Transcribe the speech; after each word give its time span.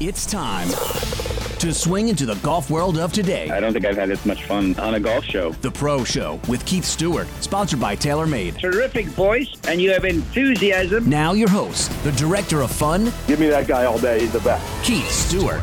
It's 0.00 0.26
time 0.26 0.68
to 1.60 1.72
swing 1.72 2.08
into 2.08 2.26
the 2.26 2.34
golf 2.42 2.68
world 2.68 2.98
of 2.98 3.12
today. 3.12 3.48
I 3.50 3.60
don't 3.60 3.72
think 3.72 3.86
I've 3.86 3.96
had 3.96 4.08
this 4.08 4.26
much 4.26 4.44
fun 4.44 4.76
on 4.80 4.94
a 4.94 5.00
golf 5.00 5.24
show. 5.24 5.52
The 5.52 5.70
Pro 5.70 6.02
Show 6.02 6.40
with 6.48 6.66
Keith 6.66 6.84
Stewart, 6.84 7.28
sponsored 7.40 7.78
by 7.78 7.94
TaylorMade. 7.94 8.58
Terrific 8.58 9.06
voice, 9.06 9.48
and 9.68 9.80
you 9.80 9.92
have 9.92 10.04
enthusiasm. 10.04 11.08
Now, 11.08 11.32
your 11.32 11.48
host, 11.48 11.92
the 12.02 12.10
director 12.12 12.60
of 12.60 12.72
fun, 12.72 13.12
Give 13.28 13.38
me 13.38 13.46
that 13.48 13.68
guy 13.68 13.84
all 13.84 14.00
day. 14.00 14.20
He's 14.22 14.32
the 14.32 14.40
best. 14.40 14.84
Keith 14.84 15.08
Stewart. 15.08 15.60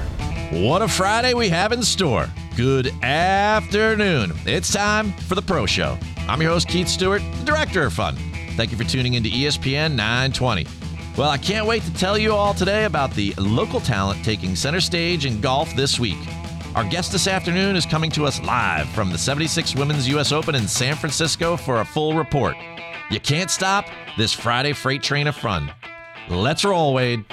What 0.52 0.82
a 0.82 0.88
Friday 0.88 1.34
we 1.34 1.50
have 1.50 1.73
in 1.73 1.84
store. 1.84 2.27
Good 2.55 2.93
afternoon. 3.04 4.32
It's 4.45 4.71
time 4.71 5.11
for 5.11 5.36
the 5.36 5.41
Pro 5.41 5.66
Show. 5.66 5.98
I'm 6.29 6.41
your 6.41 6.52
host, 6.52 6.70
Keith 6.70 6.88
Stewart, 6.88 7.21
the 7.39 7.45
director 7.45 7.84
of 7.84 7.91
fun. 7.91 8.16
Thank 8.55 8.71
you 8.71 8.77
for 8.77 8.86
tuning 8.86 9.16
into 9.16 9.29
ESPN 9.29 9.95
920. 9.95 10.68
Well, 11.18 11.30
I 11.30 11.38
can't 11.38 11.68
wait 11.68 11.84
to 11.84 11.93
tell 11.93 12.18
you 12.18 12.32
all 12.32 12.54
today 12.54 12.86
about 12.86 13.11
the 13.11 13.34
local 13.38 13.82
talent 13.82 14.23
taking 14.23 14.55
center 14.55 14.80
stage 14.80 15.25
in 15.25 15.41
golf 15.41 15.75
this 15.75 16.00
week. 16.00 16.18
Our 16.74 16.86
guest 16.86 17.11
this 17.11 17.28
afternoon 17.28 17.75
is 17.75 17.86
coming 17.86 18.10
to 18.11 18.25
us 18.25 18.42
live 18.43 18.88
from 18.89 19.11
the 19.11 19.18
76 19.18 19.75
Women's 19.75 20.07
U.S. 20.07 20.32
Open 20.32 20.55
in 20.55 20.69
San 20.69 20.96
Francisco 20.96 21.57
for 21.57 21.82
a 21.82 21.86
full 21.86 22.14
report. 22.14 22.55
You 23.10 23.19
can't 23.19 23.52
stop 23.52 23.88
this 24.18 24.32
Friday 24.32 24.71
freight 24.71 25.04
train 25.04 25.28
of 25.28 25.36
fun. 25.36 25.69
Let's 26.29 26.64
roll, 26.64 26.93
Wade. 26.93 27.25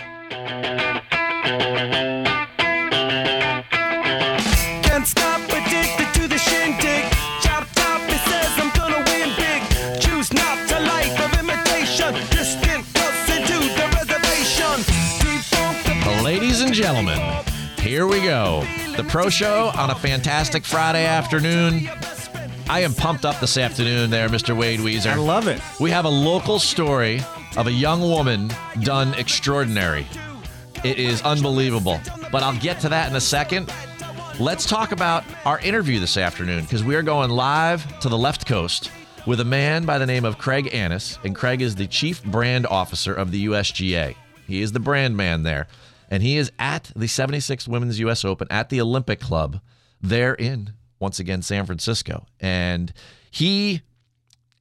Here 17.99 18.07
we 18.07 18.21
go. 18.21 18.65
The 18.97 19.03
Pro 19.09 19.29
Show 19.29 19.73
on 19.75 19.91
a 19.91 19.95
fantastic 19.97 20.65
Friday 20.65 21.05
afternoon. 21.05 21.91
I 22.71 22.83
am 22.83 22.95
pumped 22.95 23.25
up 23.25 23.41
this 23.41 23.59
afternoon 23.59 24.09
there, 24.09 24.29
Mr. 24.29 24.57
Wade 24.57 24.79
Weezer. 24.79 25.11
I 25.11 25.17
love 25.17 25.49
it. 25.49 25.61
We 25.81 25.91
have 25.91 26.05
a 26.05 26.09
local 26.09 26.61
story 26.61 27.21
of 27.57 27.67
a 27.67 27.73
young 27.73 28.01
woman 28.01 28.53
done 28.85 29.15
extraordinary. 29.15 30.07
It 30.85 31.01
is 31.01 31.23
unbelievable. 31.23 31.99
But 32.31 32.45
I'll 32.45 32.57
get 32.61 32.79
to 32.83 32.89
that 32.89 33.11
in 33.11 33.17
a 33.17 33.21
second. 33.21 33.69
Let's 34.39 34.65
talk 34.65 34.93
about 34.93 35.25
our 35.45 35.59
interview 35.59 35.99
this 35.99 36.17
afternoon 36.17 36.63
because 36.63 36.85
we 36.85 36.95
are 36.95 37.03
going 37.03 37.31
live 37.31 37.99
to 37.99 38.09
the 38.09 38.17
left 38.17 38.47
coast 38.47 38.93
with 39.27 39.41
a 39.41 39.45
man 39.45 39.85
by 39.85 39.99
the 39.99 40.07
name 40.07 40.25
of 40.25 40.39
Craig 40.39 40.73
Annis. 40.73 41.19
And 41.25 41.35
Craig 41.35 41.63
is 41.63 41.75
the 41.75 41.89
chief 41.89 42.23
brand 42.23 42.65
officer 42.69 43.13
of 43.13 43.33
the 43.33 43.47
USGA. 43.47 44.15
He 44.47 44.63
is 44.63 44.71
the 44.71 44.79
brand 44.79 45.17
man 45.17 45.43
there. 45.43 45.67
And 46.09 46.23
he 46.23 46.37
is 46.37 46.51
at 46.59 46.91
the 46.97 47.07
76th 47.07 47.69
Women's 47.69 47.99
US 48.01 48.25
Open 48.25 48.49
at 48.51 48.69
the 48.71 48.81
Olympic 48.81 49.21
Club 49.21 49.61
there 50.01 50.35
in, 50.35 50.73
once 50.99 51.19
again, 51.19 51.43
San 51.43 51.67
Francisco. 51.67 52.27
And 52.41 52.93
he 53.31 53.83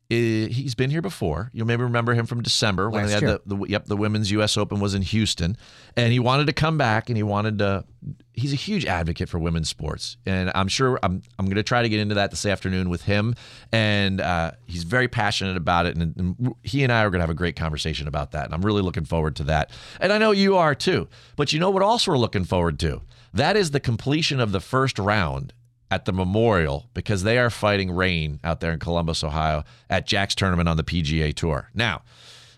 he's 0.09 0.75
been 0.75 0.89
here 0.89 1.02
before. 1.02 1.50
You'll 1.53 1.67
maybe 1.67 1.83
remember 1.83 2.13
him 2.13 2.25
from 2.25 2.41
December 2.41 2.89
when 2.89 3.03
Last 3.03 3.19
they 3.19 3.27
had 3.27 3.39
the, 3.45 3.55
the 3.55 3.66
yep 3.67 3.86
the 3.86 3.97
women's 3.97 4.31
U.S. 4.31 4.55
Open 4.55 4.80
was 4.80 4.94
in 4.94 5.02
Houston, 5.02 5.58
and 5.97 6.13
he 6.13 6.19
wanted 6.19 6.47
to 6.47 6.53
come 6.53 6.77
back 6.77 7.09
and 7.09 7.17
he 7.17 7.23
wanted 7.23 7.59
to. 7.59 7.83
He's 8.31 8.53
a 8.53 8.58
huge 8.58 8.85
advocate 8.85 9.28
for 9.28 9.38
women's 9.39 9.67
sports, 9.67 10.16
and 10.25 10.52
I'm 10.55 10.69
sure 10.69 10.97
I'm 11.03 11.22
I'm 11.38 11.45
going 11.45 11.58
to 11.58 11.63
try 11.63 11.81
to 11.81 11.89
get 11.89 12.00
into 12.00 12.16
that 12.16 12.31
this 12.31 12.45
afternoon 12.45 12.89
with 12.89 13.03
him, 13.03 13.35
and 13.73 14.22
uh, 14.22 14.52
he's 14.66 14.83
very 14.83 15.09
passionate 15.09 15.58
about 15.58 15.85
it, 15.85 15.97
and, 15.97 16.16
and 16.16 16.55
he 16.63 16.83
and 16.83 16.94
I 16.94 17.03
are 17.03 17.09
going 17.09 17.19
to 17.19 17.23
have 17.23 17.30
a 17.30 17.33
great 17.33 17.58
conversation 17.58 18.08
about 18.08 18.31
that, 18.31 18.45
and 18.45 18.53
I'm 18.53 18.61
really 18.61 18.81
looking 18.81 19.05
forward 19.05 19.35
to 19.38 19.44
that, 19.45 19.72
and 20.00 20.13
I 20.13 20.17
know 20.17 20.31
you 20.31 20.55
are 20.55 20.75
too. 20.75 21.09
But 21.35 21.52
you 21.52 21.59
know 21.59 21.69
what? 21.69 21.83
Also, 21.83 22.11
we're 22.11 22.17
looking 22.17 22.45
forward 22.45 22.80
to 22.80 23.02
that 23.33 23.58
is 23.58 23.72
the 23.72 23.80
completion 23.80 24.39
of 24.39 24.52
the 24.52 24.61
first 24.61 24.97
round 24.97 25.53
at 25.89 26.05
the 26.05 26.13
Memorial 26.13 26.89
because 26.93 27.23
they 27.23 27.38
are 27.38 27.49
fighting 27.49 27.91
rain 27.91 28.39
out 28.43 28.59
there 28.59 28.71
in 28.71 28.80
Columbus, 28.80 29.23
Ohio, 29.23 29.63
at 29.89 30.06
Jack's 30.06 30.35
tournament 30.35 30.67
on 30.67 30.78
the 30.78 30.84
PGA 30.84 31.34
Tour. 31.34 31.69
Now, 31.73 32.01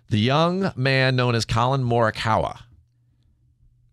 the 0.09 0.19
young 0.19 0.71
man 0.75 1.15
known 1.15 1.35
as 1.35 1.45
Collin 1.45 1.83
Morikawa 1.83 2.61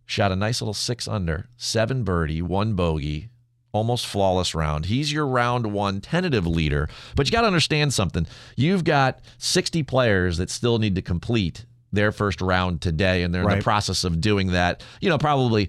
shot 0.06 0.32
a 0.32 0.36
nice 0.36 0.60
little 0.62 0.74
six 0.74 1.06
under, 1.06 1.48
seven 1.56 2.04
birdie, 2.04 2.40
one 2.40 2.74
bogey, 2.74 3.28
almost 3.72 4.06
flawless 4.06 4.54
round. 4.54 4.86
He's 4.86 5.12
your 5.12 5.26
round 5.26 5.66
one 5.72 6.00
tentative 6.00 6.46
leader, 6.46 6.88
but 7.14 7.26
you 7.26 7.32
got 7.32 7.42
to 7.42 7.46
understand 7.46 7.92
something. 7.92 8.26
You've 8.56 8.84
got 8.84 9.20
60 9.38 9.82
players 9.82 10.38
that 10.38 10.48
still 10.48 10.78
need 10.78 10.94
to 10.94 11.02
complete 11.02 11.66
their 11.92 12.12
first 12.12 12.40
round 12.40 12.80
today, 12.80 13.22
and 13.22 13.34
they're 13.34 13.42
in 13.42 13.48
the 13.58 13.62
process 13.62 14.04
of 14.04 14.20
doing 14.20 14.52
that. 14.52 14.82
You 15.00 15.10
know, 15.10 15.18
probably 15.18 15.68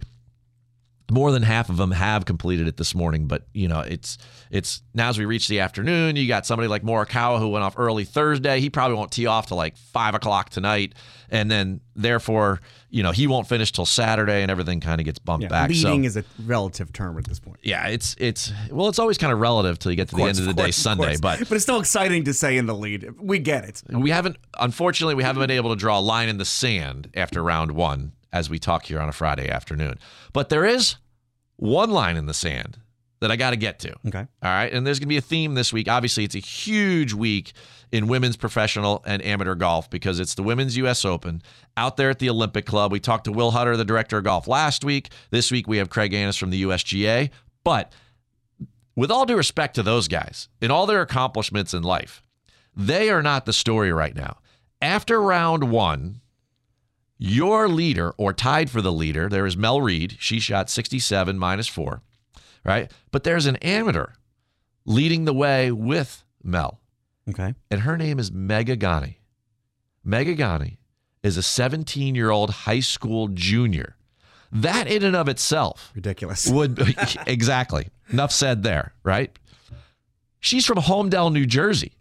more 1.10 1.32
than 1.32 1.42
half 1.44 1.70
of 1.70 1.78
them 1.78 1.92
have 1.92 2.26
completed 2.26 2.68
it 2.68 2.76
this 2.78 2.94
morning 2.94 3.28
but 3.28 3.44
you 3.54 3.68
know 3.68 3.80
it's 3.80 4.18
it's 4.52 4.82
now 4.94 5.08
as 5.10 5.18
we 5.18 5.26
reach 5.26 5.48
the 5.48 5.60
afternoon 5.62 6.16
you 6.16 6.28
got 6.28 6.46
somebody 6.46 6.68
like 6.68 6.84
morikawa 6.84 7.40
who 7.40 7.48
went 7.50 7.64
off 7.64 7.76
early 7.78 8.04
thursday 8.04 8.60
he 8.60 8.70
probably 8.70 8.96
won't 8.98 9.12
tee 9.12 9.26
off 9.26 9.48
till 9.48 9.58
like 9.58 9.78
five 9.78 10.16
o'clock 10.16 10.50
tonight 10.50 10.94
and 11.30 11.50
then 11.50 11.80
therefore 11.96 12.60
you 12.90 13.04
know 13.04 13.12
he 13.12 13.26
won't 13.26 13.48
finish 13.48 13.72
till 13.72 13.86
saturday 13.86 14.42
and 14.42 14.52
everything 14.52 14.80
kind 14.82 15.00
of 15.00 15.06
gets 15.06 15.20
bumped 15.20 15.44
Yeah, 15.44 15.50
back 15.50 15.70
leading 15.70 16.04
so 16.04 16.08
is 16.08 16.18
a 16.18 16.24
relative 16.46 16.92
term 16.92 17.18
at 17.18 17.26
this 17.26 17.40
point. 17.40 17.60
yeah 17.64 17.88
it's 17.88 18.16
it's 18.20 18.52
well 18.70 18.90
it's 18.90 19.00
always 19.00 19.18
kind 19.18 19.32
of 19.32 19.40
relative 19.40 19.80
till 19.80 19.92
you 19.92 19.96
get 19.96 20.10
to 20.10 20.16
the 20.16 20.24
end 20.24 20.40
of 20.40 20.46
the 20.46 20.54
day 20.54 20.72
sunday 20.72 21.16
but 21.22 21.40
but 21.40 21.52
it's 21.54 21.64
still 21.64 21.80
exciting 21.80 22.26
to 22.26 22.34
say 22.34 22.58
in 22.58 22.66
the 22.66 22.76
lead. 22.76 23.10
We 23.20 23.40
get 23.40 23.64
it. 23.64 23.82
we 23.90 24.10
haven't 24.10 24.38
unfortunately 24.60 25.16
we 25.16 25.24
haven't 25.24 25.42
been 25.42 25.52
able 25.52 25.70
to 25.70 25.76
draw 25.78 26.00
a 26.00 26.02
line 26.02 26.28
in 26.30 26.38
the 26.38 26.46
sand 26.46 27.10
after 27.16 27.42
round 27.42 27.72
one 27.72 28.12
as 28.32 28.50
we 28.50 28.60
talk 28.60 28.86
here 28.86 29.00
on 29.00 29.10
a 29.10 29.14
friday 29.14 29.50
afternoon. 29.50 29.98
But 30.34 30.50
there 30.50 30.66
is 30.66 30.98
one 31.56 31.92
line 31.92 32.18
in 32.18 32.26
the 32.26 32.34
sand 32.34 32.80
that 33.20 33.32
i 33.32 33.36
got 33.36 33.50
to 33.50 33.56
get 33.56 33.80
to. 33.80 33.96
Okay. 34.08 34.20
all 34.20 34.28
right? 34.44 34.72
And 34.72 34.86
there's 34.86 35.00
going 35.00 35.08
to 35.08 35.10
be 35.10 35.18
a 35.18 35.22
theme 35.22 35.56
this 35.56 35.74
week. 35.74 35.88
Obviously 35.88 36.24
it's 36.24 36.36
a 36.36 36.40
huge 36.40 37.14
week 37.14 37.54
in 37.92 38.08
women's 38.08 38.38
professional 38.38 39.04
and 39.08 39.24
amateur 39.26 39.56
golf 39.56 39.90
because 39.90 40.20
it's 40.20 40.36
the 40.36 40.44
women's 40.44 40.78
us 40.78 41.04
open 41.04 41.42
out 41.76 41.98
there 41.98 42.10
at 42.10 42.20
the 42.20 42.30
olympic 42.30 42.66
club. 42.66 42.92
We 42.92 43.00
talked 43.00 43.26
to 43.26 43.32
will 43.32 43.52
hutter 43.52 43.76
the 43.76 43.86
director 43.86 44.20
of 44.20 44.24
golf 44.26 44.48
last 44.48 44.84
week. 44.84 45.10
This 45.32 45.52
week 45.52 45.68
we 45.68 45.78
have 45.78 45.90
craig 45.90 46.14
annis 46.14 46.38
from 46.38 46.52
the 46.52 46.64
usga 46.64 47.30
but 47.64 47.92
with 48.96 49.12
all 49.12 49.26
due 49.26 49.36
respect 49.36 49.76
to 49.76 49.84
those 49.84 50.08
guys 50.08 50.48
and 50.62 50.72
all 50.72 50.86
their 50.86 51.02
accomplishments 51.02 51.74
in 51.74 51.84
life 51.84 52.22
they 52.78 53.10
are 53.10 53.24
not 53.24 53.46
the 53.46 53.54
story 53.54 53.92
right 53.92 54.16
now. 54.16 54.38
After 54.82 55.20
round 55.20 55.72
one, 55.72 56.22
your 57.18 57.68
leader 57.68 58.12
or 58.18 58.34
tied 58.34 58.70
for 58.70 58.82
the 58.82 58.92
leader, 58.92 59.28
there 59.30 59.46
is 59.46 59.58
Mel 59.58 59.82
Reid. 59.82 60.18
She 60.20 60.40
shot 60.40 60.70
67 60.70 61.38
minus 61.38 61.68
four, 61.68 62.02
right? 62.64 62.92
But 63.12 63.24
there's 63.24 63.46
an 63.46 63.56
amateur 63.58 64.08
leading 64.86 65.26
the 65.26 65.34
way 65.34 65.72
with 65.72 66.24
Mel, 66.44 66.80
Okay. 67.30 67.54
and 67.72 67.82
her 67.82 67.98
name 67.98 68.20
is 68.20 68.32
Megha 68.32 68.78
Ganne. 68.78 69.16
Megha 70.06 70.38
Ganne 70.38 70.78
is 71.24 71.36
a 71.38 71.44
17 71.44 72.16
year 72.16 72.30
old 72.30 72.50
high 72.52 72.80
school 72.80 73.28
junior. 73.30 73.96
That 74.52 74.88
in 74.88 75.04
and 75.04 75.16
of 75.16 75.28
itself 75.28 75.92
Ridiculous. 75.96 76.48
would 76.52 76.96
exactly 77.28 77.90
enough 78.10 78.32
said 78.32 78.64
there, 78.64 78.94
right? 79.04 79.38
She's 80.40 80.66
from 80.66 80.78
Holmdel, 80.78 81.34
New 81.34 81.46
Jersey. 81.46 81.94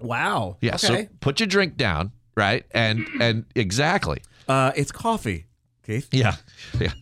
Wow. 0.00 0.56
Yeah. 0.60 0.76
So 0.76 1.06
put 1.20 1.38
your 1.38 1.46
drink 1.46 1.76
down, 1.76 2.10
right? 2.36 2.64
And 2.72 3.06
and 3.20 3.44
exactly. 3.54 4.22
uh, 4.48 4.72
it's 4.76 4.92
coffee, 4.92 5.46
Keith. 5.84 6.08
Yeah. 6.12 6.36
Yeah. 6.80 6.92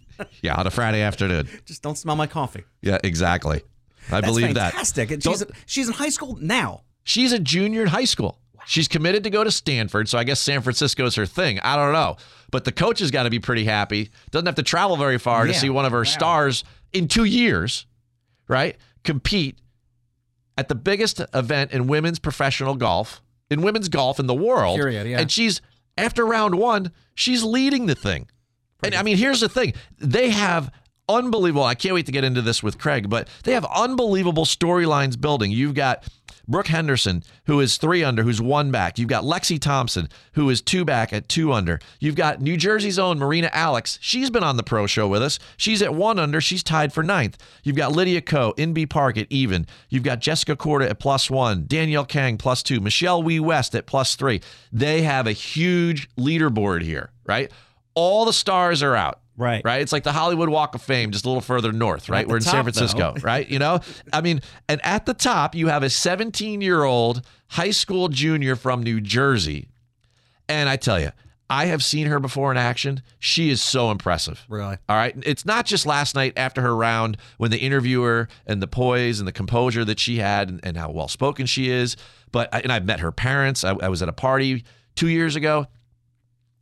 Yeah. 0.42 0.54
On 0.56 0.66
a 0.66 0.70
Friday 0.70 1.00
afternoon. 1.02 1.48
Just 1.64 1.82
don't 1.82 1.96
smell 1.98 2.16
my 2.16 2.26
coffee. 2.26 2.64
Yeah. 2.80 2.98
Exactly. 3.02 3.62
I 4.10 4.20
That's 4.20 4.26
believe 4.26 4.46
fantastic. 4.56 5.08
that. 5.08 5.14
And 5.14 5.22
Don't- 5.22 5.38
she's 5.38 5.46
she's 5.66 5.88
in 5.88 5.94
high 5.94 6.08
school 6.10 6.36
now. 6.40 6.82
she's 7.04 7.32
a 7.32 7.38
junior 7.38 7.82
in 7.82 7.88
high 7.88 8.04
school. 8.04 8.38
She's 8.64 8.86
committed 8.86 9.24
to 9.24 9.30
go 9.30 9.42
to 9.42 9.50
Stanford, 9.50 10.08
so 10.08 10.16
I 10.18 10.22
guess 10.24 10.38
San 10.38 10.62
Francisco 10.62 11.04
is 11.04 11.16
her 11.16 11.26
thing. 11.26 11.58
I 11.60 11.74
don't 11.74 11.92
know, 11.92 12.16
but 12.52 12.64
the 12.64 12.70
coach 12.70 13.00
has 13.00 13.10
got 13.10 13.24
to 13.24 13.30
be 13.30 13.40
pretty 13.40 13.64
happy. 13.64 14.10
Doesn't 14.30 14.46
have 14.46 14.54
to 14.54 14.62
travel 14.62 14.96
very 14.96 15.18
far 15.18 15.46
to 15.48 15.52
see 15.54 15.68
one 15.68 15.84
of 15.84 15.90
her 15.90 15.98
Wow. 15.98 16.04
stars 16.04 16.62
in 16.92 17.08
two 17.08 17.24
years, 17.24 17.86
right? 18.46 18.76
Compete 19.02 19.58
at 20.56 20.68
the 20.68 20.76
biggest 20.76 21.20
event 21.34 21.72
in 21.72 21.88
women's 21.88 22.20
professional 22.20 22.76
golf, 22.76 23.20
in 23.52 23.62
women's 23.62 23.88
golf 23.88 24.18
in 24.18 24.26
the 24.26 24.34
world. 24.34 24.76
Period, 24.78 25.06
yeah. 25.06 25.20
And 25.20 25.30
she's 25.30 25.60
after 25.96 26.26
round 26.26 26.56
one, 26.56 26.90
she's 27.14 27.44
leading 27.44 27.86
the 27.86 27.94
thing. 27.94 28.28
And 28.82 28.94
I 28.94 29.02
mean, 29.02 29.16
here's 29.16 29.40
the 29.40 29.48
thing: 29.48 29.74
they 29.98 30.30
have 30.30 30.72
unbelievable. 31.08 31.64
I 31.64 31.74
can't 31.74 31.94
wait 31.94 32.06
to 32.06 32.12
get 32.12 32.24
into 32.24 32.42
this 32.42 32.62
with 32.62 32.78
Craig, 32.78 33.08
but 33.08 33.28
they 33.44 33.52
have 33.52 33.64
unbelievable 33.66 34.44
storylines 34.44 35.20
building. 35.20 35.50
You've 35.50 35.74
got 35.74 36.04
Brooke 36.48 36.68
Henderson, 36.68 37.22
who 37.46 37.60
is 37.60 37.76
three 37.76 38.04
under, 38.04 38.22
who's 38.22 38.40
one 38.40 38.70
back. 38.70 38.98
You've 38.98 39.08
got 39.08 39.24
Lexi 39.24 39.60
Thompson, 39.60 40.08
who 40.32 40.50
is 40.50 40.60
two 40.60 40.84
back 40.84 41.12
at 41.12 41.28
two 41.28 41.52
under. 41.52 41.80
You've 42.00 42.16
got 42.16 42.40
New 42.40 42.56
Jersey's 42.56 42.98
own 42.98 43.18
Marina 43.18 43.50
Alex. 43.52 43.98
She's 44.02 44.30
been 44.30 44.42
on 44.42 44.56
the 44.56 44.62
pro 44.62 44.86
show 44.86 45.08
with 45.08 45.22
us. 45.22 45.38
She's 45.56 45.82
at 45.82 45.94
one 45.94 46.18
under. 46.18 46.40
She's 46.40 46.62
tied 46.62 46.92
for 46.92 47.02
ninth. 47.02 47.38
You've 47.62 47.76
got 47.76 47.92
Lydia 47.92 48.20
Ko, 48.20 48.54
Inbee 48.58 48.88
Park 48.88 49.16
at 49.16 49.26
even. 49.30 49.66
You've 49.88 50.02
got 50.02 50.20
Jessica 50.20 50.56
Korda 50.56 50.90
at 50.90 50.98
plus 50.98 51.30
one, 51.30 51.64
Danielle 51.66 52.04
Kang 52.04 52.36
plus 52.36 52.62
two, 52.62 52.80
Michelle 52.80 53.22
Wie 53.22 53.40
West 53.40 53.74
at 53.74 53.86
plus 53.86 54.16
three. 54.16 54.40
They 54.72 55.02
have 55.02 55.26
a 55.26 55.32
huge 55.32 56.08
leaderboard 56.16 56.82
here, 56.82 57.10
right? 57.26 57.50
All 57.94 58.24
the 58.24 58.32
stars 58.32 58.82
are 58.82 58.96
out. 58.96 59.21
Right. 59.36 59.62
Right. 59.64 59.80
It's 59.80 59.92
like 59.92 60.04
the 60.04 60.12
Hollywood 60.12 60.48
Walk 60.48 60.74
of 60.74 60.82
Fame, 60.82 61.10
just 61.10 61.24
a 61.24 61.28
little 61.28 61.40
further 61.40 61.72
north, 61.72 62.08
right? 62.08 62.28
We're 62.28 62.36
in 62.36 62.42
San 62.42 62.62
Francisco, 62.64 63.14
right? 63.22 63.48
You 63.48 63.58
know, 63.58 63.80
I 64.12 64.20
mean, 64.20 64.42
and 64.68 64.80
at 64.84 65.06
the 65.06 65.14
top, 65.14 65.54
you 65.54 65.68
have 65.68 65.82
a 65.82 65.90
17 65.90 66.60
year 66.60 66.84
old 66.84 67.22
high 67.48 67.70
school 67.70 68.08
junior 68.08 68.56
from 68.56 68.82
New 68.82 69.00
Jersey. 69.00 69.68
And 70.48 70.68
I 70.68 70.76
tell 70.76 71.00
you, 71.00 71.12
I 71.48 71.66
have 71.66 71.84
seen 71.84 72.06
her 72.06 72.18
before 72.18 72.50
in 72.50 72.56
action. 72.56 73.02
She 73.18 73.50
is 73.50 73.60
so 73.60 73.90
impressive. 73.90 74.44
Really? 74.48 74.76
All 74.88 74.96
right. 74.96 75.14
It's 75.24 75.44
not 75.44 75.66
just 75.66 75.84
last 75.84 76.14
night 76.14 76.32
after 76.36 76.62
her 76.62 76.74
round 76.74 77.16
when 77.36 77.50
the 77.50 77.58
interviewer 77.58 78.28
and 78.46 78.62
the 78.62 78.66
poise 78.66 79.18
and 79.18 79.28
the 79.28 79.32
composure 79.32 79.84
that 79.84 80.00
she 80.00 80.16
had 80.18 80.48
and, 80.48 80.60
and 80.64 80.76
how 80.76 80.90
well 80.90 81.08
spoken 81.08 81.46
she 81.46 81.68
is, 81.70 81.96
but 82.32 82.48
and 82.52 82.72
I've 82.72 82.86
met 82.86 83.00
her 83.00 83.12
parents. 83.12 83.64
I, 83.64 83.74
I 83.82 83.88
was 83.88 84.02
at 84.02 84.08
a 84.08 84.14
party 84.14 84.64
two 84.94 85.08
years 85.08 85.36
ago 85.36 85.66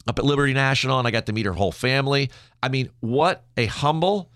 up 0.06 0.18
at 0.18 0.24
Liberty 0.24 0.54
National 0.54 0.98
and 0.98 1.06
I 1.06 1.10
got 1.10 1.26
to 1.26 1.32
meet 1.32 1.46
her 1.46 1.52
whole 1.52 1.72
family. 1.72 2.30
I 2.62 2.68
mean, 2.68 2.90
what 3.00 3.44
a 3.56 3.66
humble 3.66 4.30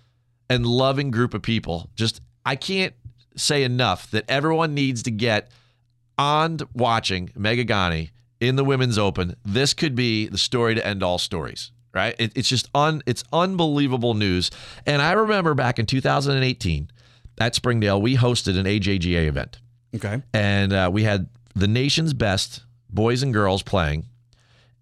and 0.50 0.66
loving 0.66 1.10
group 1.10 1.34
of 1.34 1.42
people. 1.42 1.90
Just, 1.96 2.20
I 2.44 2.56
can't 2.56 2.94
say 3.36 3.64
enough 3.64 4.10
that 4.10 4.24
everyone 4.28 4.74
needs 4.74 5.02
to 5.04 5.10
get 5.10 5.50
on 6.18 6.58
watching 6.74 7.28
Megha 7.30 7.66
Ganne 7.66 8.10
in 8.40 8.56
the 8.56 8.64
Women's 8.64 8.98
Open. 8.98 9.34
This 9.44 9.74
could 9.74 9.94
be 9.94 10.26
the 10.28 10.38
story 10.38 10.74
to 10.74 10.86
end 10.86 11.02
all 11.02 11.18
stories, 11.18 11.72
right? 11.92 12.14
It, 12.18 12.32
it's 12.36 12.48
just 12.48 12.68
un, 12.74 13.02
it's 13.06 13.24
unbelievable 13.32 14.14
news. 14.14 14.50
And 14.86 15.00
I 15.02 15.12
remember 15.12 15.54
back 15.54 15.78
in 15.78 15.86
2018 15.86 16.90
at 17.40 17.54
Springdale, 17.54 18.00
we 18.00 18.16
hosted 18.16 18.56
an 18.58 18.66
AJGA 18.66 19.26
event 19.26 19.58
Okay. 19.94 20.22
and 20.32 20.72
uh, 20.72 20.90
we 20.92 21.02
had 21.04 21.28
the 21.56 21.66
nation's 21.68 22.12
best 22.12 22.64
boys 22.90 23.22
and 23.22 23.32
girls 23.32 23.62
playing, 23.62 24.06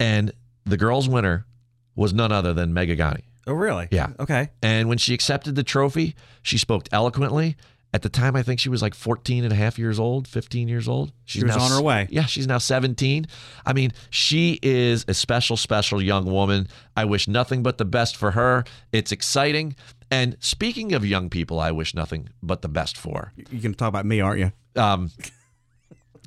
and 0.00 0.32
the 0.64 0.76
girls' 0.76 1.09
winner 1.09 1.47
was 1.94 2.12
none 2.12 2.32
other 2.32 2.53
than 2.53 2.73
Megha 2.73 2.97
Ganne. 2.97 3.23
Oh, 3.47 3.53
really? 3.55 3.88
Yeah. 3.91 4.11
Okay. 4.20 4.50
And 4.62 4.88
when 4.88 4.99
she 4.99 5.14
accepted 5.14 5.56
the 5.56 5.64
trophy, 5.64 6.14
she 6.43 6.59
spoke 6.59 6.87
eloquently. 6.93 7.56
At 7.94 8.00
the 8.00 8.09
time, 8.09 8.37
I 8.37 8.43
think 8.43 8.59
she 8.59 8.70
was 8.70 8.81
like 8.81 8.94
14 8.94 9.44
and 9.44 9.53
a 9.53 9.56
half 9.56 9.79
years 9.79 9.99
old, 9.99 10.26
15 10.26 10.67
years 10.67 10.88
old. 10.88 11.12
She's 11.26 11.44
was 11.44 11.55
now 11.55 11.62
on 11.62 11.70
her 11.73 11.82
way. 11.82 12.09
Yeah, 12.11 12.25
she's 12.25 12.47
now 12.47 12.56
17. 12.56 13.26
I 13.67 13.73
mean, 13.75 13.93
she 14.09 14.59
is 14.62 15.05
a 15.09 15.14
special, 15.14 15.59
special 15.59 16.00
young 16.00 16.25
woman. 16.25 16.69
I 16.97 17.05
wish 17.05 17.29
nothing 17.29 17.62
but 17.62 17.76
the 17.76 17.85
best 17.85 18.17
for 18.17 18.31
her. 18.31 18.64
It's 18.93 19.12
exciting. 19.12 19.76
And 20.11 20.37
speaking 20.41 20.94
of 20.94 21.05
young 21.05 21.29
people, 21.29 21.61
I 21.61 21.70
wish 21.70 21.94
nothing 21.94 22.31
but 22.43 22.62
the 22.62 22.69
best 22.69 22.97
for. 22.97 23.32
You're 23.37 23.61
going 23.61 23.73
to 23.73 23.79
talk 23.79 23.88
about 23.88 24.06
me, 24.06 24.23
aren't 24.23 24.41
you? 24.41 24.53
Um, 24.75 25.11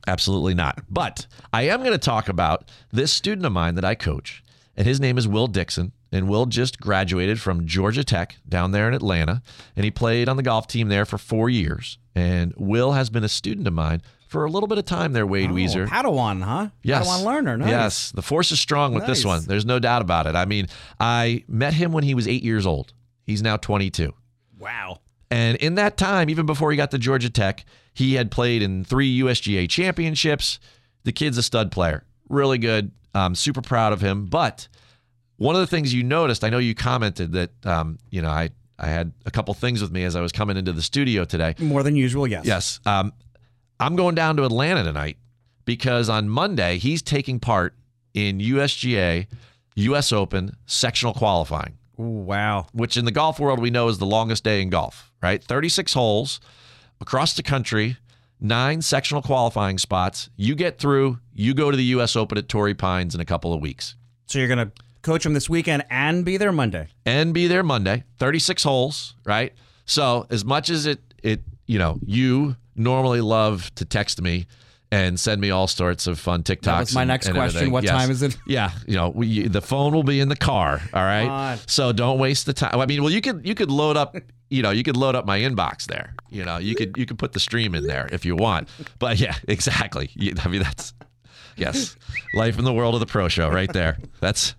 absolutely 0.08 0.54
not. 0.54 0.82
But 0.90 1.28
I 1.54 1.64
am 1.64 1.80
going 1.80 1.92
to 1.92 1.98
talk 1.98 2.30
about 2.30 2.70
this 2.92 3.12
student 3.12 3.46
of 3.46 3.52
mine 3.52 3.76
that 3.76 3.86
I 3.86 3.96
coach, 3.96 4.44
and 4.78 4.88
his 4.88 5.00
name 5.00 5.18
is 5.18 5.28
Will 5.28 5.48
Dixon. 5.48 5.92
And 6.12 6.30
Will 6.30 6.46
just 6.46 6.80
graduated 6.80 7.42
from 7.42 7.66
Georgia 7.66 8.04
Tech 8.04 8.38
down 8.48 8.72
there 8.72 8.88
in 8.88 8.94
Atlanta, 8.94 9.42
and 9.76 9.84
he 9.84 9.92
played 9.92 10.30
on 10.30 10.38
the 10.38 10.44
golf 10.44 10.66
team 10.66 10.88
there 10.88 11.04
for 11.06 11.18
four 11.18 11.50
years. 11.50 11.98
And 12.16 12.54
Will 12.56 12.94
has 12.94 13.10
been 13.10 13.26
a 13.26 13.30
student 13.30 13.68
of 13.68 13.74
mine 13.74 14.02
for 14.30 14.46
a 14.46 14.50
little 14.50 14.68
bit 14.68 14.78
of 14.78 14.86
time 14.86 15.12
there, 15.12 15.28
Wade 15.28 15.50
Oh, 15.50 15.56
Weezer. 15.56 15.88
Padawan, 15.88 16.42
huh? 16.42 16.70
Yes. 16.84 17.06
Padawan 17.06 17.26
learner. 17.26 17.58
Nice. 17.58 17.70
Yes. 17.70 18.12
The 18.12 18.22
force 18.22 18.52
is 18.54 18.62
strong 18.62 18.94
with 18.94 19.06
this 19.08 19.26
one. 19.26 19.44
There's 19.46 19.66
no 19.66 19.78
doubt 19.78 20.02
about 20.02 20.26
it. 20.26 20.36
I 20.36 20.46
mean, 20.46 20.68
I 21.02 21.44
met 21.50 21.74
him 21.74 21.92
when 21.92 22.06
he 22.06 22.16
was 22.16 22.30
eight 22.30 22.44
years 22.44 22.66
old. 22.66 22.94
He's 23.26 23.42
now 23.42 23.58
22. 23.58 24.14
Wow. 24.58 25.02
And 25.30 25.58
in 25.58 25.76
that 25.76 25.98
time, 25.98 26.30
even 26.30 26.46
before 26.46 26.72
he 26.72 26.78
got 26.78 26.92
to 26.92 26.98
Georgia 26.98 27.30
Tech, 27.30 27.66
he 27.96 28.16
had 28.16 28.30
played 28.30 28.62
in 28.62 28.84
three 28.84 29.20
USGA 29.22 29.68
championships. 29.70 30.60
The 31.06 31.14
kid's 31.14 31.38
a 31.38 31.44
stud 31.44 31.72
player, 31.72 32.04
really 32.30 32.58
good. 32.58 32.92
I'm 33.16 33.36
super 33.36 33.62
proud 33.62 33.94
of 33.94 34.02
him. 34.02 34.26
But 34.26 34.68
one 35.38 35.56
of 35.56 35.62
the 35.62 35.68
things 35.68 35.94
you 35.94 36.04
noticed, 36.04 36.44
I 36.44 36.50
know 36.50 36.58
you 36.58 36.76
commented 36.76 37.32
that, 37.32 37.66
um, 37.66 37.98
you 38.12 38.22
know, 38.22 38.30
I 38.30 38.50
I 38.78 38.88
had 38.88 39.14
a 39.26 39.32
couple 39.32 39.54
things 39.54 39.82
with 39.82 39.92
me 39.92 40.04
as 40.04 40.18
I 40.18 40.22
was 40.22 40.34
coming 40.34 40.58
into 40.58 40.74
the 40.74 40.82
studio 40.82 41.24
today. 41.24 41.56
More 41.58 41.82
than 41.82 41.96
usual, 41.96 42.28
yes. 42.28 42.46
Yes, 42.46 42.80
um, 42.86 43.14
I'm 43.80 43.96
going 43.96 44.16
down 44.16 44.36
to 44.36 44.44
Atlanta 44.44 44.84
tonight 44.84 45.18
because 45.64 46.10
on 46.10 46.28
Monday 46.28 46.78
he's 46.78 47.02
taking 47.02 47.40
part 47.40 47.74
in 48.14 48.40
USGA, 48.40 49.28
U.S. 49.76 50.12
Open 50.12 50.58
sectional 50.66 51.14
qualifying 51.14 51.78
Ooh, 51.98 52.04
wow. 52.04 52.68
which 52.74 52.98
in 52.98 53.06
the 53.06 53.12
golf 53.12 53.40
world 53.40 53.60
we 53.60 53.70
know 53.70 53.88
is 53.88 53.98
the 54.00 54.06
longest 54.06 54.44
day 54.44 54.62
in 54.62 54.70
golf, 54.70 55.14
right? 55.24 55.42
36 55.42 55.94
holes 55.94 56.42
across 57.02 57.34
the 57.34 57.44
country, 57.44 57.98
nine 58.40 58.82
sectional 58.82 59.22
qualifying 59.22 59.78
spots. 59.78 60.30
You 60.36 60.56
get 60.56 60.78
through, 60.80 61.20
you 61.34 61.54
go 61.54 61.72
to 61.72 61.78
the 61.78 61.84
U.S. 61.86 62.16
Open 62.16 62.38
at 62.38 62.48
Torrey 62.50 62.74
Pines 62.74 63.16
in 63.16 63.22
a 63.22 63.26
couple 63.26 63.54
of 63.54 63.62
weeks 63.62 63.96
So 64.28 64.40
you're 64.40 64.48
going 64.48 64.70
to 64.70 64.72
coach 65.02 65.24
them 65.24 65.34
this 65.34 65.50
weekend 65.50 65.84
and 65.90 66.26
be 66.26 66.38
there 66.38 66.52
Monday. 66.52 66.88
and 67.06 67.34
be 67.34 67.48
there 67.48 67.64
Monday. 67.64 68.04
36 68.18 68.64
holes, 68.64 69.16
right? 69.26 69.54
So 69.86 70.26
as 70.30 70.44
much 70.44 70.70
as 70.70 70.86
it, 70.88 71.00
it, 71.22 71.42
you 71.68 71.78
know, 71.78 72.00
you 72.06 72.56
normally 72.76 73.22
love 73.22 73.74
to 73.76 73.86
text 73.86 74.22
me 74.22 74.48
and 74.92 75.20
send 75.20 75.42
me 75.42 75.50
all 75.50 75.68
sorts 75.68 76.08
of 76.08 76.20
fun 76.20 76.44
TikToks. 76.44 76.62
That 76.62 76.80
was 76.80 76.96
my 76.96 77.02
and- 77.02 77.08
next 77.10 77.26
and 77.28 77.36
question. 77.36 77.58
everything. 77.58 77.72
What 77.74 77.84
Yes. 77.84 77.94
time 77.94 78.12
is 78.12 78.22
it? 78.22 78.38
Yeah, 78.48 78.72
you 78.88 78.96
know, 78.96 79.10
we, 79.10 79.48
the 79.48 79.62
phone 79.62 79.94
will 79.94 80.04
be 80.04 80.20
in 80.20 80.30
the 80.30 80.36
car. 80.36 80.82
All 80.94 81.04
right, 81.04 81.58
so 81.68 81.92
don't 81.92 82.20
waste 82.20 82.46
the 82.46 82.54
time. 82.54 82.80
I 82.80 82.86
mean, 82.86 83.02
well, 83.04 83.12
you 83.12 83.22
could 83.22 83.46
you 83.48 83.56
could 83.56 83.72
load 83.72 83.98
up, 83.98 84.16
you 84.50 84.62
know, 84.62 84.70
you 84.72 84.84
could 84.84 84.96
load 84.98 85.16
up 85.16 85.26
my 85.26 85.40
inbox 85.40 85.86
there. 85.88 86.14
You 86.30 86.46
know, 86.46 86.58
you 86.58 86.76
could 86.76 86.96
you 86.98 87.06
could 87.06 87.18
put 87.18 87.34
the 87.34 87.40
stream 87.40 87.74
in 87.76 87.88
there 87.88 88.08
if 88.12 88.26
you 88.26 88.36
want. 88.36 88.70
But 89.00 89.20
yeah, 89.20 89.36
exactly. 89.48 90.10
I 90.44 90.48
mean, 90.48 90.62
that's 90.62 90.94
yes, 91.58 91.96
life 92.36 92.58
in 92.60 92.66
the 92.66 92.74
world 92.74 92.94
of 92.94 93.00
the 93.00 93.06
pro 93.06 93.28
show 93.28 93.50
right 93.50 93.72
there. 93.74 93.98
That's 94.20 94.56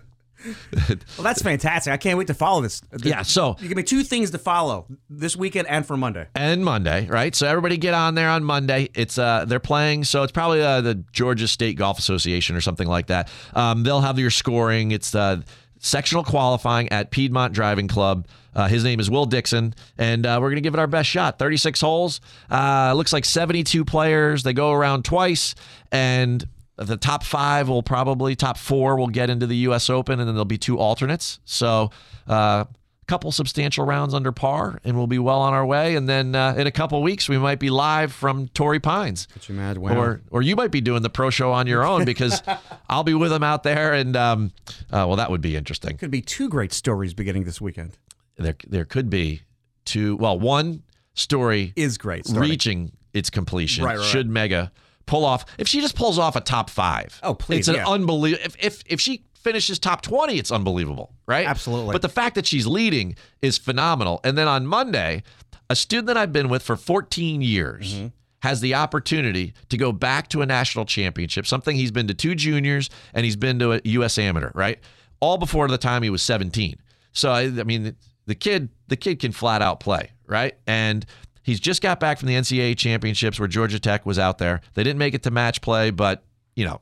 Well, 0.88 1.24
that's 1.24 1.42
fantastic. 1.42 1.92
I 1.92 1.96
can't 1.96 2.18
wait 2.18 2.26
to 2.28 2.34
follow 2.34 2.60
this. 2.62 2.82
yeah. 3.02 3.22
So 3.22 3.56
You 3.60 3.68
give 3.68 3.76
me 3.76 3.82
two 3.82 4.02
things 4.04 4.30
to 4.32 4.38
follow 4.38 4.86
this 5.10 5.36
weekend 5.36 5.68
and 5.68 5.86
for 5.86 5.96
Monday. 5.96 6.26
and 6.34 6.64
Monday, 6.64 7.06
right? 7.08 7.34
So 7.34 7.46
everybody 7.46 7.76
get 7.76 7.94
on 7.94 8.14
there 8.14 8.28
on 8.28 8.44
Monday. 8.44 8.88
It's 8.94 9.18
uh 9.18 9.44
they're 9.46 9.60
playing, 9.60 10.04
so 10.04 10.22
it's 10.22 10.32
probably 10.32 10.62
uh, 10.62 10.80
the 10.80 10.94
Georgia 11.12 11.48
State 11.48 11.76
Golf 11.76 11.98
Association 11.98 12.56
or 12.56 12.60
something 12.60 12.88
like 12.88 13.06
that. 13.08 13.28
Um, 13.54 13.82
they'll 13.82 14.00
have 14.00 14.18
your 14.18 14.30
scoring. 14.30 14.90
It's 14.92 15.14
uh 15.14 15.42
sectional 15.78 16.24
qualifying 16.24 16.90
at 16.90 17.10
Piedmont 17.10 17.52
Driving 17.52 17.88
Club. 17.88 18.26
Uh, 18.54 18.66
his 18.68 18.82
name 18.82 18.98
is 19.00 19.10
Will 19.10 19.26
Dixon, 19.26 19.74
and 19.98 20.24
uh, 20.24 20.38
we're 20.40 20.48
going 20.48 20.56
to 20.56 20.62
give 20.62 20.72
it 20.72 20.80
our 20.80 20.86
best 20.86 21.10
shot. 21.10 21.38
36 21.38 21.78
holes. 21.82 22.22
Uh, 22.50 22.94
looks 22.96 23.12
like 23.12 23.26
72 23.26 23.84
players. 23.84 24.42
They 24.42 24.54
go 24.54 24.72
around 24.72 25.04
twice, 25.04 25.54
and 25.92 26.42
the 26.76 26.96
top 26.96 27.24
five 27.24 27.68
will 27.68 27.82
probably, 27.82 28.36
top 28.36 28.58
four 28.58 28.96
will 28.96 29.08
get 29.08 29.30
into 29.30 29.46
the 29.46 29.56
U.S. 29.58 29.88
Open, 29.88 30.20
and 30.20 30.28
then 30.28 30.34
there'll 30.34 30.44
be 30.44 30.58
two 30.58 30.78
alternates. 30.78 31.40
So, 31.44 31.90
uh, 32.26 32.66
couple 33.06 33.30
substantial 33.30 33.84
rounds 33.84 34.14
under 34.14 34.32
par, 34.32 34.80
and 34.84 34.96
we'll 34.96 35.06
be 35.06 35.18
well 35.18 35.40
on 35.40 35.54
our 35.54 35.64
way. 35.64 35.94
And 35.94 36.08
then 36.08 36.34
uh, 36.34 36.54
in 36.58 36.66
a 36.66 36.72
couple 36.72 37.00
weeks, 37.02 37.28
we 37.28 37.38
might 37.38 37.60
be 37.60 37.70
live 37.70 38.12
from 38.12 38.48
Torrey 38.48 38.80
Pines. 38.80 39.28
Get 39.32 39.48
you 39.48 39.54
mad? 39.54 39.78
Or, 39.78 40.20
or 40.30 40.42
you 40.42 40.56
might 40.56 40.70
be 40.72 40.80
doing 40.80 41.02
the 41.02 41.10
pro 41.10 41.30
show 41.30 41.52
on 41.52 41.66
your 41.66 41.84
own 41.84 42.04
because 42.04 42.42
I'll 42.88 43.04
be 43.04 43.14
with 43.14 43.30
them 43.30 43.42
out 43.44 43.62
there, 43.62 43.94
and 43.94 44.16
um, 44.16 44.52
uh, 44.90 45.06
well, 45.06 45.16
that 45.16 45.30
would 45.30 45.40
be 45.40 45.56
interesting. 45.56 45.96
could 45.96 46.10
be 46.10 46.20
two 46.20 46.48
great 46.48 46.72
stories 46.72 47.14
beginning 47.14 47.44
this 47.44 47.60
weekend. 47.60 47.92
There, 48.36 48.56
there 48.66 48.84
could 48.84 49.08
be 49.08 49.42
two. 49.84 50.16
Well, 50.16 50.38
one 50.38 50.82
story 51.14 51.72
Is 51.76 51.96
great. 51.98 52.26
starting. 52.26 52.50
reaching 52.50 52.92
its 53.14 53.30
completion 53.30 53.84
Right, 53.84 53.92
right, 53.92 53.98
right. 54.00 54.06
should 54.06 54.28
Megha 54.28 54.70
pull 55.06 55.24
off. 55.24 55.44
If 55.58 55.68
she 55.68 55.80
just 55.80 55.96
pulls 55.96 56.18
off 56.18 56.36
a 56.36 56.40
top 56.40 56.70
five, 56.70 57.18
Oh, 57.22 57.34
please, 57.34 57.60
it's 57.60 57.68
an 57.68 57.76
yeah. 57.76 57.86
unbelievable. 57.88 58.44
If, 58.44 58.56
if 58.58 58.82
if 58.86 59.00
she 59.00 59.24
finishes 59.34 59.78
top 59.78 60.02
twenty, 60.02 60.38
it's 60.38 60.50
unbelievable, 60.50 61.12
right? 61.26 61.46
Absolutely. 61.46 61.92
But 61.92 62.02
the 62.02 62.08
fact 62.08 62.34
that 62.34 62.46
she's 62.46 62.66
leading 62.66 63.16
is 63.42 63.58
phenomenal. 63.58 64.20
And 64.24 64.36
then 64.36 64.48
on 64.48 64.66
Monday, 64.66 65.22
a 65.70 65.76
student 65.76 66.06
that 66.08 66.16
I've 66.16 66.32
been 66.32 66.48
with 66.48 66.62
for 66.62 66.76
14 66.76 67.42
years. 67.42 67.94
Mm-hmm. 67.94 68.06
Has 68.42 68.60
the 68.60 68.74
opportunity 68.74 69.54
to 69.70 69.76
go 69.76 69.90
back 69.90 70.28
to 70.28 70.40
a 70.42 70.46
national 70.46 70.84
championship, 70.84 71.46
something 71.46 71.74
he's 71.74 71.90
been 71.90 72.06
to 72.06 72.14
two 72.14 72.36
juniors 72.36 72.90
and 73.12 73.24
he's 73.24 73.34
been 73.34 73.58
to 73.58 73.72
a 73.72 73.80
U.S. 73.84 74.18
amateur, 74.18 74.52
right? 74.54 74.78
All 75.18 75.36
before 75.36 75.66
the 75.66 75.78
time 75.78 76.02
he 76.04 76.10
was 76.10 76.22
17. 76.22 76.76
So 77.12 77.30
I, 77.30 77.44
I 77.44 77.64
mean, 77.64 77.96
the 78.26 78.34
kid, 78.36 78.68
the 78.86 78.94
kid 78.96 79.18
can 79.18 79.32
flat 79.32 79.62
out 79.62 79.80
play, 79.80 80.10
right? 80.26 80.54
And 80.66 81.04
he's 81.46 81.60
just 81.60 81.80
got 81.80 82.00
back 82.00 82.18
from 82.18 82.26
the 82.26 82.34
NCAA 82.34 82.76
championships 82.76 83.38
where 83.38 83.48
Georgia 83.48 83.78
Tech 83.78 84.04
was 84.04 84.18
out 84.18 84.38
there. 84.38 84.60
They 84.74 84.82
didn't 84.82 84.98
make 84.98 85.14
it 85.14 85.22
to 85.22 85.30
match 85.30 85.62
play, 85.62 85.90
but 85.90 86.24
you 86.56 86.66
know, 86.66 86.80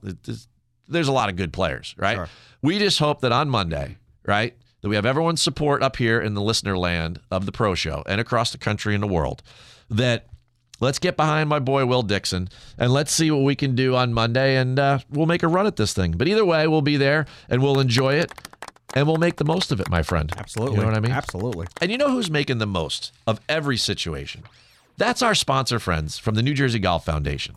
there's, 0.89 1.09
a 1.09 1.13
lot 1.13 1.29
of 1.29 1.37
good 1.37 1.53
players, 1.53 1.95
right? 1.99 2.17
Sure. 2.17 2.29
We 2.63 2.79
just 2.79 2.99
hope 2.99 3.21
that 3.21 3.33
on 3.33 3.51
Monday, 3.51 3.99
right, 4.25 4.57
that 4.81 4.89
we 4.89 4.97
have 4.97 5.05
everyone's 5.05 5.43
support 5.43 5.83
up 5.83 5.97
here 5.97 6.21
in 6.21 6.35
the 6.35 6.41
listener 6.41 6.79
land 6.79 7.21
of 7.31 7.45
the 7.45 7.53
Pro 7.53 7.75
Show 7.75 8.03
and 8.07 8.21
across 8.21 8.53
the 8.53 8.59
country 8.59 8.95
and 8.95 9.03
the 9.03 9.09
world. 9.09 9.43
That 9.91 10.27
let's 10.81 10.99
get 10.99 11.17
behind 11.17 11.49
my 11.49 11.59
boy 11.59 11.85
Will 11.87 12.03
Dixon 12.03 12.49
and 12.79 12.93
let's 12.93 13.13
see 13.13 13.31
what 13.31 13.43
we 13.43 13.55
can 13.55 13.75
do 13.75 13.95
on 13.95 14.15
Monday, 14.15 14.57
and 14.57 14.79
uh, 14.79 15.01
we'll 15.11 15.27
make 15.27 15.43
a 15.43 15.49
run 15.49 15.67
at 15.67 15.77
this 15.77 15.93
thing. 15.93 16.13
But 16.13 16.27
either 16.27 16.45
way, 16.45 16.67
we'll 16.67 16.83
be 16.83 16.97
there 16.97 17.27
and 17.51 17.63
we'll 17.63 17.81
enjoy 17.81 18.15
it. 18.15 18.33
And 18.95 19.07
we'll 19.09 19.17
make 19.17 19.37
the 19.37 19.45
most 19.45 19.73
of 19.73 19.81
it, 19.81 19.91
my 19.91 20.03
friend. 20.03 20.33
Absolutely. 20.37 20.77
You 20.77 20.83
know 20.83 20.87
what 20.87 20.97
I 20.97 21.01
mean? 21.01 21.11
Absolutely. 21.13 21.67
And 21.81 21.91
you 21.91 21.99
know 21.99 22.11
who's 22.11 22.31
making 22.31 22.59
the 22.59 22.67
most 22.67 23.13
of 23.27 23.41
every 23.49 23.77
situation? 23.77 24.45
That's 24.97 25.23
our 25.23 25.35
sponsor 25.35 25.81
friends 25.81 26.19
from 26.19 26.37
the 26.37 26.43
New 26.43 26.55
Jersey 26.55 26.79
Golf 26.79 27.05
Foundation. 27.05 27.57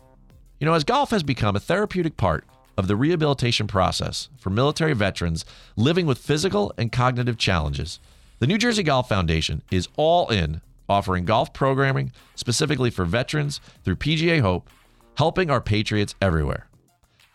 You 0.58 0.66
know, 0.66 0.74
as 0.74 0.82
golf 0.82 1.10
has 1.10 1.22
become 1.22 1.54
a 1.54 1.60
therapeutic 1.60 2.16
part 2.16 2.44
of 2.76 2.88
the 2.88 2.96
rehabilitation 2.96 3.68
process 3.68 4.28
for 4.38 4.50
military 4.50 4.94
veterans 4.94 5.44
living 5.76 6.06
with 6.06 6.18
physical 6.18 6.72
and 6.76 6.90
cognitive 6.90 7.38
challenges, 7.38 8.00
The 8.40 8.46
New 8.48 8.58
Jersey 8.58 8.82
Golf 8.82 9.08
Foundation 9.08 9.62
is 9.70 9.88
all 9.96 10.28
in, 10.28 10.60
offering 10.88 11.24
golf 11.24 11.52
programming 11.52 12.12
specifically 12.34 12.90
for 12.90 13.04
veterans 13.04 13.60
through 13.84 13.96
PGA 13.96 14.40
Hope, 14.40 14.68
helping 15.16 15.50
our 15.50 15.60
patriots 15.60 16.14
everywhere. 16.20 16.68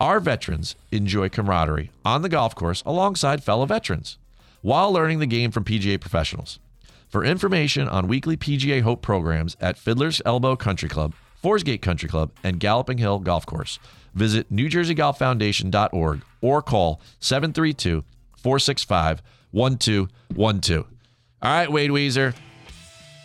Our 0.04 0.20
veterans 0.20 0.76
enjoy 0.92 1.30
camaraderie 1.30 1.90
on 2.04 2.20
the 2.20 2.28
golf 2.28 2.54
course 2.54 2.82
alongside 2.84 3.42
fellow 3.42 3.64
veterans 3.64 4.18
while 4.60 4.92
learning 4.92 5.18
the 5.18 5.24
game 5.24 5.50
from 5.50 5.64
PGA 5.64 5.98
professionals. 5.98 6.58
For 7.08 7.24
information 7.24 7.88
on 7.88 8.06
weekly 8.06 8.36
PGA 8.36 8.82
Hope 8.82 9.00
programs 9.00 9.56
at 9.62 9.78
Fiddler's 9.78 10.20
Elbow 10.26 10.56
Country 10.56 10.90
Club, 10.90 11.14
Forsgate 11.42 11.80
Country 11.80 12.06
Club, 12.06 12.32
and 12.42 12.60
Galloping 12.60 12.98
Hill 12.98 13.18
Golf 13.20 13.46
Course, 13.46 13.78
visit 14.12 14.52
NewJerseyGolfFoundation.org 14.52 16.20
or 16.42 16.60
call 16.60 17.00
732 17.20 18.04
465 18.36 19.22
1212. 19.52 20.86
All 21.40 21.50
right, 21.50 21.72
Wade 21.72 21.90
Weezer. 21.90 22.34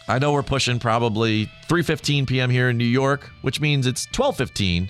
I 0.07 0.17
know 0.17 0.31
we're 0.31 0.43
pushing 0.43 0.79
probably 0.79 1.51
3:15 1.67 2.25
p.m. 2.25 2.49
here 2.49 2.69
in 2.69 2.77
New 2.77 2.85
York, 2.85 3.29
which 3.41 3.59
means 3.59 3.85
it's 3.85 4.05
12:15 4.07 4.89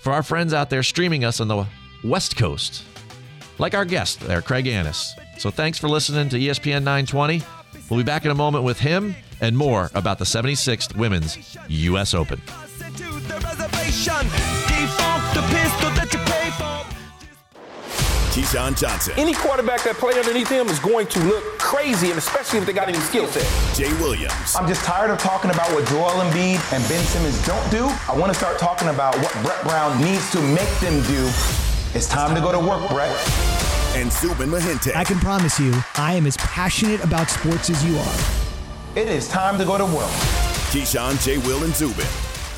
for 0.00 0.12
our 0.12 0.22
friends 0.22 0.52
out 0.52 0.70
there 0.70 0.82
streaming 0.82 1.24
us 1.24 1.40
on 1.40 1.48
the 1.48 1.66
West 2.04 2.36
Coast. 2.36 2.84
Like 3.58 3.74
our 3.74 3.84
guest 3.84 4.20
there, 4.20 4.40
Craig 4.40 4.66
Annis. 4.66 5.14
So 5.38 5.50
thanks 5.50 5.78
for 5.78 5.88
listening 5.88 6.28
to 6.30 6.38
ESPN 6.38 6.82
920. 6.82 7.42
We'll 7.90 7.98
be 7.98 8.04
back 8.04 8.24
in 8.24 8.30
a 8.30 8.34
moment 8.34 8.64
with 8.64 8.78
him 8.78 9.14
and 9.40 9.56
more 9.56 9.90
about 9.94 10.18
the 10.18 10.24
76th 10.24 10.96
Women's 10.96 11.56
U.S. 11.68 12.14
Open. 12.14 12.40
Keyshawn 18.38 18.78
Johnson, 18.78 19.14
Any 19.16 19.34
quarterback 19.34 19.82
that 19.82 19.96
play 19.96 20.16
underneath 20.16 20.48
him 20.48 20.68
is 20.68 20.78
going 20.78 21.08
to 21.08 21.18
look 21.24 21.42
crazy, 21.58 22.10
and 22.10 22.18
especially 22.18 22.60
if 22.60 22.66
they 22.66 22.72
got 22.72 22.88
any 22.88 22.98
skill 23.00 23.26
set. 23.26 23.42
Jay 23.74 23.92
Williams, 23.94 24.54
I'm 24.54 24.68
just 24.68 24.84
tired 24.84 25.10
of 25.10 25.18
talking 25.18 25.50
about 25.50 25.66
what 25.72 25.84
Joel 25.88 26.22
Embiid 26.22 26.62
and 26.72 26.88
Ben 26.88 27.04
Simmons 27.04 27.44
don't 27.44 27.68
do. 27.68 27.88
I 28.08 28.16
want 28.16 28.32
to 28.32 28.38
start 28.38 28.56
talking 28.56 28.90
about 28.90 29.16
what 29.18 29.32
Brett 29.42 29.60
Brown 29.64 30.00
needs 30.00 30.30
to 30.30 30.40
make 30.40 30.70
them 30.78 31.02
do. 31.10 31.26
It's 31.98 32.06
time 32.06 32.32
to 32.36 32.40
go 32.40 32.52
to 32.52 32.60
work, 32.60 32.88
Brett. 32.88 33.10
and 33.96 34.12
Zubin 34.12 34.50
Mehenti. 34.50 34.94
I 34.94 35.02
can 35.02 35.18
promise 35.18 35.58
you, 35.58 35.74
I 35.96 36.14
am 36.14 36.24
as 36.24 36.36
passionate 36.36 37.02
about 37.02 37.28
sports 37.28 37.70
as 37.70 37.84
you 37.84 37.98
are. 37.98 38.18
It 38.94 39.08
is 39.08 39.26
time 39.26 39.58
to 39.58 39.64
go 39.64 39.78
to 39.78 39.84
work. 39.84 40.12
Keyshawn, 40.70 41.20
J. 41.24 41.38
Will, 41.38 41.64
and 41.64 41.74
Zubin. 41.74 42.06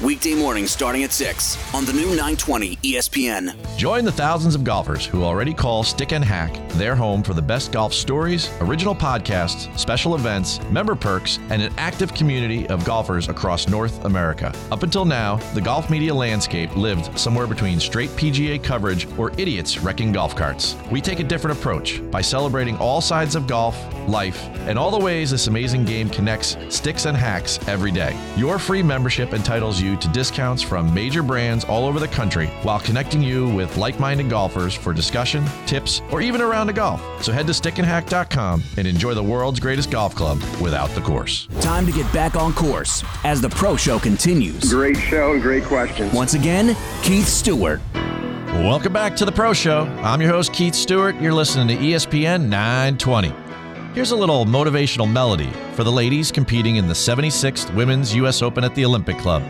Weekday 0.02 0.34
mornings 0.34 0.70
starting 0.70 1.04
at 1.04 1.12
6 1.12 1.74
on 1.74 1.84
the 1.84 1.92
new 1.92 2.06
920 2.06 2.76
ESPN. 2.76 3.54
Join 3.76 4.02
the 4.02 4.12
thousands 4.12 4.54
of 4.54 4.64
golfers 4.64 5.04
who 5.04 5.22
already 5.24 5.52
call 5.52 5.82
Stick 5.82 6.12
and 6.12 6.24
Hack 6.24 6.56
their 6.70 6.96
home 6.96 7.22
for 7.22 7.34
the 7.34 7.42
best 7.42 7.70
golf 7.70 7.92
stories, 7.92 8.48
original 8.62 8.94
podcasts, 8.94 9.78
special 9.78 10.14
events, 10.14 10.58
member 10.70 10.94
perks, 10.94 11.38
and 11.50 11.60
an 11.60 11.70
active 11.76 12.14
community 12.14 12.66
of 12.68 12.82
golfers 12.86 13.28
across 13.28 13.68
North 13.68 14.02
America. 14.06 14.54
Up 14.72 14.82
until 14.82 15.04
now, 15.04 15.36
the 15.52 15.60
golf 15.60 15.90
media 15.90 16.14
landscape 16.14 16.74
lived 16.76 17.18
somewhere 17.18 17.46
between 17.46 17.78
straight 17.78 18.08
PGA 18.10 18.62
coverage 18.62 19.06
or 19.18 19.32
idiots 19.36 19.78
wrecking 19.80 20.12
golf 20.12 20.34
carts. 20.34 20.76
We 20.90 21.02
take 21.02 21.20
a 21.20 21.24
different 21.24 21.58
approach 21.58 22.00
by 22.10 22.22
celebrating 22.22 22.78
all 22.78 23.02
sides 23.02 23.34
of 23.34 23.46
golf, 23.46 23.76
life, 24.10 24.48
and 24.66 24.78
all 24.78 24.90
the 24.90 24.98
ways 24.98 25.30
this 25.30 25.46
amazing 25.46 25.84
game 25.84 26.10
connects 26.10 26.56
sticks 26.68 27.06
and 27.06 27.16
hacks 27.16 27.58
every 27.68 27.90
day. 27.90 28.18
Your 28.36 28.58
free 28.58 28.82
membership 28.82 29.32
entitles 29.32 29.80
you 29.80 29.96
to 29.96 30.08
discounts 30.08 30.62
from 30.62 30.92
major 30.92 31.22
brands 31.22 31.64
all 31.64 31.86
over 31.86 32.00
the 32.00 32.08
country 32.08 32.48
while 32.62 32.80
connecting 32.80 33.22
you 33.22 33.48
with 33.50 33.76
like 33.76 33.98
minded 34.00 34.28
golfers 34.28 34.74
for 34.74 34.92
discussion, 34.92 35.44
tips, 35.66 36.02
or 36.10 36.20
even 36.20 36.40
a 36.40 36.46
round 36.46 36.68
of 36.70 36.76
golf. 36.76 37.00
So 37.22 37.32
head 37.32 37.46
to 37.46 37.52
stickandhack.com 37.52 38.62
and 38.76 38.86
enjoy 38.86 39.14
the 39.14 39.22
world's 39.22 39.60
greatest 39.60 39.90
golf 39.90 40.14
club 40.14 40.40
without 40.60 40.90
the 40.90 41.00
course. 41.00 41.46
Time 41.60 41.86
to 41.86 41.92
get 41.92 42.10
back 42.12 42.36
on 42.36 42.52
course 42.52 43.04
as 43.24 43.40
the 43.40 43.48
Pro 43.48 43.76
Show 43.76 43.98
continues. 43.98 44.72
Great 44.72 44.96
show 44.96 45.32
and 45.32 45.42
great 45.42 45.64
questions. 45.64 46.12
Once 46.12 46.34
again, 46.34 46.76
Keith 47.02 47.26
Stewart. 47.26 47.80
Welcome 47.94 48.92
back 48.92 49.16
to 49.16 49.24
the 49.24 49.32
Pro 49.32 49.52
Show. 49.52 49.84
I'm 50.02 50.20
your 50.20 50.30
host, 50.30 50.52
Keith 50.52 50.74
Stewart. 50.74 51.14
You're 51.20 51.32
listening 51.32 51.68
to 51.68 51.76
ESPN 51.82 52.48
920. 52.48 53.49
Here's 53.92 54.12
a 54.12 54.16
little 54.16 54.44
motivational 54.44 55.10
melody 55.10 55.50
for 55.74 55.82
the 55.82 55.90
ladies 55.90 56.30
competing 56.30 56.76
in 56.76 56.86
the 56.86 56.94
76th 56.94 57.74
Women's 57.74 58.14
U.S. 58.14 58.40
Open 58.40 58.62
at 58.62 58.72
the 58.76 58.84
Olympic 58.84 59.18
Club. 59.18 59.42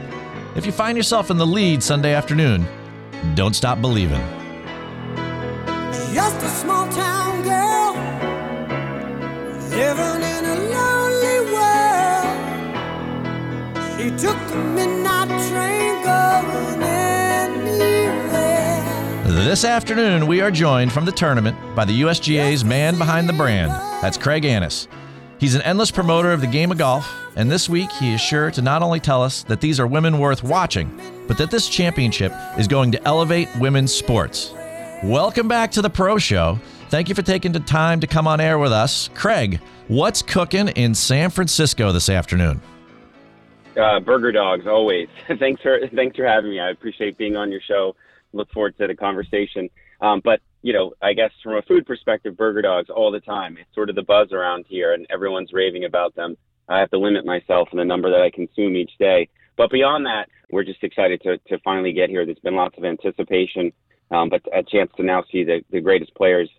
If 0.56 0.64
you 0.64 0.72
find 0.72 0.96
yourself 0.96 1.30
in 1.30 1.36
the 1.36 1.46
lead 1.46 1.82
Sunday 1.82 2.14
afternoon, 2.14 2.66
don't 3.34 3.54
stop 3.54 3.82
believing. 3.82 4.22
Just 6.14 6.38
a 6.38 6.48
small 6.48 6.90
town 6.90 7.42
girl 7.42 7.92
living 9.68 10.22
in 10.22 10.44
a 10.46 10.56
lonely 10.72 11.40
world. 11.52 12.38
She 13.98 14.08
took 14.16 14.38
This 19.44 19.64
afternoon, 19.64 20.26
we 20.26 20.42
are 20.42 20.50
joined 20.50 20.92
from 20.92 21.06
the 21.06 21.12
tournament 21.12 21.56
by 21.74 21.86
the 21.86 22.02
USGA's 22.02 22.62
man 22.62 22.98
behind 22.98 23.26
the 23.26 23.32
brand. 23.32 23.70
That's 24.02 24.18
Craig 24.18 24.44
Annis. 24.44 24.86
He's 25.38 25.54
an 25.54 25.62
endless 25.62 25.90
promoter 25.90 26.30
of 26.30 26.42
the 26.42 26.46
game 26.46 26.70
of 26.70 26.76
golf, 26.76 27.10
and 27.36 27.50
this 27.50 27.66
week 27.66 27.90
he 27.92 28.12
is 28.12 28.20
sure 28.20 28.50
to 28.50 28.60
not 28.60 28.82
only 28.82 29.00
tell 29.00 29.22
us 29.22 29.42
that 29.44 29.62
these 29.62 29.80
are 29.80 29.86
women 29.86 30.18
worth 30.18 30.44
watching, 30.44 30.94
but 31.26 31.38
that 31.38 31.50
this 31.50 31.70
championship 31.70 32.32
is 32.58 32.68
going 32.68 32.92
to 32.92 33.02
elevate 33.08 33.48
women's 33.58 33.94
sports. 33.94 34.52
Welcome 35.02 35.48
back 35.48 35.70
to 35.72 35.82
the 35.82 35.90
Pro 35.90 36.18
Show. 36.18 36.58
Thank 36.90 37.08
you 37.08 37.14
for 37.14 37.22
taking 37.22 37.52
the 37.52 37.60
time 37.60 37.98
to 38.00 38.06
come 38.06 38.28
on 38.28 38.40
air 38.40 38.58
with 38.58 38.72
us. 38.72 39.08
Craig, 39.14 39.58
what's 39.88 40.20
cooking 40.20 40.68
in 40.68 40.94
San 40.94 41.30
Francisco 41.30 41.92
this 41.92 42.10
afternoon? 42.10 42.60
Uh, 43.74 44.00
burger 44.00 44.32
dogs, 44.32 44.66
always. 44.66 45.08
thanks 45.38 45.62
for 45.62 45.80
thanks 45.96 46.16
for 46.16 46.26
having 46.26 46.50
me. 46.50 46.60
I 46.60 46.68
appreciate 46.68 47.16
being 47.16 47.36
on 47.36 47.50
your 47.50 47.62
show. 47.62 47.96
Look 48.32 48.50
forward 48.50 48.76
to 48.78 48.86
the 48.86 48.94
conversation. 48.94 49.68
Um, 50.00 50.20
but 50.24 50.40
you 50.62 50.72
know, 50.72 50.92
I 51.00 51.14
guess 51.14 51.30
from 51.42 51.56
a 51.56 51.62
food 51.62 51.86
perspective, 51.86 52.36
burger 52.36 52.62
dogs 52.62 52.90
all 52.90 53.10
the 53.10 53.20
time. 53.20 53.56
It's 53.58 53.74
sort 53.74 53.88
of 53.88 53.96
the 53.96 54.02
buzz 54.02 54.32
around 54.32 54.66
here, 54.68 54.92
and 54.92 55.06
everyone's 55.10 55.52
raving 55.52 55.84
about 55.84 56.14
them. 56.14 56.36
I 56.68 56.78
have 56.78 56.90
to 56.90 56.98
limit 56.98 57.24
myself 57.24 57.68
in 57.72 57.78
the 57.78 57.84
number 57.84 58.10
that 58.10 58.20
I 58.20 58.30
consume 58.30 58.76
each 58.76 58.92
day. 58.98 59.28
But 59.56 59.70
beyond 59.70 60.06
that, 60.06 60.28
we're 60.50 60.64
just 60.64 60.82
excited 60.84 61.20
to 61.22 61.38
to 61.48 61.58
finally 61.64 61.92
get 61.92 62.10
here. 62.10 62.24
There's 62.24 62.38
been 62.38 62.56
lots 62.56 62.76
of 62.78 62.84
anticipation, 62.84 63.72
um, 64.10 64.28
but 64.28 64.42
a 64.52 64.62
chance 64.62 64.90
to 64.96 65.02
now 65.02 65.24
see 65.30 65.44
the, 65.44 65.62
the 65.70 65.80
greatest 65.80 66.14
players 66.14 66.50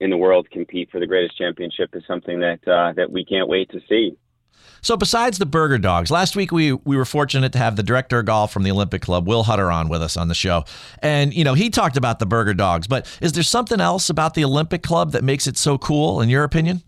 in 0.00 0.10
the 0.10 0.16
world 0.16 0.48
compete 0.50 0.90
for 0.90 1.00
the 1.00 1.06
greatest 1.06 1.36
championship 1.36 1.90
is 1.94 2.02
something 2.06 2.40
that 2.40 2.66
uh, 2.66 2.92
that 2.94 3.10
we 3.10 3.24
can't 3.24 3.48
wait 3.48 3.70
to 3.70 3.80
see. 3.88 4.16
So, 4.80 4.96
besides 4.96 5.38
the 5.38 5.46
Burger 5.46 5.78
Dogs, 5.78 6.10
last 6.10 6.36
week 6.36 6.52
we 6.52 6.72
we 6.72 6.96
were 6.96 7.04
fortunate 7.04 7.52
to 7.52 7.58
have 7.58 7.76
the 7.76 7.82
director 7.82 8.20
of 8.20 8.26
golf 8.26 8.52
from 8.52 8.62
the 8.62 8.70
Olympic 8.70 9.02
Club, 9.02 9.26
Will 9.26 9.44
Hutter, 9.44 9.70
on 9.70 9.88
with 9.88 10.02
us 10.02 10.16
on 10.16 10.28
the 10.28 10.34
show, 10.34 10.64
and 11.02 11.34
you 11.34 11.44
know 11.44 11.54
he 11.54 11.70
talked 11.70 11.96
about 11.96 12.18
the 12.18 12.26
Burger 12.26 12.54
Dogs. 12.54 12.86
But 12.86 13.06
is 13.20 13.32
there 13.32 13.42
something 13.42 13.80
else 13.80 14.08
about 14.08 14.34
the 14.34 14.44
Olympic 14.44 14.82
Club 14.82 15.12
that 15.12 15.24
makes 15.24 15.46
it 15.46 15.56
so 15.56 15.78
cool, 15.78 16.20
in 16.20 16.28
your 16.28 16.44
opinion? 16.44 16.82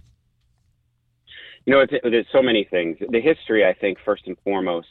You 1.66 1.74
know, 1.74 1.86
there's 2.02 2.26
so 2.32 2.42
many 2.42 2.64
things. 2.64 2.96
The 3.10 3.20
history, 3.20 3.64
I 3.64 3.74
think, 3.74 3.98
first 4.04 4.26
and 4.26 4.36
foremost, 4.42 4.88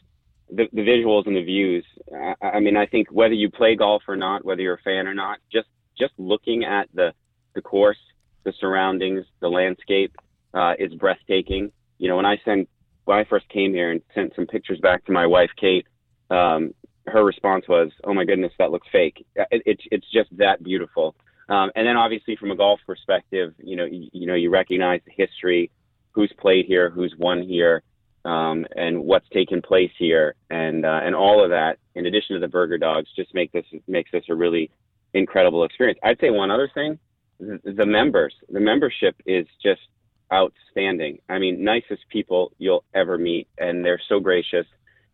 the, 0.49 0.67
the 0.71 0.81
visuals 0.81 1.25
and 1.25 1.35
the 1.35 1.43
views. 1.43 1.85
I, 2.13 2.47
I 2.47 2.59
mean, 2.59 2.77
I 2.77 2.85
think 2.85 3.11
whether 3.11 3.33
you 3.33 3.49
play 3.49 3.75
golf 3.75 4.03
or 4.07 4.15
not, 4.15 4.45
whether 4.45 4.61
you're 4.61 4.75
a 4.75 4.81
fan 4.81 5.07
or 5.07 5.13
not, 5.13 5.39
just 5.51 5.67
just 5.97 6.13
looking 6.17 6.63
at 6.63 6.89
the 6.93 7.13
the 7.55 7.61
course, 7.61 7.97
the 8.43 8.53
surroundings, 8.59 9.25
the 9.39 9.49
landscape 9.49 10.15
uh, 10.53 10.73
is 10.77 10.93
breathtaking. 10.93 11.71
You 11.99 12.07
know, 12.09 12.15
when 12.15 12.25
I 12.25 12.37
send 12.43 12.67
when 13.05 13.17
I 13.17 13.25
first 13.25 13.47
came 13.49 13.73
here 13.73 13.91
and 13.91 14.01
sent 14.15 14.33
some 14.35 14.47
pictures 14.47 14.79
back 14.79 15.05
to 15.05 15.11
my 15.11 15.25
wife 15.27 15.49
Kate, 15.59 15.85
um, 16.29 16.73
her 17.07 17.23
response 17.23 17.67
was, 17.67 17.91
"Oh 18.03 18.13
my 18.13 18.25
goodness, 18.25 18.53
that 18.59 18.71
looks 18.71 18.87
fake." 18.91 19.25
It, 19.35 19.61
it's 19.65 19.83
it's 19.91 20.11
just 20.11 20.35
that 20.37 20.63
beautiful. 20.63 21.15
Um, 21.49 21.71
and 21.75 21.85
then 21.87 21.97
obviously 21.97 22.35
from 22.35 22.51
a 22.51 22.55
golf 22.55 22.79
perspective, 22.85 23.53
you 23.57 23.75
know, 23.75 23.85
you, 23.85 24.07
you 24.13 24.27
know, 24.27 24.35
you 24.35 24.51
recognize 24.51 25.01
the 25.05 25.11
history, 25.15 25.71
who's 26.11 26.31
played 26.37 26.65
here, 26.65 26.91
who's 26.91 27.15
won 27.17 27.41
here, 27.41 27.81
um, 28.25 28.67
and 28.75 29.03
what's 29.03 29.27
taken 29.29 29.61
place 29.61 29.91
here, 29.97 30.35
and 30.49 30.85
uh, 30.85 30.99
and 31.03 31.15
all 31.15 31.43
of 31.43 31.49
that, 31.49 31.77
in 31.95 32.05
addition 32.05 32.35
to 32.35 32.39
the 32.39 32.47
burger 32.47 32.77
dogs, 32.77 33.09
just 33.15 33.33
make 33.33 33.51
this 33.51 33.65
makes 33.87 34.11
this 34.11 34.23
a 34.29 34.35
really 34.35 34.69
incredible 35.13 35.63
experience. 35.63 35.99
I'd 36.03 36.19
say 36.19 36.29
one 36.29 36.51
other 36.51 36.69
thing, 36.73 36.99
the 37.39 37.85
members, 37.85 38.33
the 38.49 38.59
membership 38.59 39.15
is 39.25 39.47
just 39.63 39.81
outstanding. 40.33 41.19
I 41.29 41.39
mean, 41.39 41.63
nicest 41.63 42.07
people 42.09 42.51
you'll 42.57 42.83
ever 42.93 43.17
meet, 43.17 43.47
and 43.57 43.83
they're 43.83 44.01
so 44.07 44.19
gracious. 44.19 44.65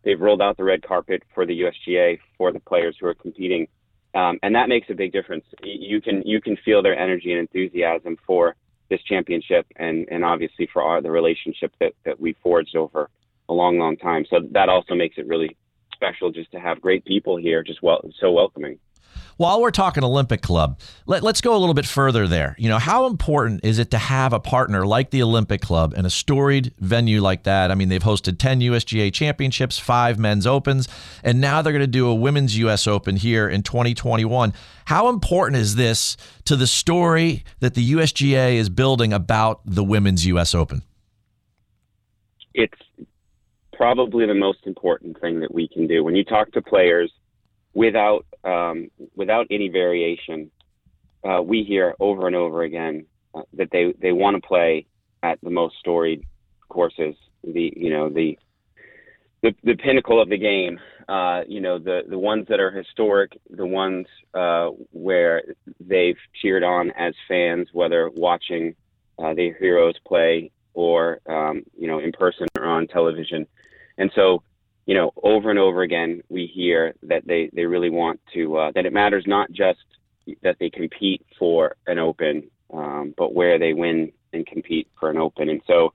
They've 0.04 0.20
rolled 0.20 0.42
out 0.42 0.56
the 0.56 0.64
red 0.64 0.86
carpet 0.86 1.22
for 1.34 1.46
the 1.46 1.60
USGA 1.62 2.18
for 2.38 2.52
the 2.52 2.60
players 2.60 2.96
who 3.00 3.06
are 3.06 3.14
competing, 3.14 3.66
um, 4.14 4.38
and 4.42 4.54
that 4.54 4.68
makes 4.68 4.88
a 4.90 4.94
big 4.94 5.12
difference. 5.12 5.44
You 5.62 6.00
can 6.00 6.22
you 6.22 6.40
can 6.40 6.56
feel 6.64 6.82
their 6.82 6.98
energy 6.98 7.32
and 7.32 7.40
enthusiasm 7.40 8.16
for 8.26 8.54
this 8.88 9.02
championship, 9.02 9.66
and 9.76 10.06
and 10.10 10.24
obviously 10.24 10.68
for 10.72 10.82
our 10.82 11.02
the 11.02 11.10
relationship 11.10 11.72
that 11.80 11.92
that 12.04 12.20
we 12.20 12.34
forged 12.42 12.76
over 12.76 13.10
a 13.48 13.52
long, 13.52 13.78
long 13.78 13.96
time. 13.96 14.24
So 14.28 14.40
that 14.52 14.68
also 14.68 14.94
makes 14.94 15.18
it 15.18 15.26
really 15.26 15.56
special 15.94 16.30
just 16.30 16.52
to 16.52 16.60
have 16.60 16.80
great 16.80 17.04
people 17.04 17.36
here, 17.36 17.62
just 17.62 17.82
well 17.82 18.00
so 18.20 18.32
welcoming. 18.32 18.78
While 19.36 19.60
we're 19.60 19.70
talking 19.70 20.02
Olympic 20.02 20.42
Club, 20.42 20.80
let, 21.06 21.24
us 21.24 21.40
go 21.40 21.56
a 21.56 21.58
little 21.58 21.74
bit 21.74 21.86
further 21.86 22.26
there. 22.26 22.56
You 22.58 22.68
know, 22.68 22.78
how 22.78 23.06
important 23.06 23.64
is 23.64 23.78
it 23.78 23.90
to 23.90 23.98
have 23.98 24.32
a 24.32 24.40
partner 24.40 24.86
like 24.86 25.10
the 25.10 25.22
Olympic 25.22 25.60
Club 25.60 25.94
and 25.96 26.06
a 26.06 26.10
storied 26.10 26.72
venue 26.78 27.20
like 27.20 27.42
that? 27.44 27.70
I 27.70 27.74
mean, 27.74 27.88
they've 27.88 28.02
hosted 28.02 28.38
10 28.38 28.60
USGA 28.60 29.12
championships, 29.12 29.78
five 29.78 30.18
men's 30.18 30.46
opens, 30.46 30.88
and 31.22 31.40
now 31.40 31.62
they're 31.62 31.72
going 31.72 31.80
to 31.80 31.86
do 31.86 32.08
a 32.08 32.14
women's 32.14 32.56
US 32.58 32.86
Open 32.86 33.16
here 33.16 33.48
in 33.48 33.62
2021. 33.62 34.54
How 34.86 35.08
important 35.08 35.60
is 35.60 35.76
this 35.76 36.16
to 36.44 36.56
the 36.56 36.66
story 36.66 37.44
that 37.60 37.74
the 37.74 37.92
USGA 37.92 38.54
is 38.54 38.68
building 38.68 39.12
about 39.12 39.60
the 39.64 39.84
women's 39.84 40.26
US 40.26 40.54
Open? 40.54 40.82
It's 42.54 42.80
probably 43.72 44.26
the 44.26 44.34
most 44.34 44.60
important 44.66 45.20
thing 45.20 45.40
that 45.40 45.52
we 45.52 45.68
can 45.68 45.86
do. 45.86 46.02
When 46.02 46.16
you 46.16 46.24
talk 46.24 46.52
to 46.52 46.62
players, 46.62 47.12
without 47.74 48.25
um, 48.46 48.90
without 49.14 49.46
any 49.50 49.68
variation, 49.68 50.50
uh, 51.24 51.42
we 51.42 51.64
hear 51.64 51.94
over 52.00 52.26
and 52.26 52.36
over 52.36 52.62
again 52.62 53.06
uh, 53.34 53.42
that 53.54 53.68
they 53.72 53.92
they 54.00 54.12
want 54.12 54.40
to 54.40 54.46
play 54.46 54.86
at 55.22 55.38
the 55.42 55.50
most 55.50 55.76
storied 55.80 56.24
courses, 56.68 57.14
the 57.42 57.72
you 57.76 57.90
know 57.90 58.08
the 58.08 58.38
the, 59.42 59.54
the 59.64 59.74
pinnacle 59.76 60.20
of 60.20 60.28
the 60.28 60.38
game. 60.38 60.78
Uh, 61.08 61.42
you 61.46 61.60
know 61.60 61.78
the 61.78 62.02
the 62.08 62.18
ones 62.18 62.46
that 62.48 62.60
are 62.60 62.70
historic, 62.70 63.38
the 63.50 63.66
ones 63.66 64.06
uh, 64.34 64.68
where 64.92 65.42
they've 65.80 66.18
cheered 66.40 66.62
on 66.62 66.90
as 66.92 67.14
fans, 67.28 67.68
whether 67.72 68.10
watching 68.14 68.74
uh, 69.18 69.34
their 69.34 69.54
heroes 69.54 69.94
play 70.06 70.50
or 70.74 71.20
um, 71.28 71.62
you 71.76 71.88
know 71.88 71.98
in 71.98 72.12
person 72.12 72.46
or 72.58 72.64
on 72.64 72.86
television. 72.86 73.46
And 73.98 74.10
so 74.14 74.42
you 74.86 74.94
know, 74.94 75.12
over 75.22 75.50
and 75.50 75.58
over 75.58 75.82
again, 75.82 76.22
we 76.28 76.46
hear 76.46 76.94
that 77.02 77.26
they, 77.26 77.50
they 77.52 77.66
really 77.66 77.90
want 77.90 78.20
to, 78.34 78.56
uh, 78.56 78.70
that 78.74 78.86
it 78.86 78.92
matters 78.92 79.24
not 79.26 79.50
just 79.50 79.80
that 80.42 80.56
they 80.58 80.70
compete 80.70 81.26
for 81.38 81.76
an 81.86 81.98
open, 81.98 82.48
um, 82.72 83.12
but 83.16 83.34
where 83.34 83.58
they 83.58 83.72
win 83.72 84.12
and 84.32 84.46
compete 84.46 84.88
for 84.98 85.10
an 85.10 85.18
open. 85.18 85.48
And 85.48 85.60
so 85.66 85.92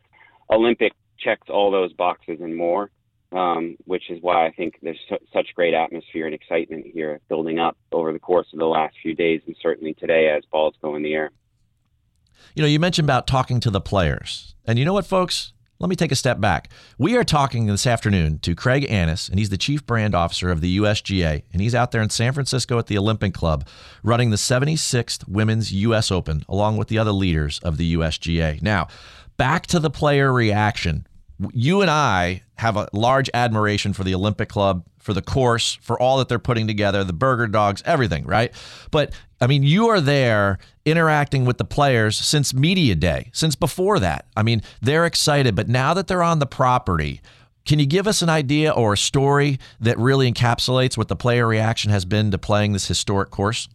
Olympic 0.50 0.93
checks 1.17 1.48
all 1.50 1.71
those 1.71 1.93
boxes 1.93 2.39
and 2.41 2.55
more, 2.55 2.91
um, 3.31 3.77
which 3.86 4.10
is 4.10 4.21
why 4.21 4.45
I 4.45 4.51
think 4.51 4.75
there's 4.81 5.00
su- 5.07 5.25
such 5.31 5.48
great 5.55 5.74
atmosphere 5.74 6.25
and 6.25 6.36
excitement 6.36 6.86
here 6.93 7.21
building 7.29 7.60
up 7.60 7.77
over 7.93 8.12
the 8.12 8.19
course 8.19 8.48
of 8.51 8.60
the 8.60 8.65
last 8.65 8.95
few 9.01 9.15
days 9.15 9.41
and 9.48 9.55
certainly 9.62 9.93
today 9.93 10.29
as 10.29 10.43
balls 10.51 10.75
go 10.81 10.95
in 10.95 11.03
the 11.03 11.13
air. 11.13 11.31
You 12.55 12.63
know, 12.63 12.67
you 12.67 12.79
mentioned 12.79 13.05
about 13.05 13.27
talking 13.27 13.62
to 13.62 13.69
the 13.69 13.81
players. 13.81 14.55
And 14.65 14.77
you 14.77 14.83
know 14.83 14.93
what, 14.93 15.05
folks? 15.05 15.53
Let 15.81 15.89
me 15.89 15.95
take 15.95 16.11
a 16.11 16.15
step 16.15 16.39
back. 16.39 16.69
We 17.00 17.17
are 17.17 17.23
talking 17.23 17.65
this 17.65 17.88
afternoon 17.88 18.38
to 18.43 18.53
Craig 18.53 18.85
Annis, 18.88 19.27
and 19.27 19.39
he's 19.39 19.50
the 19.50 19.57
chief 19.57 19.83
brand 19.83 20.13
officer 20.13 20.51
of 20.51 20.61
the 20.61 20.77
USGA, 20.77 21.41
and 21.51 21.59
he's 21.59 21.73
out 21.73 21.89
there 21.89 22.03
in 22.03 22.11
San 22.11 22.33
Francisco 22.33 22.77
at 22.77 22.85
the 22.85 23.00
Olympic 23.00 23.33
Club 23.33 23.67
running 24.03 24.29
the 24.29 24.38
76th 24.38 25.27
Women's 25.27 25.73
US 25.73 26.11
Open 26.11 26.45
along 26.47 26.77
with 26.77 26.88
the 26.88 27.00
other 27.00 27.11
leaders 27.11 27.57
of 27.63 27.77
the 27.77 27.95
USGA. 27.95 28.61
Now, 28.61 28.89
back 29.38 29.65
to 29.67 29.79
the 29.79 29.89
player 29.89 30.31
reaction. 30.31 31.07
You 31.51 31.81
and 31.81 31.89
I 31.89 32.43
have 32.57 32.77
a 32.77 32.88
large 32.93 33.31
admiration 33.33 33.93
for 33.93 34.03
the 34.03 34.13
Olympic 34.13 34.50
Club, 34.50 34.85
for 35.01 35.13
the 35.13 35.22
course, 35.22 35.77
for 35.81 36.00
all 36.00 36.17
that 36.17 36.29
they're 36.29 36.39
putting 36.39 36.67
together, 36.67 37.03
the 37.03 37.13
burger 37.13 37.48
dogs, 37.48 37.81
everything, 37.86 38.25
right? 38.25 38.53
But 38.91 39.13
I 39.39 39.48
mean, 39.48 39.63
you 39.63 39.88
are 39.89 40.01
there 40.01 40.60
interacting 40.86 41.46
with 41.46 41.58
the 41.58 41.65
players 41.65 42.17
since 42.17 42.53
media 42.53 42.96
day, 42.96 43.29
since 43.34 43.55
before 43.55 44.00
that. 44.00 44.25
I 44.36 44.43
mean, 44.43 44.62
they're 44.81 45.05
excited, 45.05 45.55
but 45.55 45.67
now 45.67 45.93
that 45.93 46.08
they're 46.08 46.24
on 46.24 46.39
the 46.39 46.46
property, 46.46 47.22
can 47.65 47.79
you 47.79 47.86
give 47.86 48.08
us 48.08 48.22
an 48.22 48.29
idea 48.29 48.72
or 48.72 48.93
a 48.93 48.98
story 48.98 49.60
that 49.79 49.98
really 49.98 50.31
encapsulates 50.31 50.98
what 50.98 51.08
the 51.08 51.15
player 51.15 51.48
reaction 51.48 51.91
has 51.91 52.05
been 52.05 52.31
to 52.31 52.38
playing 52.38 52.74
this 52.74 52.88
historic 52.88 53.29
course? 53.29 53.67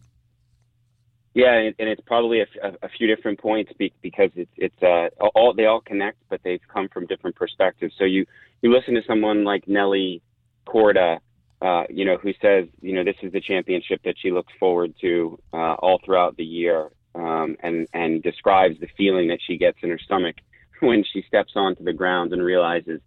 Yeah, 1.33 1.53
and, 1.53 1.75
it's 1.77 2.01
probably 2.01 2.39
a, 2.39 2.47
a, 2.81 2.89
few 2.89 3.05
different 3.05 3.39
points 3.39 3.71
because 3.77 4.31
it's 4.35 4.49
it's 4.57 4.81
uh, 4.81 5.09
all 5.35 5.53
they 5.53 5.67
all 5.67 5.81
connect, 5.81 6.17
but 6.29 6.41
they've 6.43 6.59
come 6.67 6.89
from 6.89 7.05
different 7.05 7.35
perspectives. 7.35 7.93
So 7.99 8.05
you 8.05 8.25
you 8.63 8.73
listen 8.73 8.95
to 8.95 9.03
someone 9.05 9.43
like 9.43 9.67
Nelly 9.67 10.23
Korda, 10.67 11.19
uh, 11.61 11.83
you 11.89 12.05
know, 12.05 12.17
who 12.17 12.33
says, 12.41 12.67
you 12.81 12.93
know, 12.93 13.03
this 13.03 13.15
is 13.21 13.31
the 13.31 13.41
championship 13.41 14.01
that 14.05 14.15
she 14.21 14.31
looks 14.31 14.53
forward 14.59 14.93
to 15.01 15.39
uh, 15.53 15.73
all 15.79 15.99
throughout 16.03 16.37
the 16.37 16.45
year, 16.45 16.89
um, 17.15 17.55
and 17.61 17.87
and 17.93 18.21
describes 18.21 18.79
the 18.79 18.87
feeling 18.97 19.27
that 19.29 19.39
she 19.45 19.57
gets 19.57 19.77
in 19.81 19.89
her 19.89 19.97
stomach 19.97 20.35
when 20.81 21.03
she 21.11 21.23
steps 21.27 21.53
onto 21.55 21.83
the 21.83 21.93
ground 21.93 22.33
and 22.33 22.43
realizes 22.43 23.01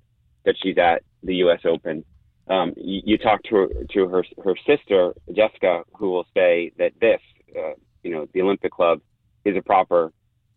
that 0.44 0.56
she's 0.62 0.78
at 0.78 1.02
the 1.22 1.36
U.S. 1.36 1.60
Open. 1.64 2.04
Um, 2.48 2.72
you, 2.76 3.02
you, 3.04 3.18
talk 3.18 3.42
to 3.44 3.56
her, 3.56 3.68
to 3.92 4.08
her 4.08 4.24
her 4.42 4.54
sister 4.66 5.14
Jessica, 5.32 5.84
who 5.96 6.10
will 6.10 6.26
say 6.34 6.72
that 6.78 6.92
this, 7.00 7.20
uh, 7.56 7.74
you 8.02 8.10
know, 8.10 8.26
the 8.32 8.42
Olympic 8.42 8.72
Club 8.72 9.00
is 9.44 9.56
a 9.56 9.62
proper 9.62 10.12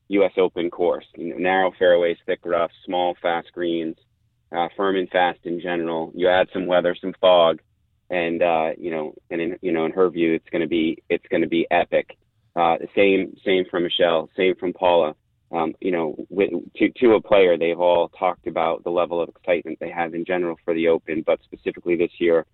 U.S. 0.07 0.31
Open 0.37 0.71
course. 0.71 1.05
You 1.15 1.29
know, 1.29 1.37
narrow 1.37 1.71
fairways, 1.77 2.17
thick 2.25 2.39
rough, 2.43 2.71
small 2.85 3.15
fast 3.21 3.51
greens, 3.53 3.97
uh, 4.53 4.67
firm 4.75 4.95
and 4.95 5.09
fast 5.09 5.39
in 5.43 5.59
general. 5.59 6.11
You 6.15 6.29
add 6.29 6.47
some 6.53 6.65
weather, 6.65 6.95
some 6.99 7.13
fog, 7.19 7.61
and 8.09 8.41
uh, 8.41 8.71
you 8.77 8.91
know, 8.91 9.13
and 9.29 9.41
in 9.41 9.57
you 9.61 9.71
know, 9.71 9.85
in 9.85 9.91
her 9.91 10.09
view, 10.09 10.33
it's 10.33 10.49
going 10.49 10.61
to 10.61 10.67
be 10.67 11.01
it's 11.09 11.25
going 11.29 11.41
to 11.41 11.47
be 11.49 11.67
epic. 11.71 12.17
Uh, 12.55 12.77
the 12.77 12.87
same 12.95 13.35
same 13.45 13.65
from 13.69 13.83
Michelle, 13.83 14.29
same 14.37 14.55
from 14.55 14.73
Paula. 14.73 15.15
Um, 15.51 15.75
you 15.81 15.91
know, 15.91 16.15
with, 16.29 16.49
to 16.77 16.89
to 16.89 17.13
a 17.13 17.21
player, 17.21 17.57
they've 17.57 17.79
all 17.79 18.09
talked 18.09 18.47
about 18.47 18.83
the 18.83 18.89
level 18.89 19.21
of 19.21 19.29
excitement 19.29 19.79
they 19.79 19.89
have 19.89 20.13
in 20.13 20.25
general 20.25 20.57
for 20.63 20.73
the 20.73 20.87
Open, 20.87 21.23
but 21.25 21.39
specifically 21.43 21.95
this 21.95 22.11
year 22.19 22.45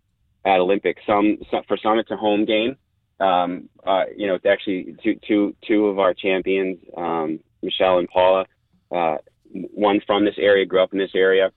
at 0.45 0.59
Olympics. 0.59 1.01
Some, 1.05 1.38
some 1.51 1.63
for 1.67 1.77
some, 1.77 1.99
it's 1.99 2.12
a 2.12 2.17
home 2.17 2.45
game. 2.45 2.75
Um, 3.19 3.69
uh, 3.85 4.05
you 4.15 4.27
know, 4.27 4.35
it's 4.35 4.45
actually 4.45 4.95
two 5.03 5.19
two 5.27 5.55
two 5.65 5.88
of 5.88 5.99
our 5.99 6.13
champions, 6.13 6.77
um, 6.95 7.39
Michelle 7.62 7.99
and 7.99 8.07
Paula. 8.07 8.45
Uh, 8.91 9.17
one 9.51 9.99
from 10.05 10.25
this 10.25 10.35
area, 10.38 10.65
grew 10.65 10.81
up 10.81 10.93
in 10.93 10.99
this 10.99 11.12
area. 11.15 11.51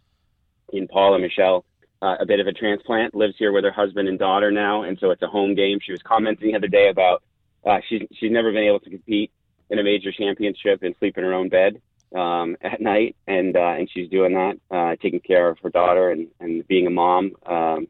In 0.73 0.89
Paula, 0.89 1.19
Michelle 1.19 1.65
uh, 2.03 2.17
a 2.19 2.27
bit 2.27 2.41
of 2.41 2.49
a 2.49 2.53
transplant, 2.53 3.15
lives 3.15 3.35
here 3.39 3.53
with 3.53 3.65
her 3.65 3.71
husband 3.71 4.09
and 4.09 4.19
daughter 4.19 4.51
now, 4.51 4.83
and 4.83 4.99
so 4.99 5.11
it's 5.11 5.23
a 5.23 5.29
home 5.29 5.55
game. 5.55 5.79
She 5.81 5.93
was 5.93 6.03
commenting 6.03 6.51
the 6.51 6.57
other 6.57 6.67
day 6.67 6.89
about 6.89 7.23
uh, 7.65 7.79
she's 7.89 8.03
she's 8.13 8.33
never 8.33 8.53
been 8.53 8.65
able 8.65 8.81
to 8.81 8.91
compete 8.91 9.31
in 9.71 9.79
a 9.79 9.85
major 9.85 10.11
championship 10.11 10.83
and 10.83 10.95
sleep 10.99 11.17
in 11.17 11.25
her 11.25 11.33
own 11.33 11.49
bed 11.49 11.81
um, 12.15 12.57
at 12.61 12.81
night, 12.81 13.15
and 13.29 13.57
uh, 13.57 13.75
and 13.79 13.89
she's 13.89 14.11
doing 14.11 14.35
that, 14.35 14.59
uh, 14.77 14.97
taking 15.01 15.21
care 15.21 15.49
of 15.49 15.59
her 15.63 15.71
daughter 15.71 16.11
and 16.11 16.27
and 16.41 16.67
being 16.67 16.89
a 16.89 16.91
mom, 16.91 17.33
um, 17.47 17.87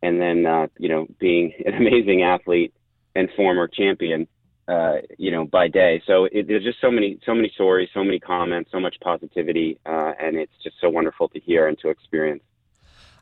and 0.00 0.20
then 0.20 0.46
uh, 0.46 0.68
you 0.78 0.88
know 0.88 1.08
being 1.18 1.52
an 1.66 1.74
amazing 1.86 2.22
athlete 2.22 2.72
and 3.16 3.28
former 3.36 3.66
champion. 3.66 4.28
Uh, 4.68 4.96
you 5.16 5.30
know, 5.30 5.44
by 5.44 5.68
day. 5.68 6.02
So 6.08 6.24
it, 6.32 6.48
there's 6.48 6.64
just 6.64 6.80
so 6.80 6.90
many, 6.90 7.20
so 7.24 7.32
many 7.36 7.52
stories, 7.54 7.88
so 7.94 8.02
many 8.02 8.18
comments, 8.18 8.72
so 8.72 8.80
much 8.80 8.96
positivity, 9.00 9.78
uh, 9.86 10.14
and 10.20 10.36
it's 10.36 10.50
just 10.60 10.74
so 10.80 10.88
wonderful 10.90 11.28
to 11.28 11.38
hear 11.38 11.68
and 11.68 11.78
to 11.78 11.88
experience. 11.88 12.42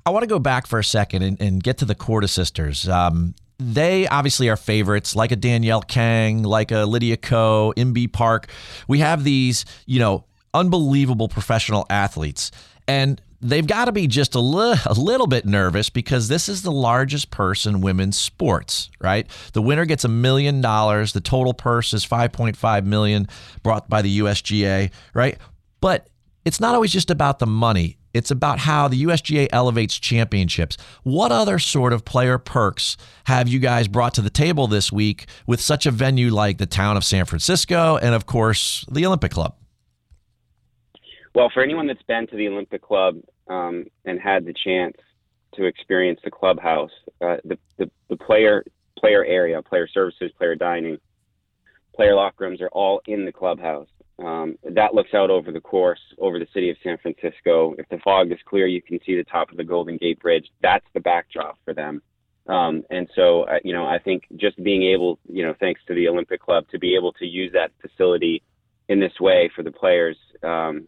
I 0.07 0.11
want 0.11 0.23
to 0.23 0.27
go 0.27 0.39
back 0.39 0.67
for 0.67 0.79
a 0.79 0.85
second 0.85 1.21
and, 1.21 1.39
and 1.43 1.63
get 1.63 1.77
to 1.79 1.85
the 1.85 1.95
Korda 1.95 2.31
sisters. 2.31 2.89
Um, 2.89 3.35
they 3.59 4.09
obviously 4.09 4.49
are 4.49 4.57
favorites, 4.57 5.15
like 5.15 5.33
a 5.33 5.37
Danielle 5.37 5.83
Kang, 5.83 6.45
like 6.45 6.71
a 6.71 6.87
Lydia 6.87 7.19
Ko, 7.19 7.75
Inbee 7.77 8.11
Park. 8.11 8.49
We 8.89 9.01
have 9.01 9.23
these, 9.23 9.67
you 9.85 10.01
know, 10.01 10.25
unbelievable 10.55 11.29
professional 11.29 11.85
athletes. 11.91 12.53
And 12.89 13.21
they've 13.45 13.67
got 13.67 13.85
to 13.85 13.93
be 13.93 14.07
just 14.07 14.35
a, 14.35 14.41
li- 14.41 14.79
a 14.87 14.95
little 14.95 15.27
bit 15.27 15.45
nervous 15.45 15.91
because 15.91 16.29
this 16.29 16.49
is 16.49 16.63
the 16.63 16.73
largest 16.73 17.31
purse 17.31 17.67
in 17.67 17.83
women's 17.83 18.19
sports, 18.19 18.91
right? 19.01 19.29
The 19.53 19.63
winner 19.63 19.85
gets 19.85 20.05
a 20.05 20.09
million 20.09 20.61
dollars. 20.61 21.13
The 21.13 21.21
total 21.21 21.53
purse 21.53 21.93
is 21.93 22.07
5.5 22.07 22.85
million 22.85 23.29
brought 23.63 23.89
by 23.89 24.03
the 24.03 24.19
USGA, 24.21 24.91
right? 25.13 25.39
But 25.81 26.09
it's 26.45 26.59
not 26.59 26.75
always 26.75 26.93
just 26.93 27.11
about 27.11 27.39
the 27.39 27.47
money. 27.47 27.99
It's 28.15 28.31
about 28.31 28.61
how 28.61 28.89
the 28.89 29.05
USGA 29.05 29.49
elevates 29.53 29.99
championships. 29.99 30.77
What 31.03 31.33
other 31.33 31.59
sort 31.59 31.93
of 31.93 32.05
player 32.05 32.39
perks 32.39 32.97
have 33.25 33.49
you 33.49 33.59
guys 33.59 33.89
brought 33.89 34.15
to 34.15 34.23
the 34.23 34.31
table 34.31 34.69
this 34.69 34.93
week 34.93 35.27
with 35.47 35.61
such 35.61 35.85
a 35.85 35.91
venue 35.91 36.31
like 36.31 36.59
the 36.59 36.67
town 36.67 36.97
of 36.97 37.05
San 37.05 37.25
Francisco 37.25 37.97
and, 37.97 38.15
of 38.15 38.25
course, 38.25 38.87
the 38.91 39.05
Olympic 39.05 39.33
Club? 39.33 39.57
Well, 41.35 41.51
for 41.53 41.63
anyone 41.63 41.89
that's 41.89 42.03
been 42.03 42.29
to 42.29 42.37
the 42.37 42.47
Olympic 42.47 42.81
Club 42.83 43.17
um, 43.49 43.85
and 44.05 44.21
had 44.21 44.45
the 44.45 44.55
chance 44.65 44.97
to 45.55 45.65
experience 45.65 46.21
the 46.25 46.31
clubhouse, 46.31 46.91
uh, 47.21 47.37
the, 47.45 47.59
the, 47.79 47.91
the 48.09 48.17
player 48.17 48.65
player 48.99 49.25
area, 49.25 49.61
player 49.61 49.87
services, 49.87 50.31
player 50.39 50.55
dining, 50.55 50.97
player 51.95 52.15
locker 52.15 52.45
rooms 52.45 52.61
are 52.61 52.69
all 52.69 53.03
in 53.07 53.25
the 53.25 53.33
clubhouse. 53.33 53.89
Um, 54.19 54.57
that 54.63 54.95
looks 54.95 55.13
out 55.13 55.31
over 55.31 55.51
the 55.51 55.61
course, 55.61 55.99
over 56.19 56.39
the 56.39 56.47
city 56.55 56.71
of 56.71 56.77
San 56.83 56.99
Francisco. 56.99 57.75
If 57.79 57.89
the 57.89 57.99
fog 57.99 58.31
is 58.31 58.39
clear, 58.47 58.67
you 58.67 58.81
can 58.81 59.01
see 59.05 59.17
the 59.17 59.25
top 59.25 59.51
of 59.51 59.57
the 59.57 59.65
Golden 59.65 59.97
Gate 59.97 60.21
Bridge. 60.21 60.47
That's 60.63 60.87
the 60.95 61.01
backdrop 61.01 61.59
for 61.65 61.75
them. 61.75 62.01
Um, 62.47 62.85
and 62.91 63.09
so, 63.17 63.43
uh, 63.43 63.59
you 63.65 63.73
know, 63.73 63.87
I 63.87 63.99
think 63.99 64.25
just 64.37 64.63
being 64.63 64.85
able, 64.85 65.19
you 65.29 65.45
know, 65.45 65.55
thanks 65.59 65.81
to 65.89 65.95
the 65.95 66.09
Olympic 66.09 66.41
Club, 66.41 66.67
to 66.71 66.79
be 66.79 66.95
able 66.95 67.13
to 67.15 67.27
use 67.27 67.53
that 67.53 67.73
facility 67.81 68.43
in 68.89 69.01
this 69.01 69.19
way 69.19 69.51
for 69.55 69.63
the 69.63 69.73
players 69.73 70.17
um, 70.43 70.87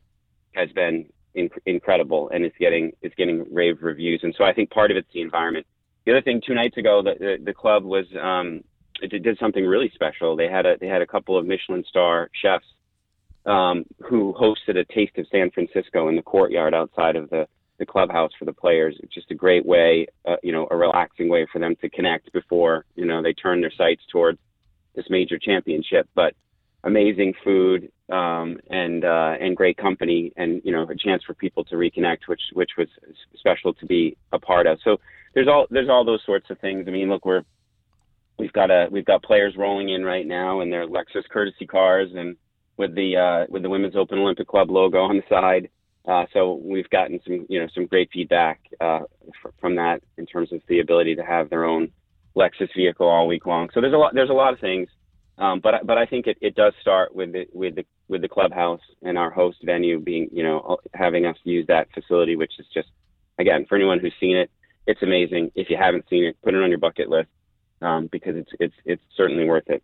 has 0.55 0.71
been 0.73 1.07
inc- 1.37 1.59
incredible, 1.67 2.31
and 2.33 2.45
it's 2.45 2.57
getting 2.59 2.93
it's 3.03 3.15
getting 3.15 3.47
rave 3.53 3.79
reviews. 3.83 4.21
And 4.23 4.35
so, 4.37 4.45
I 4.45 4.53
think 4.53 4.71
part 4.71 4.91
of 4.91 4.97
it's 4.97 5.09
the 5.13 5.21
environment. 5.21 5.67
The 6.05 6.13
other 6.13 6.23
thing, 6.23 6.41
two 6.47 6.55
nights 6.55 6.77
ago, 6.77 7.03
the 7.03 7.15
the, 7.19 7.45
the 7.45 7.55
club 7.55 7.85
was 7.85 8.07
um, 8.21 8.63
it 9.03 9.23
did 9.23 9.39
something 9.39 9.65
really 9.65 9.91
special. 9.95 10.37
They 10.37 10.49
had 10.49 10.67
a 10.67 10.77
they 10.79 10.87
had 10.87 11.03
a 11.03 11.07
couple 11.07 11.37
of 11.39 11.47
Michelin 11.47 11.85
star 11.89 12.31
chefs 12.43 12.67
um, 13.45 13.85
who 14.03 14.35
hosted 14.35 14.77
a 14.77 14.85
taste 14.85 15.17
of 15.19 15.27
San 15.31 15.51
Francisco 15.51 16.09
in 16.09 16.17
the 16.17 16.23
courtyard 16.23 16.75
outside 16.75 17.17
of 17.17 17.31
the 17.31 17.47
the 17.79 17.87
clubhouse 17.87 18.31
for 18.39 18.47
the 18.47 18.53
players. 18.53 18.97
It's 19.03 19.13
just 19.13 19.31
a 19.31 19.35
great 19.35 19.67
way, 19.67 20.07
uh, 20.25 20.37
you 20.43 20.51
know, 20.51 20.67
a 20.71 20.77
relaxing 20.77 21.29
way 21.29 21.47
for 21.53 21.59
them 21.59 21.77
to 21.83 21.91
connect 21.91 22.33
before 22.33 22.85
you 22.95 23.07
know 23.07 23.23
they 23.23 23.33
turn 23.33 23.61
their 23.61 23.73
sights 23.77 24.03
towards 24.11 24.39
this 24.95 25.07
major 25.11 25.39
championship. 25.39 26.09
But 26.15 26.35
amazing 26.85 27.35
food 27.45 27.91
um, 28.11 28.59
and 28.71 29.05
uh, 29.05 29.35
and 29.41 29.57
great 29.57 29.77
company, 29.77 30.33
and 30.37 30.61
you 30.65 30.73
know, 30.73 30.83
a 30.83 30.97
chance 30.97 31.23
for 31.25 31.35
people 31.35 31.65
to 31.65 31.77
reconnect, 31.77 32.27
which 32.27 32.43
which 32.53 32.71
was 32.79 32.89
special 33.37 33.75
to 33.75 33.87
be 33.87 34.17
a 34.33 34.39
part 34.39 34.67
of. 34.67 34.79
So 34.85 34.99
there's 35.35 35.49
all 35.49 35.67
there's 35.71 35.89
all 35.89 36.05
those 36.05 36.23
sorts 36.25 36.51
of 36.51 36.59
things. 36.61 36.85
I 36.87 36.91
mean, 36.91 37.09
look, 37.09 37.25
we're 37.25 37.43
we've 38.39 38.53
got 38.53 38.71
a 38.71 38.89
we've 38.91 39.05
got 39.05 39.23
players 39.23 39.55
rolling 39.57 39.91
in 39.91 40.05
right 40.05 40.27
now 40.27 40.61
in 40.61 40.71
their 40.71 40.87
Lexus 40.87 41.29
courtesy 41.31 41.67
cars 41.67 42.11
and 42.15 42.37
with 42.77 42.95
the 42.95 43.17
uh, 43.17 43.47
with 43.51 43.63
the 43.63 43.71
Women's 43.71 43.97
Open 43.97 44.19
Olympic 44.19 44.49
Club 44.49 44.71
logo 44.71 44.99
on 44.99 45.17
the 45.17 45.23
side. 45.29 45.69
Uh, 46.07 46.25
so 46.33 46.61
we've 46.63 46.89
gotten 46.91 47.19
some 47.25 47.47
you 47.49 47.61
know 47.61 47.67
some 47.75 47.87
great 47.87 48.09
feedback 48.13 48.61
uh, 48.81 49.01
f- 49.45 49.53
from 49.61 49.75
that 49.77 50.01
in 50.17 50.27
terms 50.27 50.53
of 50.53 50.61
the 50.69 50.81
ability 50.81 51.17
to 51.17 51.23
have 51.25 51.51
their 51.51 51.65
own 51.65 51.91
Lexus 52.37 52.69
vehicle 52.77 53.09
all 53.09 53.27
week 53.27 53.47
long. 53.47 53.69
So 53.75 53.81
there's 53.81 53.95
a 53.95 53.97
lot 53.97 54.15
there's 54.15 54.31
a 54.31 54.35
lot 54.35 54.53
of 54.53 54.61
things, 54.61 54.89
um, 55.39 55.61
but 55.61 55.75
but 55.85 55.99
I 55.99 56.07
think 56.07 56.27
it, 56.27 56.39
it 56.41 56.55
does 56.55 56.75
start 56.81 57.15
with 57.15 57.33
the 57.33 57.47
with 57.53 57.75
the 57.75 57.85
with 58.09 58.23
the 58.23 58.29
clubhouse 58.29 58.81
and 59.03 59.19
our 59.19 59.31
host 59.31 59.59
venue 59.65 60.01
being 60.01 60.29
you 60.33 60.43
know 60.43 60.79
having 60.95 61.27
us 61.27 61.37
use 61.45 61.67
that 61.67 61.89
facility, 61.93 62.37
which 62.37 62.53
is 62.59 62.67
just 62.73 62.89
again 63.39 63.67
for 63.69 63.77
anyone 63.77 63.99
who's 63.99 64.15
seen 64.21 64.37
it, 64.37 64.51
it's 64.87 65.03
amazing. 65.03 65.53
If 65.55 65.71
you 65.71 65.77
haven't 65.77 66.09
seen 66.09 66.25
it, 66.25 66.37
put 66.43 66.55
it 66.55 66.63
on 66.63 66.69
your 66.69 66.79
bucket 66.79 67.09
list 67.09 67.29
um, 67.83 68.09
because 68.11 68.37
it's 68.37 68.51
it's 68.61 68.75
it's 68.85 69.03
certainly 69.17 69.45
worth 69.45 69.69
it. 69.69 69.83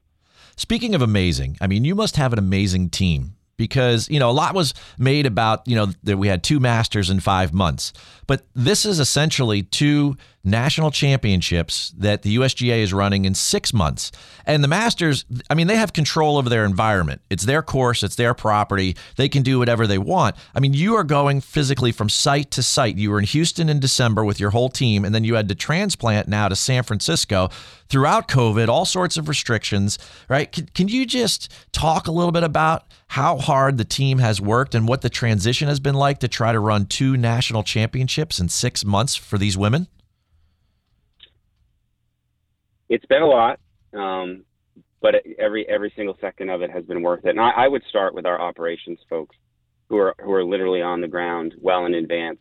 Speaking 0.56 0.94
of 0.94 1.02
amazing, 1.02 1.56
I 1.60 1.66
mean, 1.66 1.84
you 1.84 1.94
must 1.94 2.16
have 2.16 2.32
an 2.32 2.38
amazing 2.38 2.90
team 2.90 3.36
because 3.56 4.08
you 4.08 4.18
know 4.18 4.30
a 4.30 4.32
lot 4.32 4.54
was 4.54 4.74
made 4.98 5.26
about 5.26 5.66
you 5.66 5.76
know 5.76 5.86
that 6.02 6.16
we 6.16 6.28
had 6.28 6.42
two 6.42 6.58
masters 6.58 7.10
in 7.10 7.20
five 7.20 7.52
months 7.52 7.92
but 8.26 8.42
this 8.54 8.84
is 8.84 8.98
essentially 8.98 9.62
two 9.62 10.16
national 10.44 10.90
championships 10.90 11.92
that 11.96 12.22
the 12.22 12.36
usga 12.36 12.78
is 12.78 12.92
running 12.92 13.24
in 13.24 13.34
six 13.34 13.72
months. 13.72 14.10
And 14.46 14.62
the 14.62 14.68
masters 14.68 15.24
i 15.50 15.54
mean 15.54 15.66
they 15.66 15.76
have 15.76 15.92
control 15.92 16.36
over 16.36 16.48
their 16.48 16.64
environment. 16.64 17.20
It's 17.30 17.44
their 17.44 17.62
course 17.62 18.02
it's 18.02 18.16
their 18.16 18.34
property. 18.34 18.96
They 19.16 19.28
can 19.28 19.42
do 19.42 19.58
whatever 19.58 19.86
they 19.86 19.98
want. 19.98 20.36
I 20.54 20.60
mean 20.60 20.74
you 20.74 20.94
are 20.94 21.04
going 21.04 21.40
physically 21.40 21.92
from 21.92 22.08
site 22.08 22.50
to 22.52 22.62
site. 22.62 22.96
You 22.96 23.10
were 23.10 23.18
in 23.18 23.26
houston 23.26 23.68
in 23.68 23.80
december 23.80 24.24
with 24.24 24.40
your 24.40 24.50
whole 24.50 24.68
team 24.68 25.04
and 25.04 25.14
then 25.14 25.24
you 25.24 25.34
had 25.34 25.48
to 25.48 25.54
transplant 25.54 26.28
now 26.28 26.48
to 26.48 26.56
san 26.56 26.82
francisco 26.82 27.48
throughout 27.88 28.26
covid 28.28 28.68
all 28.68 28.84
sorts 28.84 29.16
of 29.16 29.28
restrictions 29.28 29.98
right? 30.28 30.50
Can, 30.50 30.66
can 30.74 30.88
you 30.88 31.06
just 31.06 31.52
talk 31.72 32.06
a 32.06 32.12
little 32.12 32.32
bit 32.32 32.42
about 32.42 32.86
how 33.08 33.36
hard 33.36 33.78
the 33.78 33.84
team 33.84 34.18
has 34.18 34.40
worked 34.40 34.74
and 34.74 34.88
what 34.88 35.02
the 35.02 35.10
transition 35.10 35.68
has 35.68 35.80
been 35.80 35.94
like 35.94 36.18
to 36.20 36.28
try 36.28 36.52
to 36.52 36.60
run 36.60 36.86
two 36.86 37.16
national 37.16 37.62
championships 37.62 38.40
in 38.40 38.48
six 38.48 38.84
months 38.84 39.14
for 39.14 39.38
these 39.38 39.56
women? 39.56 39.88
It's 42.92 43.06
been 43.06 43.22
a 43.22 43.26
lot, 43.26 43.58
um, 43.94 44.44
but 45.00 45.14
every 45.38 45.66
every 45.66 45.90
single 45.96 46.14
second 46.20 46.50
of 46.50 46.60
it 46.60 46.70
has 46.70 46.84
been 46.84 47.00
worth 47.00 47.24
it. 47.24 47.30
And 47.30 47.40
I, 47.40 47.50
I 47.64 47.66
would 47.66 47.82
start 47.88 48.12
with 48.14 48.26
our 48.26 48.38
operations 48.38 48.98
folks, 49.08 49.34
who 49.88 49.96
are 49.96 50.14
who 50.22 50.30
are 50.34 50.44
literally 50.44 50.82
on 50.82 51.00
the 51.00 51.08
ground 51.08 51.54
well 51.58 51.86
in 51.86 51.94
advance. 51.94 52.38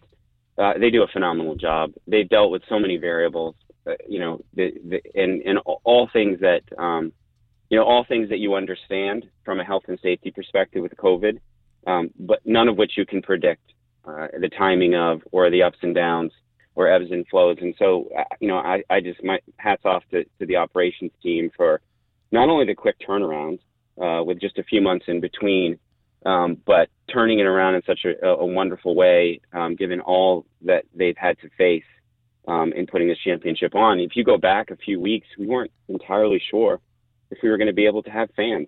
Uh, 0.57 0.73
they 0.77 0.89
do 0.89 1.03
a 1.03 1.07
phenomenal 1.07 1.55
job. 1.55 1.93
They've 2.05 2.27
dealt 2.27 2.51
with 2.51 2.63
so 2.67 2.79
many 2.79 2.97
variables, 2.97 3.55
uh, 3.87 3.93
you 4.09 4.19
know, 4.19 4.41
the, 4.53 4.73
the, 4.89 5.01
and 5.15 5.41
and 5.43 5.59
all 5.85 6.09
things 6.11 6.41
that 6.41 6.63
um, 6.77 7.13
you 7.69 7.77
know, 7.77 7.85
all 7.85 8.03
things 8.03 8.27
that 8.27 8.39
you 8.39 8.55
understand 8.55 9.25
from 9.45 9.61
a 9.61 9.63
health 9.63 9.83
and 9.87 9.97
safety 10.03 10.31
perspective 10.31 10.83
with 10.83 10.97
COVID, 10.97 11.39
um, 11.87 12.09
but 12.19 12.41
none 12.43 12.67
of 12.67 12.75
which 12.75 12.97
you 12.97 13.05
can 13.05 13.21
predict 13.21 13.63
uh, 14.03 14.27
the 14.37 14.49
timing 14.49 14.95
of 14.95 15.21
or 15.31 15.49
the 15.49 15.63
ups 15.63 15.77
and 15.81 15.95
downs 15.95 16.33
or 16.75 16.87
ebbs 16.87 17.11
and 17.11 17.27
flows. 17.27 17.57
And 17.61 17.73
so, 17.77 18.09
uh, 18.17 18.23
you 18.39 18.47
know, 18.47 18.57
I, 18.57 18.83
I 18.89 19.01
just 19.01 19.23
my 19.23 19.39
hats 19.57 19.83
off 19.85 20.03
to, 20.11 20.23
to 20.23 20.45
the 20.45 20.55
operations 20.55 21.11
team 21.21 21.51
for 21.55 21.81
not 22.31 22.49
only 22.49 22.65
the 22.65 22.75
quick 22.75 22.95
turnaround 23.07 23.59
uh, 24.01 24.23
with 24.23 24.39
just 24.39 24.57
a 24.57 24.63
few 24.63 24.81
months 24.81 25.05
in 25.07 25.19
between, 25.19 25.77
um, 26.25 26.57
but 26.65 26.89
turning 27.11 27.39
it 27.39 27.45
around 27.45 27.75
in 27.75 27.81
such 27.85 28.05
a, 28.05 28.25
a 28.25 28.45
wonderful 28.45 28.95
way, 28.95 29.41
um, 29.53 29.75
given 29.75 29.99
all 29.99 30.45
that 30.61 30.85
they've 30.95 31.17
had 31.17 31.37
to 31.39 31.49
face 31.57 31.83
um, 32.47 32.71
in 32.73 32.87
putting 32.87 33.07
this 33.07 33.17
championship 33.23 33.75
on. 33.75 33.99
If 33.99 34.15
you 34.15 34.23
go 34.23 34.37
back 34.37 34.71
a 34.71 34.77
few 34.77 34.99
weeks, 34.99 35.27
we 35.37 35.47
weren't 35.47 35.71
entirely 35.89 36.41
sure 36.49 36.79
if 37.31 37.39
we 37.41 37.49
were 37.49 37.57
going 37.57 37.67
to 37.67 37.73
be 37.73 37.85
able 37.85 38.03
to 38.03 38.11
have 38.11 38.29
fans. 38.35 38.67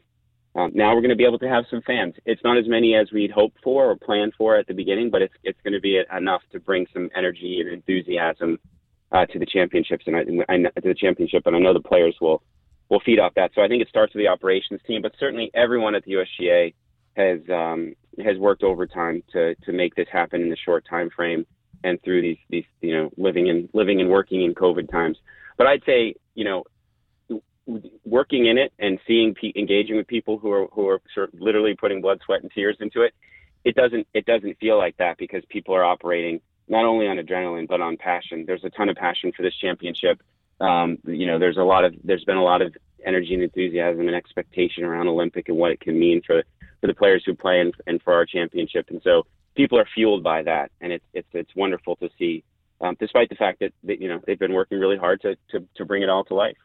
Um, 0.55 0.71
now 0.75 0.93
we're 0.93 1.01
going 1.01 1.09
to 1.09 1.15
be 1.15 1.25
able 1.25 1.39
to 1.39 1.49
have 1.49 1.65
some 1.69 1.81
fans. 1.81 2.13
It's 2.25 2.43
not 2.43 2.57
as 2.57 2.67
many 2.67 2.95
as 2.95 3.11
we'd 3.11 3.31
hoped 3.31 3.57
for 3.63 3.89
or 3.89 3.95
planned 3.95 4.33
for 4.37 4.55
at 4.55 4.67
the 4.67 4.73
beginning, 4.73 5.09
but 5.09 5.21
it's 5.21 5.33
it's 5.43 5.59
going 5.63 5.73
to 5.73 5.81
be 5.81 6.01
enough 6.15 6.41
to 6.51 6.59
bring 6.59 6.85
some 6.93 7.09
energy 7.15 7.59
and 7.59 7.69
enthusiasm 7.69 8.59
uh, 9.11 9.25
to 9.27 9.39
the 9.39 9.47
championships 9.47 10.05
and 10.05 10.15
to 10.15 10.81
the 10.83 10.95
championship. 10.95 11.43
And 11.45 11.55
I 11.55 11.59
know 11.59 11.73
the 11.73 11.79
players 11.79 12.15
will 12.21 12.43
will 12.89 13.01
feed 13.05 13.19
off 13.19 13.33
that. 13.35 13.51
So 13.55 13.61
I 13.61 13.67
think 13.67 13.81
it 13.81 13.89
starts 13.89 14.13
with 14.13 14.21
the 14.21 14.27
operations 14.27 14.81
team, 14.85 15.01
but 15.01 15.13
certainly 15.19 15.49
everyone 15.55 15.95
at 15.95 16.03
the 16.03 16.13
USGA 16.13 16.73
has 17.15 17.39
um, 17.49 17.95
has 18.23 18.37
worked 18.37 18.63
overtime 18.63 19.23
to 19.33 19.55
to 19.55 19.71
make 19.71 19.95
this 19.95 20.07
happen 20.11 20.41
in 20.41 20.49
the 20.49 20.57
short 20.57 20.85
time 20.87 21.09
frame 21.15 21.45
and 21.83 22.01
through 22.03 22.21
these 22.21 22.37
these 22.49 22.65
you 22.81 22.95
know 22.95 23.09
living 23.17 23.49
and 23.49 23.69
living 23.73 24.01
and 24.01 24.09
working 24.09 24.43
in 24.43 24.53
COVID 24.53 24.91
times. 24.91 25.17
But 25.57 25.67
I'd 25.67 25.83
say 25.85 26.15
you 26.35 26.43
know 26.43 26.63
working 28.05 28.47
in 28.47 28.57
it 28.57 28.73
and 28.79 28.99
seeing 29.07 29.35
engaging 29.55 29.95
with 29.95 30.07
people 30.07 30.37
who 30.37 30.51
are 30.51 30.67
who 30.67 30.87
are 30.87 31.01
sort 31.13 31.33
of 31.33 31.39
literally 31.39 31.75
putting 31.75 32.01
blood, 32.01 32.19
sweat, 32.25 32.41
and 32.41 32.51
tears 32.51 32.77
into 32.79 33.01
it, 33.01 33.13
it 33.63 33.75
doesn't 33.75 34.07
it 34.13 34.25
doesn't 34.25 34.57
feel 34.59 34.77
like 34.77 34.97
that 34.97 35.17
because 35.17 35.43
people 35.49 35.75
are 35.75 35.83
operating 35.83 36.41
not 36.67 36.85
only 36.85 37.07
on 37.07 37.17
adrenaline 37.17 37.67
but 37.67 37.81
on 37.81 37.97
passion. 37.97 38.43
There's 38.45 38.63
a 38.63 38.69
ton 38.69 38.89
of 38.89 38.95
passion 38.95 39.31
for 39.35 39.43
this 39.43 39.55
championship. 39.55 40.21
Um, 40.59 40.97
you 41.05 41.25
know, 41.25 41.39
there's 41.39 41.57
a 41.57 41.63
lot 41.63 41.85
of 41.85 41.93
there's 42.03 42.23
been 42.25 42.37
a 42.37 42.43
lot 42.43 42.61
of 42.61 42.75
energy 43.05 43.33
and 43.33 43.43
enthusiasm 43.43 44.07
and 44.07 44.15
expectation 44.15 44.83
around 44.83 45.07
Olympic 45.07 45.49
and 45.49 45.57
what 45.57 45.71
it 45.71 45.79
can 45.79 45.97
mean 45.99 46.21
for 46.25 46.43
for 46.81 46.87
the 46.87 46.93
players 46.93 47.23
who 47.25 47.33
play 47.33 47.59
and, 47.61 47.73
and 47.87 48.01
for 48.01 48.13
our 48.13 48.25
championship. 48.25 48.87
And 48.89 49.01
so 49.03 49.23
people 49.55 49.79
are 49.79 49.87
fueled 49.93 50.23
by 50.23 50.43
that, 50.43 50.71
and 50.81 50.91
it's 50.91 51.05
it's 51.13 51.27
it's 51.33 51.55
wonderful 51.55 51.95
to 51.97 52.09
see. 52.17 52.43
Um, 52.81 52.97
despite 52.99 53.29
the 53.29 53.35
fact 53.35 53.59
that, 53.61 53.71
that 53.85 54.01
you 54.01 54.09
know 54.09 54.19
they've 54.25 54.39
been 54.39 54.53
working 54.53 54.79
really 54.79 54.97
hard 54.97 55.21
to, 55.21 55.35
to 55.51 55.65
to 55.75 55.85
bring 55.85 56.03
it 56.03 56.09
all 56.09 56.23
to 56.25 56.33
life. 56.33 56.57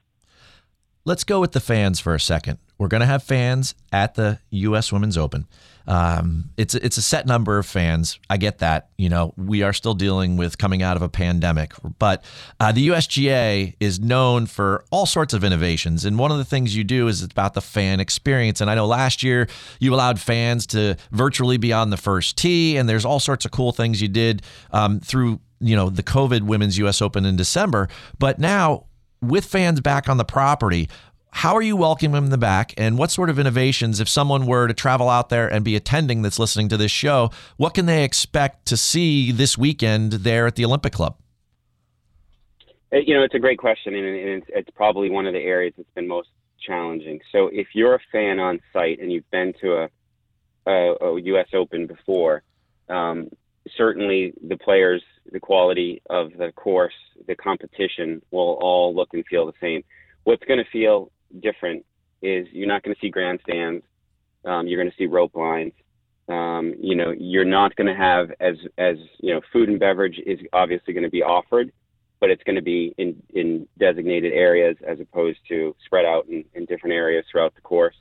Let's 1.05 1.25
go 1.25 1.41
with 1.41 1.53
the 1.53 1.61
fans 1.61 2.01
for 2.01 2.15
a 2.15 2.21
second. 2.21 2.59
We're 2.79 2.89
going 2.89 3.01
to 3.01 3.07
have 3.07 3.23
fans 3.23 3.75
at 3.93 4.15
the 4.15 4.39
U.S. 4.51 4.93
Women's 4.93 5.19
Open. 5.19 5.47
Um, 5.89 6.51
it's 6.59 6.75
it's 6.75 6.99
a 6.99 7.03
set 7.03 7.27
number 7.27 7.59
of 7.59 7.65
fans. 7.65 8.21
I 8.29 8.37
get 8.37 8.59
that. 8.59 8.91
You 8.99 9.09
know, 9.09 9.33
we 9.39 9.63
are 9.63 9.73
still 9.73 9.95
dealing 9.95 10.37
with 10.37 10.59
coming 10.59 10.83
out 10.83 10.97
of 10.97 11.03
a 11.03 11.09
pandemic, 11.09 11.73
but 11.99 12.23
uh, 12.61 12.73
the 12.73 12.89
USGA 12.89 13.75
is 13.81 13.99
known 13.99 14.45
for 14.45 14.85
all 14.91 15.07
sorts 15.07 15.33
of 15.33 15.45
innovations. 15.45 16.05
And 16.05 16.19
one 16.19 16.31
of 16.31 16.37
the 16.37 16.45
things 16.45 16.77
you 16.77 16.85
do 16.85 17.09
is 17.09 17.23
it's 17.23 17.33
about 17.33 17.55
the 17.55 17.63
fan 17.63 18.01
experience. 18.01 18.61
And 18.61 18.71
I 18.71 18.75
know 18.75 18.87
last 18.87 19.23
year 19.23 19.49
you 19.81 19.95
allowed 19.95 20.21
fans 20.21 20.67
to 20.69 20.97
virtually 21.11 21.57
be 21.57 21.73
on 21.73 21.89
the 21.89 21.97
first 21.97 22.37
tee, 22.37 22.77
and 22.77 22.87
there's 22.87 23.07
all 23.07 23.19
sorts 23.19 23.47
of 23.47 23.51
cool 23.51 23.73
things 23.73 24.03
you 24.03 24.09
did 24.09 24.43
um, 24.73 25.01
through 25.01 25.41
you 25.61 25.75
know 25.75 25.89
the 25.89 26.03
COVID 26.03 26.43
Women's 26.43 26.77
U.S. 26.79 27.01
Open 27.01 27.25
in 27.25 27.37
December. 27.37 27.89
But 28.19 28.39
now 28.39 28.85
with 29.21 29.45
fans 29.45 29.81
back 29.81 30.09
on 30.09 30.17
the 30.17 30.25
property, 30.25 30.89
how 31.31 31.55
are 31.55 31.63
you 31.63 31.77
welcoming 31.77 32.31
them 32.31 32.41
back? 32.41 32.75
And 32.77 32.99
what 32.99 33.11
sort 33.11 33.31
of 33.31 33.39
innovations, 33.39 34.01
if 34.01 34.09
someone 34.09 34.47
were 34.47 34.67
to 34.67 34.75
travel 34.75 35.09
out 35.09 35.29
there 35.29 35.47
and 35.47 35.65
be 35.65 35.77
attending 35.77 36.23
that's 36.23 36.39
listening 36.39 36.69
to 36.71 36.77
this 36.77 36.91
show, 36.91 37.31
what 37.57 37.75
can 37.75 37.87
they 37.87 38.05
expect 38.05 38.67
to 38.67 38.77
see 38.77 39.31
this 39.31 39.57
weekend 39.57 40.13
there 40.13 40.47
at 40.47 40.57
the 40.57 40.65
Olympic 40.65 40.93
Club? 40.93 41.17
Uh, 42.93 42.99
you 42.99 43.15
know, 43.15 43.23
it's 43.23 43.35
a 43.35 43.39
great 43.39 43.59
question, 43.59 43.95
and 43.95 44.43
it's, 44.49 44.71
probably 44.75 45.11
one 45.11 45.27
of 45.27 45.35
the 45.35 45.41
areas 45.41 45.75
that's 45.77 45.91
been 45.95 46.09
most 46.09 46.29
challenging. 46.61 47.21
So, 47.33 47.49
if 47.53 47.69
you're 47.75 47.95
a 47.95 48.01
fan 48.11 48.39
on 48.41 48.61
site 48.73 48.99
and 49.01 49.13
you've 49.13 49.31
been 49.31 49.53
to 49.61 49.83
a, 49.83 49.91
a, 50.67 50.95
a 51.05 51.21
U.S. 51.21 51.49
Open 51.53 51.87
before, 51.87 52.43
um, 52.89 53.29
certainly 53.77 54.33
the 54.43 54.57
players, 54.57 55.03
the 55.31 55.41
quality 55.41 56.01
of 56.09 56.33
the 56.39 56.53
course, 56.53 56.95
the 57.29 57.37
competition 57.37 58.21
will 58.33 58.59
all 58.61 58.95
look 58.95 59.11
and 59.13 59.25
feel 59.27 59.47
the 59.47 59.53
same. 59.61 59.85
What's 60.25 60.45
going 60.45 60.59
to 60.59 60.71
feel 60.71 61.13
different 61.41 61.85
is 62.23 62.49
you're 62.51 62.67
not 62.67 62.83
going 62.83 62.95
to 62.95 63.01
see 63.01 63.11
grandstands. 63.11 63.85
Um, 64.45 64.67
you're 64.67 64.83
going 64.83 64.91
to 64.91 64.97
see 64.97 65.07
rope 65.07 65.37
lines. 65.37 65.73
Um, 66.29 66.75
you 66.81 66.97
know, 66.97 67.15
you're 67.17 67.45
not 67.45 67.77
going 67.77 67.87
to 67.87 67.95
have 67.95 68.31
as 68.41 68.57
as 68.77 68.97
you 69.21 69.33
know, 69.33 69.41
food 69.53 69.69
and 69.69 69.79
beverage 69.79 70.21
is 70.27 70.39
obviously 70.53 70.93
going 70.93 71.05
to 71.05 71.11
be 71.11 71.23
offered, 71.23 71.71
but 72.21 72.31
it's 72.31 72.43
going 72.43 72.57
to 72.57 72.63
be 72.63 72.95
in 72.99 73.23
in 73.31 73.67
designated 73.79 74.33
areas 74.33 74.77
as 74.87 74.99
opposed 75.01 75.39
to 75.49 75.75
spread 75.87 76.05
out 76.05 76.27
in, 76.29 76.45
in 76.55 76.65
different 76.67 76.95
areas 76.95 77.25
throughout 77.31 77.55
the 77.55 77.61
course. 77.61 77.95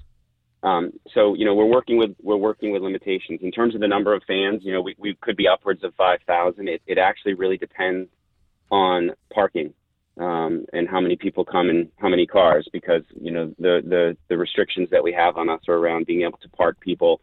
Um, 0.64 0.92
so 1.14 1.36
you 1.36 1.46
know 1.46 1.56
we're 1.56 1.66
working 1.66 1.98
with 1.98 2.16
we're 2.22 2.36
working 2.36 2.72
with 2.72 2.82
limitations 2.82 3.40
in 3.42 3.52
terms 3.52 3.76
of 3.76 3.82
the 3.82 3.88
number 3.88 4.14
of 4.14 4.24
fans. 4.28 4.62
You 4.64 4.74
know 4.74 4.82
we, 4.82 4.96
we 4.98 5.16
could 5.22 5.38
be 5.38 5.48
upwards 5.48 5.84
of 5.84 5.94
five 5.96 6.20
thousand. 6.28 6.68
It, 6.68 6.82
it 6.86 6.98
actually 6.98 7.36
really 7.36 7.58
depends 7.58 8.10
on 8.72 9.12
parking. 9.34 9.74
um, 10.20 10.66
and 10.74 10.88
how 10.88 11.00
many 11.00 11.16
people 11.16 11.46
come 11.46 11.70
in 11.70 11.90
how 11.98 12.10
many 12.10 12.26
cars 12.26 12.68
because 12.74 13.04
you 13.20 13.32
know 13.32 13.54
the 13.60 13.82
the 13.86 14.18
the 14.30 14.38
restrictions 14.38 14.90
that 14.92 15.04
we 15.04 15.14
have 15.14 15.38
on 15.38 15.50
us 15.50 15.62
are 15.68 15.76
around 15.76 16.06
being 16.06 16.24
able 16.24 16.40
to 16.40 16.50
park 16.50 16.80
people 16.80 17.22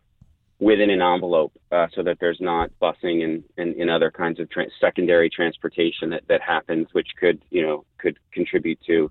within 0.61 0.91
an 0.91 1.03
envelope 1.03 1.53
uh, 1.73 1.89
so 1.95 2.03
that 2.03 2.19
there's 2.21 2.39
not 2.41 2.71
busing 2.81 3.25
and, 3.25 3.43
and, 3.59 3.75
and 3.75 3.91
other 3.91 4.11
kinds 4.11 4.39
of 4.39 4.49
secondary 4.81 5.29
transportation 5.29 6.11
that, 6.11 6.23
that 6.29 6.41
happens 6.41 6.87
which 6.93 7.09
could 7.19 7.43
you 7.51 7.63
know 7.63 7.85
could 7.99 8.17
contribute 8.33 8.79
to 8.87 9.11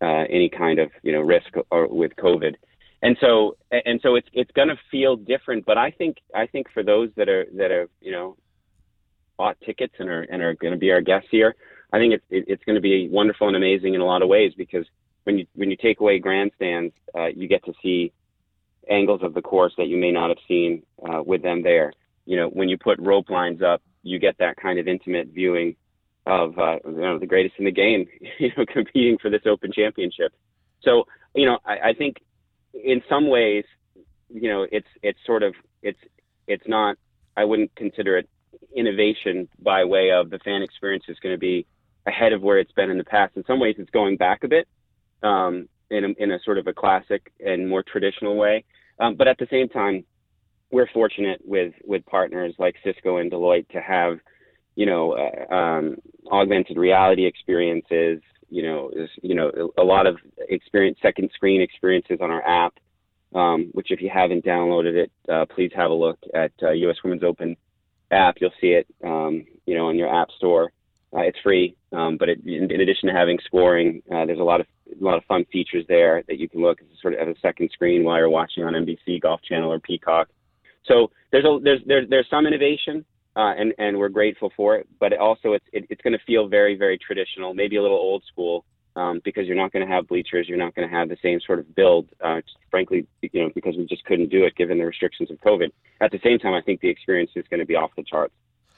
uh, 0.00 0.24
any 0.30 0.48
kind 0.48 0.78
of 0.78 0.90
you 1.02 1.12
know 1.12 1.20
risk 1.20 1.52
or 1.70 1.86
with 1.88 2.12
COVID 2.16 2.54
and 3.02 3.16
so 3.20 3.56
and 3.70 4.00
so 4.02 4.14
it's 4.14 4.28
it's 4.32 4.50
going 4.52 4.68
to 4.68 4.78
feel 4.90 5.16
different 5.16 5.66
but 5.66 5.76
I 5.76 5.90
think 5.90 6.16
I 6.34 6.46
think 6.46 6.68
for 6.72 6.82
those 6.82 7.10
that 7.16 7.28
are 7.28 7.46
that 7.56 7.70
are 7.70 7.88
you 8.00 8.12
know 8.12 8.36
bought 9.40 9.56
tickets 9.66 9.94
and 10.00 10.08
are 10.08 10.22
and 10.32 10.42
are 10.42 10.54
going 10.54 10.74
to 10.76 10.82
be 10.86 10.90
our 10.90 11.04
guests 11.10 11.30
here 11.30 11.54
I 11.92 11.98
think 11.98 12.14
it's 12.14 12.24
it, 12.30 12.44
it's 12.46 12.64
going 12.64 12.76
to 12.76 12.80
be 12.80 13.08
wonderful 13.08 13.48
and 13.48 13.56
amazing 13.56 13.94
in 13.94 14.00
a 14.00 14.04
lot 14.04 14.22
of 14.22 14.28
ways 14.28 14.52
because 14.56 14.86
when 15.24 15.38
you 15.38 15.46
when 15.54 15.70
you 15.70 15.76
take 15.76 16.00
away 16.00 16.18
grandstands, 16.18 16.94
uh, 17.16 17.26
you 17.26 17.48
get 17.48 17.64
to 17.64 17.72
see 17.82 18.12
angles 18.88 19.20
of 19.22 19.34
the 19.34 19.42
course 19.42 19.72
that 19.76 19.86
you 19.86 19.96
may 19.96 20.10
not 20.10 20.28
have 20.28 20.38
seen 20.48 20.82
uh, 21.08 21.22
with 21.22 21.42
them 21.42 21.62
there. 21.62 21.92
You 22.26 22.36
know, 22.36 22.48
when 22.48 22.68
you 22.68 22.78
put 22.78 22.98
rope 23.00 23.30
lines 23.30 23.60
up, 23.62 23.82
you 24.02 24.18
get 24.18 24.38
that 24.38 24.56
kind 24.56 24.78
of 24.78 24.88
intimate 24.88 25.28
viewing 25.28 25.76
of 26.26 26.58
uh, 26.58 26.76
you 26.84 27.00
know 27.00 27.18
the 27.18 27.26
greatest 27.26 27.56
in 27.58 27.64
the 27.64 27.72
game, 27.72 28.06
you 28.38 28.50
know, 28.56 28.64
competing 28.66 29.18
for 29.18 29.30
this 29.30 29.42
Open 29.46 29.72
Championship. 29.72 30.32
So 30.82 31.04
you 31.34 31.46
know, 31.46 31.58
I, 31.64 31.90
I 31.90 31.92
think 31.94 32.16
in 32.72 33.02
some 33.08 33.28
ways, 33.28 33.64
you 34.28 34.48
know, 34.48 34.66
it's 34.70 34.88
it's 35.02 35.18
sort 35.26 35.42
of 35.42 35.54
it's 35.82 35.98
it's 36.46 36.66
not. 36.66 36.96
I 37.36 37.44
wouldn't 37.44 37.74
consider 37.76 38.18
it 38.18 38.28
innovation 38.74 39.48
by 39.60 39.84
way 39.84 40.10
of 40.10 40.30
the 40.30 40.38
fan 40.40 40.62
experience 40.62 41.04
is 41.08 41.18
going 41.20 41.34
to 41.34 41.38
be 41.38 41.66
ahead 42.06 42.32
of 42.32 42.42
where 42.42 42.58
it's 42.58 42.72
been 42.72 42.90
in 42.90 42.98
the 42.98 43.04
past. 43.04 43.36
In 43.36 43.44
some 43.46 43.60
ways, 43.60 43.76
it's 43.78 43.90
going 43.90 44.16
back 44.16 44.44
a 44.44 44.48
bit 44.48 44.68
um, 45.22 45.68
in, 45.90 46.04
a, 46.04 46.08
in 46.22 46.30
a 46.32 46.38
sort 46.44 46.58
of 46.58 46.66
a 46.66 46.72
classic 46.72 47.32
and 47.44 47.68
more 47.68 47.82
traditional 47.82 48.36
way. 48.36 48.64
Um, 48.98 49.16
but 49.16 49.28
at 49.28 49.38
the 49.38 49.48
same 49.50 49.68
time, 49.68 50.04
we're 50.70 50.88
fortunate 50.92 51.40
with 51.44 51.72
with 51.84 52.06
partners 52.06 52.54
like 52.58 52.76
Cisco 52.84 53.16
and 53.16 53.30
Deloitte 53.30 53.68
to 53.70 53.80
have, 53.80 54.18
you 54.76 54.86
know, 54.86 55.12
uh, 55.12 55.52
um, 55.52 55.96
augmented 56.30 56.76
reality 56.76 57.26
experiences. 57.26 58.22
You 58.52 58.64
know, 58.64 58.90
is, 58.94 59.08
you 59.22 59.34
know, 59.34 59.72
a 59.78 59.82
lot 59.82 60.06
of 60.06 60.16
experience, 60.48 60.98
second 61.00 61.30
screen 61.34 61.60
experiences 61.60 62.18
on 62.20 62.30
our 62.30 62.46
app. 62.46 62.74
Um, 63.32 63.70
which, 63.72 63.92
if 63.92 64.02
you 64.02 64.10
haven't 64.12 64.44
downloaded 64.44 64.94
it, 64.94 65.12
uh, 65.28 65.46
please 65.46 65.70
have 65.76 65.92
a 65.92 65.94
look 65.94 66.18
at 66.34 66.50
uh, 66.64 66.70
U.S. 66.70 66.96
Women's 67.04 67.22
Open 67.22 67.56
app. 68.10 68.36
You'll 68.40 68.50
see 68.60 68.68
it, 68.68 68.86
um, 69.04 69.44
you 69.66 69.74
know, 69.74 69.88
in 69.90 69.96
your 69.96 70.14
app 70.14 70.28
store. 70.36 70.72
Uh, 71.12 71.22
it's 71.22 71.38
free, 71.42 71.76
um, 71.92 72.16
but 72.16 72.28
it, 72.28 72.40
in, 72.46 72.70
in, 72.70 72.80
addition 72.80 73.08
to 73.08 73.14
having 73.14 73.36
scoring, 73.44 74.00
uh, 74.12 74.24
there's 74.26 74.38
a 74.38 74.44
lot 74.44 74.60
of 74.60 74.66
a 74.88 75.04
lot 75.04 75.16
of 75.16 75.24
fun 75.24 75.44
features 75.52 75.84
there 75.88 76.22
that 76.28 76.38
you 76.38 76.48
can 76.48 76.60
look 76.60 76.78
sort 77.02 77.14
of 77.14 77.28
as 77.28 77.36
a 77.36 77.40
second 77.40 77.68
screen 77.72 78.04
while 78.04 78.16
you're 78.16 78.30
watching 78.30 78.62
on 78.62 78.74
NBC, 78.74 79.20
Golf 79.20 79.40
Channel, 79.42 79.72
or 79.72 79.80
Peacock. 79.80 80.28
So 80.84 81.10
there's 81.32 81.44
a 81.44 81.58
there's 81.62 81.80
there's 81.86 82.08
there's 82.08 82.28
some 82.30 82.46
innovation, 82.46 83.04
uh, 83.34 83.54
and 83.58 83.74
and 83.78 83.98
we're 83.98 84.08
grateful 84.08 84.52
for 84.56 84.76
it. 84.76 84.88
But 85.00 85.12
it 85.12 85.18
also 85.18 85.54
it's 85.54 85.64
it, 85.72 85.86
it's 85.90 86.02
going 86.02 86.12
to 86.12 86.24
feel 86.26 86.46
very 86.46 86.76
very 86.76 86.96
traditional, 86.96 87.54
maybe 87.54 87.76
a 87.76 87.82
little 87.82 87.96
old 87.96 88.22
school, 88.30 88.64
um, 88.96 89.20
because 89.24 89.46
you're 89.46 89.56
not 89.56 89.72
going 89.72 89.86
to 89.86 89.92
have 89.92 90.08
bleachers, 90.08 90.48
you're 90.48 90.58
not 90.58 90.74
going 90.74 90.88
to 90.88 90.94
have 90.94 91.08
the 91.08 91.16
same 91.22 91.40
sort 91.40 91.58
of 91.58 91.74
build. 91.74 92.08
Uh, 92.20 92.40
frankly, 92.70 93.06
you 93.22 93.42
know, 93.42 93.50
because 93.54 93.76
we 93.76 93.86
just 93.86 94.04
couldn't 94.04 94.30
do 94.30 94.44
it 94.44 94.56
given 94.56 94.78
the 94.78 94.86
restrictions 94.86 95.30
of 95.30 95.40
COVID. 95.40 95.70
At 96.00 96.10
the 96.10 96.20
same 96.22 96.38
time, 96.38 96.54
I 96.54 96.60
think 96.60 96.80
the 96.80 96.88
experience 96.88 97.30
is 97.36 97.44
going 97.48 97.60
to 97.60 97.66
be 97.66 97.76
off 97.76 97.90
the 97.96 98.02
charts 98.02 98.34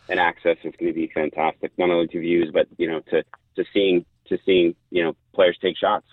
and 0.09 0.19
access 0.21 0.57
is 0.65 0.75
going 0.79 0.93
to 0.93 0.95
be 0.95 1.11
fantastic, 1.15 1.73
not 1.79 1.91
only 1.91 2.09
to 2.09 2.21
views 2.21 2.51
but 2.53 2.67
you 2.77 2.89
know 2.89 3.01
to 3.11 3.25
to 3.57 3.65
seeing 3.73 4.05
to 4.27 4.39
seeing 4.45 4.75
you 4.91 5.03
know 5.03 5.17
players 5.35 5.59
take 5.61 5.77
shots. 5.77 6.07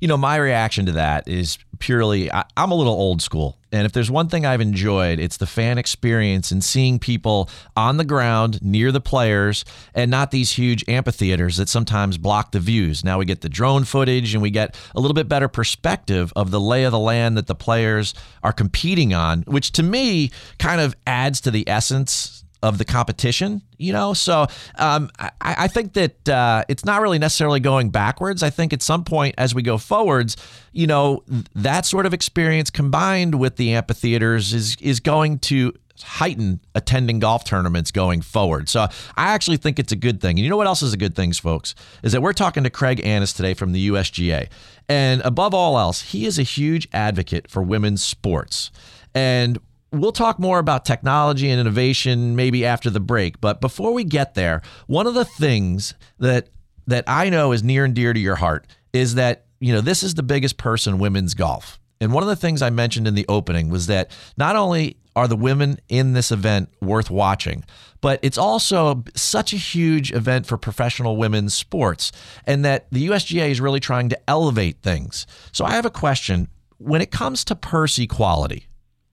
You 0.00 0.08
know, 0.08 0.16
my 0.16 0.36
reaction 0.36 0.86
to 0.86 0.92
that 0.92 1.28
is 1.28 1.58
purely 1.78 2.30
I, 2.32 2.44
am 2.56 2.70
a 2.70 2.74
little 2.74 2.92
old 2.92 3.22
school. 3.22 3.58
And 3.72 3.86
if 3.86 3.92
there's 3.92 4.10
one 4.10 4.28
thing 4.28 4.46
I've 4.46 4.60
enjoyed, 4.60 5.18
it's 5.18 5.36
the 5.36 5.46
fan 5.46 5.78
experience 5.78 6.50
and 6.50 6.62
seeing 6.62 6.98
people 6.98 7.50
on 7.76 7.96
the 7.96 8.04
ground 8.04 8.62
near 8.62 8.92
the 8.92 9.00
players 9.00 9.64
and 9.94 10.10
not 10.10 10.30
these 10.30 10.52
huge 10.52 10.84
amphitheaters 10.88 11.56
that 11.56 11.68
sometimes 11.68 12.16
block 12.16 12.52
the 12.52 12.60
views. 12.60 13.02
Now 13.02 13.18
we 13.18 13.24
get 13.24 13.40
the 13.40 13.48
drone 13.48 13.84
footage 13.84 14.32
and 14.32 14.42
we 14.42 14.50
get 14.50 14.76
a 14.94 15.00
little 15.00 15.14
bit 15.14 15.28
better 15.28 15.48
perspective 15.48 16.32
of 16.36 16.50
the 16.52 16.60
lay 16.60 16.84
of 16.84 16.92
the 16.92 16.98
land 16.98 17.36
that 17.36 17.48
the 17.48 17.54
players 17.54 18.14
are 18.42 18.52
competing 18.52 19.12
on, 19.12 19.42
which 19.42 19.72
to 19.72 19.82
me 19.82 20.30
kind 20.58 20.80
of 20.80 20.94
adds 21.06 21.40
to 21.42 21.50
the 21.50 21.68
essence 21.68 22.43
of 22.64 22.78
the 22.78 22.84
competition, 22.84 23.60
you 23.76 23.92
know? 23.92 24.14
So 24.14 24.46
um, 24.76 25.10
I, 25.18 25.30
I, 25.40 25.68
think 25.68 25.92
that 25.92 26.28
uh, 26.28 26.64
it's 26.66 26.82
not 26.82 27.02
really 27.02 27.18
necessarily 27.18 27.60
going 27.60 27.90
backwards. 27.90 28.42
I 28.42 28.48
think 28.48 28.72
at 28.72 28.80
some 28.80 29.04
point 29.04 29.34
as 29.36 29.54
we 29.54 29.60
go 29.60 29.76
forwards, 29.76 30.38
you 30.72 30.86
know, 30.86 31.22
that 31.54 31.84
sort 31.84 32.06
of 32.06 32.14
experience 32.14 32.70
combined 32.70 33.34
with 33.34 33.56
the 33.56 33.74
amphitheaters 33.74 34.54
is, 34.54 34.76
is 34.80 34.98
going 34.98 35.40
to 35.40 35.74
heighten 36.02 36.58
attending 36.74 37.18
golf 37.18 37.44
tournaments 37.44 37.90
going 37.90 38.22
forward. 38.22 38.70
So 38.70 38.80
I 39.14 39.28
actually 39.28 39.58
think 39.58 39.78
it's 39.78 39.92
a 39.92 39.96
good 39.96 40.22
thing. 40.22 40.38
And 40.38 40.40
you 40.40 40.48
know 40.48 40.56
what 40.56 40.66
else 40.66 40.82
is 40.82 40.94
a 40.94 40.96
good 40.96 41.14
thing, 41.14 41.32
folks? 41.34 41.74
Is 42.02 42.12
that 42.12 42.22
we're 42.22 42.32
talking 42.32 42.64
to 42.64 42.70
Craig 42.70 43.04
Annis 43.04 43.34
today 43.34 43.52
from 43.52 43.72
the 43.72 43.90
USGA. 43.90 44.48
And 44.88 45.20
above 45.20 45.52
all 45.52 45.78
else, 45.78 46.00
he 46.00 46.24
is 46.24 46.38
a 46.38 46.42
huge 46.42 46.88
advocate 46.94 47.50
for 47.50 47.62
women's 47.62 48.02
sports. 48.02 48.70
And 49.14 49.58
We'll 49.94 50.12
talk 50.12 50.38
more 50.38 50.58
about 50.58 50.84
technology 50.84 51.48
and 51.50 51.60
innovation 51.60 52.36
maybe 52.36 52.66
after 52.66 52.90
the 52.90 53.00
break. 53.00 53.40
But 53.40 53.60
before 53.60 53.92
we 53.92 54.04
get 54.04 54.34
there, 54.34 54.62
one 54.86 55.06
of 55.06 55.14
the 55.14 55.24
things 55.24 55.94
that 56.18 56.48
that 56.86 57.04
I 57.06 57.30
know 57.30 57.52
is 57.52 57.62
near 57.62 57.84
and 57.84 57.94
dear 57.94 58.12
to 58.12 58.20
your 58.20 58.36
heart 58.36 58.66
is 58.92 59.14
that, 59.14 59.46
you 59.60 59.72
know, 59.72 59.80
this 59.80 60.02
is 60.02 60.14
the 60.14 60.22
biggest 60.22 60.58
purse 60.58 60.86
in 60.86 60.98
women's 60.98 61.34
golf. 61.34 61.80
And 62.00 62.12
one 62.12 62.22
of 62.22 62.28
the 62.28 62.36
things 62.36 62.60
I 62.60 62.70
mentioned 62.70 63.08
in 63.08 63.14
the 63.14 63.24
opening 63.28 63.70
was 63.70 63.86
that 63.86 64.10
not 64.36 64.56
only 64.56 64.98
are 65.16 65.28
the 65.28 65.36
women 65.36 65.78
in 65.88 66.12
this 66.12 66.32
event 66.32 66.68
worth 66.82 67.08
watching, 67.08 67.64
but 68.00 68.20
it's 68.22 68.36
also 68.36 69.04
such 69.14 69.52
a 69.52 69.56
huge 69.56 70.12
event 70.12 70.44
for 70.46 70.58
professional 70.58 71.16
women's 71.16 71.54
sports, 71.54 72.12
and 72.46 72.64
that 72.64 72.86
the 72.90 73.06
USGA 73.08 73.48
is 73.48 73.60
really 73.60 73.80
trying 73.80 74.08
to 74.10 74.18
elevate 74.28 74.82
things. 74.82 75.26
So 75.52 75.64
I 75.64 75.70
have 75.70 75.86
a 75.86 75.90
question. 75.90 76.48
When 76.78 77.00
it 77.00 77.10
comes 77.10 77.44
to 77.46 77.54
purse 77.54 77.98
equality, 77.98 78.66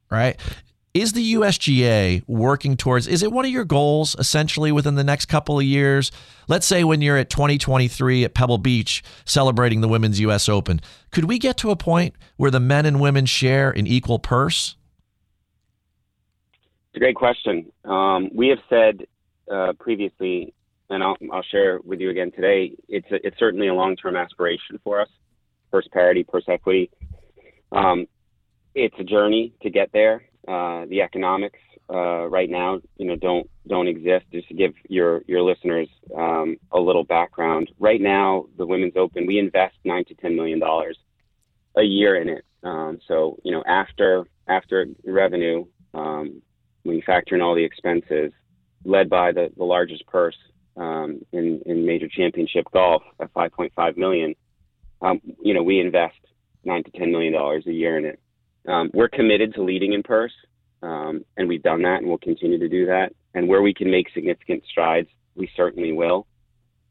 right? 0.10 0.38
Is 0.94 1.14
the 1.14 1.36
USGA 1.36 2.24
working 2.28 2.76
towards 2.76 3.08
is 3.08 3.24
it 3.24 3.32
one 3.32 3.46
of 3.46 3.52
your 3.52 3.64
goals 3.64 4.16
essentially 4.20 4.72
within 4.72 4.96
the 4.96 5.04
next 5.04 5.26
couple 5.26 5.58
of 5.58 5.66
years? 5.66 6.12
Let's 6.48 6.66
say 6.66 6.84
when 6.84 7.02
you're 7.02 7.18
at 7.18 7.30
2023 7.30 8.26
at 8.26 8.34
Pebble 8.34 8.58
Beach 8.58 9.04
celebrating 9.24 9.82
the 9.82 9.88
women's 9.88 10.20
US 10.20 10.50
Open. 10.50 10.82
Could 11.12 11.26
we 11.26 11.40
get 11.40 11.58
to 11.58 11.72
a 11.72 11.76
point 11.76 12.16
where 12.36 12.52
the 12.52 12.60
men 12.60 12.86
and 12.86 13.00
women 13.00 13.26
share 13.26 13.72
an 13.72 13.88
equal 13.88 14.20
purse? 14.20 14.76
It's 16.90 16.98
a 16.98 17.00
great 17.00 17.16
question. 17.16 17.72
Um, 17.86 18.30
we 18.34 18.50
have 18.50 18.60
said 18.70 19.06
uh, 19.50 19.74
previously 19.80 20.54
and 20.90 21.02
I'll, 21.02 21.16
I'll 21.32 21.44
share 21.44 21.80
with 21.86 22.02
you 22.02 22.10
again 22.10 22.32
today 22.32 22.76
it's 22.90 23.10
a, 23.12 23.26
it's 23.26 23.40
certainly 23.40 23.70
a 23.70 23.74
long-term 23.74 24.18
aspiration 24.18 24.78
for 24.84 25.00
us. 25.00 25.10
Purse 25.72 25.88
parity 25.94 26.26
purse 26.26 26.44
equity. 26.50 26.92
Um, 27.72 28.08
it's 28.76 28.96
a 29.00 29.06
journey 29.06 29.54
to 29.62 29.70
get 29.70 29.90
there 29.94 30.24
uh, 30.48 30.86
the 30.88 31.02
economics 31.02 31.60
uh, 31.90 32.26
right 32.28 32.50
now, 32.50 32.80
you 32.98 33.06
know, 33.06 33.16
don't 33.16 33.50
don't 33.68 33.88
exist. 33.88 34.26
Just 34.32 34.48
to 34.48 34.54
give 34.54 34.74
your 34.88 35.22
your 35.28 35.42
listeners 35.42 35.90
um, 36.16 36.58
a 36.72 36.80
little 36.80 37.04
background, 37.04 37.72
right 37.80 38.02
now 38.02 38.46
the 38.58 38.66
Women's 38.66 38.96
Open 38.96 39.26
we 39.26 39.38
invest 39.38 39.76
nine 39.84 40.06
to 40.06 40.16
ten 40.16 40.36
million 40.36 40.60
dollars 40.60 40.98
a 41.78 41.84
year 41.84 42.22
in 42.22 42.30
it. 42.30 42.46
Um, 42.64 43.00
so 43.08 43.38
you 43.44 43.52
know, 43.52 43.64
after 43.68 44.26
after 44.48 44.88
revenue, 45.06 45.66
um, 45.94 46.42
when 46.84 46.96
you 46.96 47.04
factor 47.06 47.36
in 47.36 47.42
all 47.42 47.56
the 47.56 47.64
expenses, 47.64 48.32
led 48.86 49.10
by 49.10 49.32
the, 49.32 49.52
the 49.58 49.64
largest 49.64 50.06
purse 50.08 50.38
um, 50.78 51.22
in 51.32 51.62
in 51.66 51.86
major 51.86 52.08
championship 52.08 52.66
golf 52.72 53.04
at 53.20 53.34
5.5 53.34 53.98
million, 53.98 54.36
um, 55.02 55.22
you 55.42 55.54
know, 55.54 55.64
we 55.64 55.80
invest 55.80 56.16
nine 56.64 56.84
to 56.84 56.92
ten 56.92 57.12
million 57.12 57.34
dollars 57.34 57.66
a 57.68 57.74
year 57.74 57.98
in 57.98 58.06
it. 58.06 58.20
Um, 58.68 58.92
we're 58.94 59.10
committed 59.10 59.54
to 59.56 59.64
leading 59.64 59.94
in 59.94 60.04
purse, 60.04 60.34
um, 60.84 61.26
and 61.38 61.48
we've 61.48 61.64
done 61.64 61.82
that, 61.84 62.00
and 62.00 62.08
we'll 62.08 62.18
continue 62.18 62.60
to 62.60 62.70
do 62.70 62.86
that. 62.88 63.14
And 63.34 63.48
where 63.48 63.62
we 63.62 63.74
can 63.74 63.90
make 63.90 64.08
significant 64.14 64.64
strides, 64.70 65.08
we 65.36 65.50
certainly 65.56 65.94
will. 65.94 66.28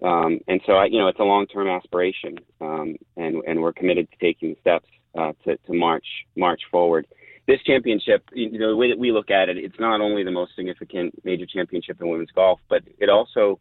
Um, 0.03 0.41
and 0.49 0.61
so, 0.67 0.73
I, 0.73 0.87
you 0.87 0.99
know, 0.99 1.09
it's 1.09 1.19
a 1.19 1.25
long-term 1.25 1.69
aspiration, 1.69 2.39
um, 2.61 2.97
and 3.17 3.43
and 3.47 3.61
we're 3.61 3.75
committed 3.75 4.09
to 4.11 4.17
taking 4.19 4.57
steps 4.61 4.89
uh, 5.19 5.33
to 5.45 5.57
to 5.57 5.75
march 5.75 6.07
march 6.37 6.63
forward. 6.71 7.07
This 7.47 7.61
championship, 7.63 8.25
you 8.33 8.59
know, 8.59 8.71
the 8.71 8.77
way 8.77 8.89
that 8.89 8.99
we 8.99 9.13
look 9.13 9.31
at 9.31 9.49
it, 9.49 9.59
it's 9.59 9.79
not 9.79 10.01
only 10.01 10.25
the 10.25 10.31
most 10.31 10.55
significant 10.57 11.15
major 11.25 11.47
championship 11.47 12.01
in 12.01 12.09
women's 12.09 12.31
golf, 12.31 12.61
but 12.69 12.83
it 12.99 13.11
also, 13.11 13.59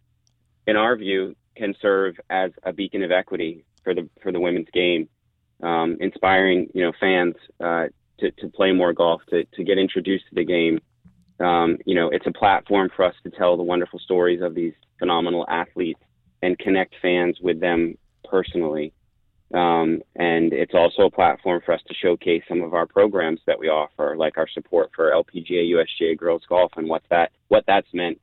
in 0.68 0.76
our 0.76 0.96
view, 0.96 1.36
can 1.56 1.74
serve 1.82 2.16
as 2.30 2.52
a 2.64 2.72
beacon 2.72 3.04
of 3.04 3.12
equity 3.12 3.66
for 3.84 3.94
the 3.94 4.08
for 4.22 4.32
the 4.32 4.40
women's 4.40 4.70
game, 4.74 5.10
um, 5.62 5.98
inspiring 6.00 6.70
you 6.74 6.84
know 6.84 6.94
fans 7.00 7.36
uh, 7.60 7.88
to, 8.20 8.32
to 8.32 8.48
play 8.50 8.72
more 8.72 8.94
golf, 8.94 9.22
to, 9.30 9.44
to 9.46 9.64
get 9.64 9.78
introduced 9.78 10.26
to 10.30 10.36
the 10.36 10.46
game. 10.46 10.80
Um, 11.40 11.78
you 11.86 11.96
know, 11.96 12.10
it's 12.10 12.28
a 12.28 12.32
platform 12.32 12.90
for 12.96 13.06
us 13.06 13.16
to 13.24 13.30
tell 13.30 13.56
the 13.56 13.64
wonderful 13.64 14.00
stories 14.00 14.42
of 14.42 14.56
these 14.56 14.74
phenomenal 15.00 15.46
athletes 15.50 16.02
and 16.42 16.58
connect 16.60 16.96
fans 17.02 17.38
with 17.42 17.60
them 17.60 17.98
personally. 18.30 18.94
Um, 19.54 20.04
and 20.16 20.54
it's 20.54 20.76
also 20.76 21.04
a 21.04 21.12
platform 21.12 21.62
for 21.66 21.74
us 21.74 21.82
to 21.88 21.96
showcase 21.96 22.44
some 22.48 22.62
of 22.62 22.74
our 22.74 22.86
programs 22.86 23.40
that 23.48 23.58
we 23.58 23.68
offer, 23.68 24.16
like 24.16 24.38
our 24.38 24.48
support 24.48 24.92
for 24.96 25.12
LPGA, 25.12 25.72
USGA 25.72 26.18
girls 26.18 26.44
golf, 26.48 26.72
and 26.78 26.88
what 26.88 27.02
that 27.10 27.32
what 27.48 27.64
that's 27.66 27.88
meant 27.92 28.22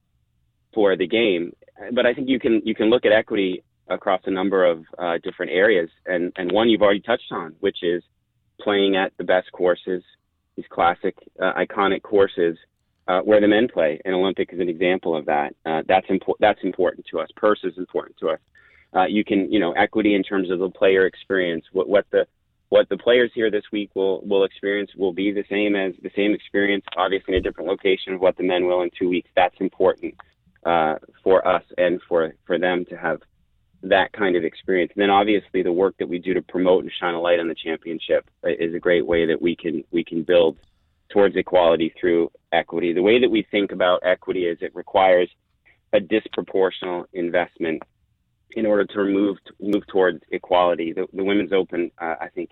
for 0.73 0.97
the 0.97 1.07
game. 1.07 1.53
But 1.93 2.07
I 2.07 2.15
think 2.15 2.29
you 2.29 2.39
can 2.39 2.63
you 2.65 2.77
can 2.77 2.91
look 2.91 3.05
at 3.05 3.13
equity 3.13 3.65
across 3.89 4.21
a 4.27 4.31
number 4.31 4.65
of 4.65 4.85
uh, 4.99 5.19
different 5.25 5.51
areas, 5.51 5.91
and 6.07 6.33
and 6.37 6.53
one 6.53 6.69
you've 6.69 6.83
already 6.83 7.01
touched 7.01 7.33
on, 7.33 7.57
which 7.59 7.79
is 7.83 8.05
playing 8.61 8.97
at 8.97 9.13
the 9.19 9.25
best 9.25 9.51
courses, 9.53 10.03
these 10.57 10.67
classic, 10.71 11.17
uh, 11.41 11.53
iconic 11.55 12.03
courses 12.03 12.57
uh, 13.09 13.21
where 13.21 13.41
the 13.41 13.49
men 13.49 13.69
play. 13.69 14.01
And 14.05 14.15
Olympic 14.15 14.53
is 14.53 14.61
an 14.61 14.69
example 14.69 15.17
of 15.17 15.27
that. 15.27 15.55
Uh, 15.65 15.83
that's 15.87 16.07
important. 16.09 16.41
That's 16.41 16.65
important 16.65 17.07
to 17.11 17.21
us. 17.21 17.29
Purse 17.37 17.61
is 17.63 17.79
important 17.79 18.17
to 18.19 18.31
us 18.31 18.41
uh, 18.97 19.05
you 19.05 19.25
can, 19.25 19.53
you 19.53 19.59
know, 19.59 19.73
equity 19.73 20.15
in 20.15 20.23
terms 20.23 20.51
of 20.51 20.59
the 20.59 20.71
player 20.71 21.07
experience. 21.07 21.65
What 21.73 21.89
what 21.89 22.07
the 22.11 22.27
what 22.69 22.89
the 22.89 22.97
players 22.97 23.31
here 23.35 23.51
this 23.51 23.65
week 23.73 23.91
will 23.95 24.23
will 24.23 24.45
experience 24.45 24.91
will 24.97 25.13
be 25.13 25.33
the 25.33 25.45
same 25.51 25.77
as 25.77 25.93
the 26.03 26.11
same 26.17 26.33
experience, 26.33 26.85
obviously 26.97 27.35
in 27.35 27.41
a 27.41 27.43
different 27.43 27.69
location 27.69 28.15
of 28.15 28.21
what 28.21 28.37
the 28.37 28.43
men 28.43 28.67
will 28.67 28.83
in 28.83 28.91
two 28.99 29.09
weeks. 29.09 29.29
That's 29.37 29.57
important 29.61 30.15
uh, 30.65 30.97
for 31.23 31.47
us 31.47 31.63
and 31.77 32.01
for 32.09 32.35
for 32.47 32.59
them 32.59 32.85
to 32.87 32.97
have 32.97 33.21
that 33.83 34.13
kind 34.13 34.37
of 34.37 34.45
experience. 34.45 34.93
And 34.95 35.03
then 35.03 35.11
obviously 35.11 35.63
the 35.63 35.73
work 35.73 35.97
that 35.99 36.09
we 36.09 36.19
do 36.19 36.35
to 36.35 36.43
promote 36.43 36.85
and 36.85 36.93
shine 36.99 37.15
a 37.15 37.21
light 37.21 37.41
on 37.41 37.49
the 37.49 37.55
championship 37.55 38.29
is 38.45 38.75
a 38.75 38.79
great 38.79 39.07
way 39.07 39.27
that 39.27 39.41
we 39.41 39.57
can 39.57 39.85
we 39.91 40.05
can 40.05 40.23
build 40.23 40.59
towards 41.09 41.37
equality 41.37 41.95
through 41.99 42.31
equity. 42.53 42.93
The 42.93 43.03
way 43.03 43.21
that 43.21 43.31
we 43.31 43.47
think 43.51 43.73
about 43.73 44.01
equity 44.05 44.47
is 44.47 44.59
it 44.61 44.75
requires 44.75 45.29
a 45.93 45.99
disproportional 45.99 47.05
investment 47.13 47.83
in 48.51 48.67
order 48.67 48.85
to 48.85 49.05
move 49.05 49.39
move 49.61 49.87
towards 49.87 50.23
equality. 50.31 50.93
The, 50.93 51.07
the 51.13 51.25
Women's 51.25 51.53
Open, 51.53 51.91
uh, 52.01 52.17
I 52.21 52.29
think, 52.29 52.51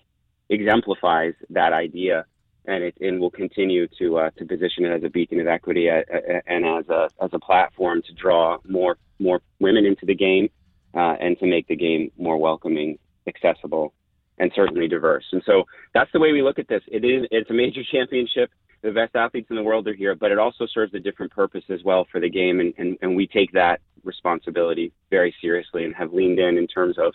exemplifies 0.49 1.35
that 1.51 1.73
idea, 1.73 2.27
and 2.67 2.85
it 2.85 2.97
and 3.01 3.21
will 3.21 3.31
continue 3.31 3.89
to 3.99 4.19
uh, 4.19 4.31
to 4.39 4.45
position 4.45 4.85
it 4.85 4.93
as 4.93 5.05
a 5.05 5.09
beacon 5.09 5.41
of 5.41 5.49
equity 5.49 5.91
uh, 5.91 6.03
uh, 6.13 6.41
and 6.47 6.65
as 6.67 6.89
a 6.89 7.09
as 7.21 7.31
a 7.33 7.39
platform 7.39 8.03
to 8.03 8.13
draw 8.13 8.59
more 8.69 8.99
more 9.19 9.41
women 9.59 9.85
into 9.85 10.07
the 10.07 10.15
game 10.15 10.49
uh, 10.95 11.15
and 11.21 11.39
to 11.39 11.47
make 11.47 11.67
the 11.69 11.77
game 11.77 12.11
more 12.19 12.37
welcoming, 12.37 12.99
accessible, 13.27 13.93
and 14.39 14.51
certainly 14.55 14.89
diverse. 14.89 15.25
And 15.33 15.43
so 15.47 15.65
that's 15.93 16.11
the 16.13 16.21
way 16.21 16.33
we 16.33 16.43
look 16.43 16.59
at 16.59 16.69
this. 16.69 16.83
It 16.89 17.05
is 17.05 17.27
it's 17.31 17.51
a 17.51 17.55
major 17.55 17.83
championship 17.93 18.51
the 18.85 18.93
best 18.93 19.17
athletes 19.17 19.49
in 19.49 19.57
the 19.57 19.63
world 19.63 19.89
are 19.89 19.95
here, 19.95 20.15
but 20.15 20.31
it 20.31 20.39
also 20.39 20.67
serves 20.67 20.93
a 20.93 21.01
different 21.01 21.33
purpose 21.33 21.65
as 21.71 21.83
well 21.83 22.07
for 22.13 22.21
the 22.21 22.29
game. 22.29 22.61
And, 22.61 22.75
and, 22.77 22.99
and 23.01 23.17
we 23.17 23.27
take 23.27 23.51
that 23.53 23.81
responsibility 24.05 24.93
very 25.09 25.35
seriously 25.41 25.85
and 25.85 25.95
have 25.95 26.13
leaned 26.13 26.39
in 26.39 26.59
in 26.59 26.67
terms 26.67 26.99
of, 26.99 27.15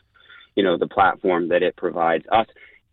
you 0.55 0.63
know, 0.63 0.77
the 0.77 0.87
platform 0.87 1.47
that 1.49 1.61
it 1.61 1.75
provides 1.75 2.25
us 2.31 2.47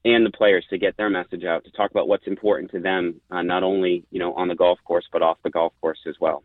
and 0.04 0.26
the 0.26 0.30
players 0.30 0.64
to 0.68 0.76
get 0.76 0.94
their 0.98 1.08
message 1.08 1.42
out, 1.42 1.64
to 1.64 1.70
talk 1.70 1.90
about 1.90 2.06
what's 2.06 2.26
important 2.26 2.70
to 2.72 2.78
them, 2.78 3.18
uh, 3.30 3.40
not 3.40 3.62
only, 3.62 4.04
you 4.10 4.18
know, 4.18 4.34
on 4.34 4.46
the 4.46 4.54
golf 4.54 4.78
course, 4.84 5.06
but 5.10 5.22
off 5.22 5.38
the 5.42 5.50
golf 5.50 5.72
course 5.80 6.00
as 6.06 6.16
well. 6.20 6.44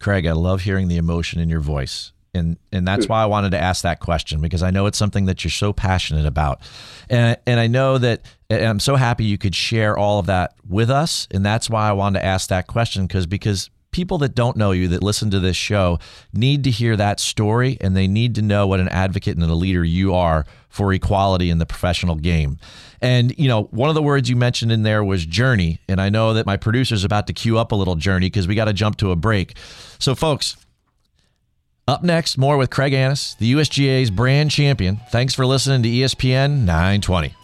Craig, 0.00 0.24
I 0.24 0.32
love 0.32 0.62
hearing 0.62 0.88
the 0.88 0.96
emotion 0.96 1.40
in 1.40 1.50
your 1.50 1.60
voice 1.60 2.12
and 2.34 2.56
and 2.72 2.86
that's 2.86 3.06
hmm. 3.06 3.12
why 3.12 3.22
I 3.22 3.26
wanted 3.26 3.50
to 3.50 3.60
ask 3.60 3.82
that 3.82 4.00
question 4.00 4.40
because 4.40 4.62
I 4.62 4.70
know 4.70 4.86
it's 4.86 4.98
something 4.98 5.26
that 5.26 5.44
you're 5.44 5.50
so 5.50 5.72
passionate 5.72 6.26
about, 6.26 6.60
and 7.08 7.36
and 7.46 7.60
I 7.60 7.66
know 7.66 7.98
that 7.98 8.22
and 8.48 8.64
I'm 8.64 8.80
so 8.80 8.96
happy 8.96 9.24
you 9.24 9.38
could 9.38 9.54
share 9.54 9.96
all 9.96 10.18
of 10.18 10.26
that 10.26 10.54
with 10.68 10.90
us, 10.90 11.28
and 11.30 11.44
that's 11.44 11.68
why 11.68 11.88
I 11.88 11.92
wanted 11.92 12.20
to 12.20 12.24
ask 12.24 12.48
that 12.48 12.66
question 12.66 13.06
because 13.06 13.26
because 13.26 13.70
people 13.92 14.18
that 14.18 14.34
don't 14.34 14.56
know 14.56 14.72
you 14.72 14.88
that 14.88 15.02
listen 15.02 15.30
to 15.30 15.40
this 15.40 15.56
show 15.56 15.98
need 16.32 16.64
to 16.64 16.70
hear 16.70 16.96
that 16.96 17.18
story 17.18 17.76
and 17.80 17.96
they 17.96 18.06
need 18.06 18.34
to 18.36 18.42
know 18.42 18.66
what 18.66 18.80
an 18.80 18.88
advocate 18.88 19.36
and 19.36 19.44
a 19.44 19.54
leader 19.54 19.84
you 19.84 20.14
are 20.14 20.46
for 20.68 20.92
equality 20.92 21.50
in 21.50 21.58
the 21.58 21.66
professional 21.66 22.14
game. 22.14 22.58
And 23.00 23.36
you 23.38 23.48
know, 23.48 23.64
one 23.64 23.88
of 23.88 23.94
the 23.94 24.02
words 24.02 24.28
you 24.28 24.36
mentioned 24.36 24.70
in 24.70 24.82
there 24.82 25.02
was 25.02 25.24
journey, 25.26 25.80
and 25.88 26.00
I 26.00 26.08
know 26.10 26.34
that 26.34 26.46
my 26.46 26.56
producer's 26.56 27.04
about 27.04 27.26
to 27.28 27.32
cue 27.32 27.58
up 27.58 27.72
a 27.72 27.74
little 27.74 27.96
journey 27.96 28.26
because 28.26 28.46
we 28.46 28.54
got 28.54 28.66
to 28.66 28.72
jump 28.72 28.96
to 28.98 29.10
a 29.10 29.16
break. 29.16 29.56
So 29.98 30.14
folks, 30.14 30.56
up 31.90 32.02
next, 32.04 32.38
more 32.38 32.56
with 32.56 32.70
Craig 32.70 32.92
Annis, 32.92 33.34
the 33.34 33.52
USGA's 33.52 34.10
brand 34.10 34.50
champion. 34.50 35.00
Thanks 35.10 35.34
for 35.34 35.44
listening 35.44 35.82
to 35.82 35.88
ESPN 35.88 36.60
920. 36.64 37.34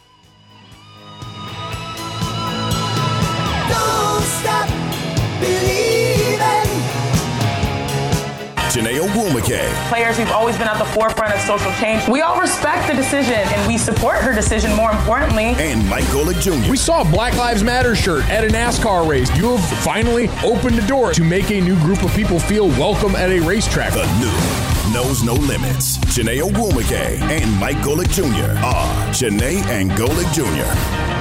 Chiney 9.47 9.89
Players, 9.89 10.19
we've 10.19 10.33
always 10.33 10.59
been 10.59 10.67
at 10.67 10.79
the 10.79 10.85
forefront 10.87 11.33
of 11.33 11.41
social 11.41 11.71
change. 11.75 12.07
We 12.09 12.21
all 12.21 12.41
respect 12.41 12.89
the 12.89 12.95
decision 12.95 13.35
and 13.35 13.69
we 13.69 13.79
support 13.79 14.17
her 14.17 14.35
decision 14.35 14.75
more 14.75 14.91
importantly. 14.91 15.55
And 15.57 15.89
Mike 15.89 16.05
Golic 16.07 16.41
Jr. 16.41 16.69
We 16.69 16.77
saw 16.77 17.03
a 17.03 17.05
Black 17.05 17.37
Lives 17.37 17.63
Matter 17.63 17.95
shirt 17.95 18.29
at 18.29 18.43
a 18.45 18.49
NASCAR 18.49 19.09
race. 19.09 19.35
You 19.37 19.57
have 19.57 19.79
finally 19.85 20.29
opened 20.45 20.77
the 20.77 20.87
door 20.89 21.13
to 21.13 21.23
make 21.23 21.51
a 21.53 21.61
new 21.61 21.77
group 21.81 22.03
of 22.03 22.13
people 22.15 22.41
feel 22.41 22.67
welcome 22.71 23.15
at 23.15 23.31
a 23.31 23.39
racetrack. 23.41 23.93
The 23.93 24.07
new 24.19 24.93
knows 24.93 25.23
no 25.23 25.35
limits. 25.35 25.97
Chiney 26.15 26.39
Ogwumike 26.39 27.21
and 27.21 27.61
Mike 27.61 27.77
Golic 27.79 28.11
Jr. 28.11 28.59
are 28.65 29.15
Chiney 29.15 29.63
and 29.71 29.93
Golic 29.93 30.27
Jr. 30.35 31.15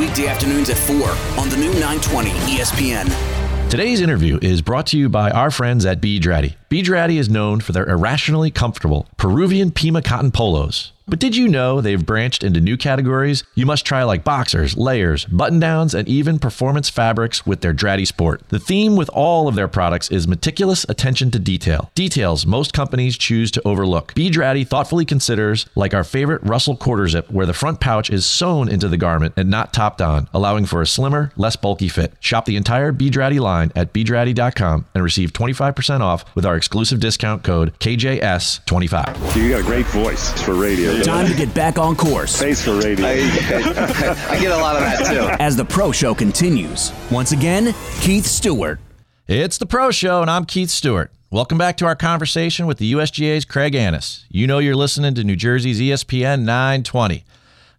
Weekday 0.00 0.28
afternoons 0.28 0.70
at 0.70 0.78
4 0.78 0.96
on 1.38 1.50
the 1.50 1.56
new 1.56 1.72
920 1.74 2.30
ESPN. 2.30 3.68
Today's 3.68 4.00
interview 4.00 4.38
is 4.40 4.62
brought 4.62 4.86
to 4.88 4.98
you 4.98 5.08
by 5.08 5.30
our 5.30 5.50
friends 5.50 5.84
at 5.84 6.00
B. 6.00 6.18
Draddy. 6.18 6.56
B. 6.72 6.80
Is 6.80 7.28
known 7.28 7.60
for 7.60 7.72
their 7.72 7.86
irrationally 7.86 8.50
comfortable 8.50 9.06
Peruvian 9.18 9.72
Pima 9.72 10.00
cotton 10.00 10.30
polos. 10.30 10.92
But 11.08 11.18
did 11.18 11.36
you 11.36 11.48
know 11.48 11.80
they've 11.80 12.06
branched 12.06 12.44
into 12.44 12.60
new 12.60 12.76
categories? 12.76 13.44
You 13.54 13.66
must 13.66 13.84
try 13.84 14.04
like 14.04 14.24
boxers, 14.24 14.76
layers, 14.76 15.24
button 15.26 15.58
downs, 15.58 15.94
and 15.94 16.08
even 16.08 16.38
performance 16.38 16.88
fabrics 16.88 17.44
with 17.44 17.60
their 17.60 17.74
Draddy 17.74 18.06
Sport. 18.06 18.42
The 18.48 18.60
theme 18.60 18.96
with 18.96 19.10
all 19.10 19.48
of 19.48 19.54
their 19.54 19.68
products 19.68 20.10
is 20.10 20.28
meticulous 20.28 20.86
attention 20.88 21.30
to 21.32 21.38
detail. 21.38 21.90
Details 21.94 22.46
most 22.46 22.72
companies 22.72 23.18
choose 23.18 23.50
to 23.50 23.62
overlook. 23.66 24.14
B. 24.14 24.30
Draddy 24.30 24.66
thoughtfully 24.66 25.04
considers, 25.04 25.66
like 25.74 25.92
our 25.92 26.04
favorite 26.04 26.42
Russell 26.44 26.76
quarter 26.76 27.08
zip, 27.08 27.30
where 27.30 27.46
the 27.46 27.52
front 27.52 27.80
pouch 27.80 28.08
is 28.08 28.24
sewn 28.24 28.68
into 28.68 28.88
the 28.88 28.96
garment 28.96 29.34
and 29.36 29.50
not 29.50 29.72
topped 29.72 30.00
on, 30.00 30.28
allowing 30.32 30.66
for 30.66 30.80
a 30.80 30.86
slimmer, 30.86 31.32
less 31.36 31.56
bulky 31.56 31.88
fit. 31.88 32.14
Shop 32.20 32.44
the 32.44 32.56
entire 32.56 32.92
B. 32.92 33.10
Draddy 33.10 33.40
line 33.40 33.72
at 33.74 33.92
bdraddy.com 33.92 34.86
and 34.94 35.04
receive 35.04 35.32
25% 35.32 36.00
off 36.00 36.24
with 36.34 36.46
our 36.46 36.56
exclusive 36.62 37.00
discount 37.00 37.42
code 37.42 37.76
KJS25. 37.80 39.34
You 39.34 39.50
got 39.50 39.62
a 39.62 39.64
great 39.64 39.84
voice 39.86 40.30
for 40.42 40.54
radio. 40.54 41.02
Time 41.02 41.26
to 41.26 41.34
get 41.34 41.52
back 41.52 41.76
on 41.76 41.96
course. 41.96 42.40
Face 42.40 42.64
for 42.64 42.78
radio. 42.78 43.04
I, 43.04 44.26
I 44.30 44.40
get 44.40 44.52
a 44.52 44.56
lot 44.56 44.76
of 44.76 44.82
that 44.82 45.12
too. 45.12 45.42
As 45.42 45.56
the 45.56 45.64
pro 45.64 45.90
show 45.90 46.14
continues, 46.14 46.92
once 47.10 47.32
again, 47.32 47.74
Keith 48.00 48.24
Stewart. 48.24 48.78
It's 49.26 49.58
the 49.58 49.66
Pro 49.66 49.90
Show, 49.90 50.22
and 50.22 50.30
I'm 50.30 50.44
Keith 50.44 50.70
Stewart. 50.70 51.10
Welcome 51.32 51.58
back 51.58 51.76
to 51.78 51.84
our 51.84 51.96
conversation 51.96 52.66
with 52.66 52.78
the 52.78 52.92
USGA's 52.92 53.44
Craig 53.44 53.74
Annis. 53.74 54.24
You 54.30 54.46
know 54.46 54.60
you're 54.60 54.76
listening 54.76 55.16
to 55.16 55.24
New 55.24 55.34
Jersey's 55.34 55.80
ESPN 55.80 56.42
920. 56.42 57.24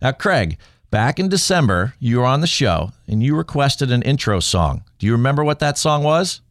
Now, 0.02 0.12
Craig, 0.12 0.58
back 0.92 1.20
in 1.20 1.30
December, 1.30 1.94
you 2.00 2.18
were 2.18 2.26
on 2.26 2.42
the 2.42 2.48
show 2.48 2.92
and 3.08 3.24
you 3.24 3.34
requested 3.38 3.94
an 3.94 4.02
intro 4.02 4.42
song. 4.42 4.84
Do 5.00 5.06
you 5.06 5.14
remember 5.14 5.42
what 5.46 5.60
that 5.60 5.78
song 5.78 6.04
was? 6.04 6.42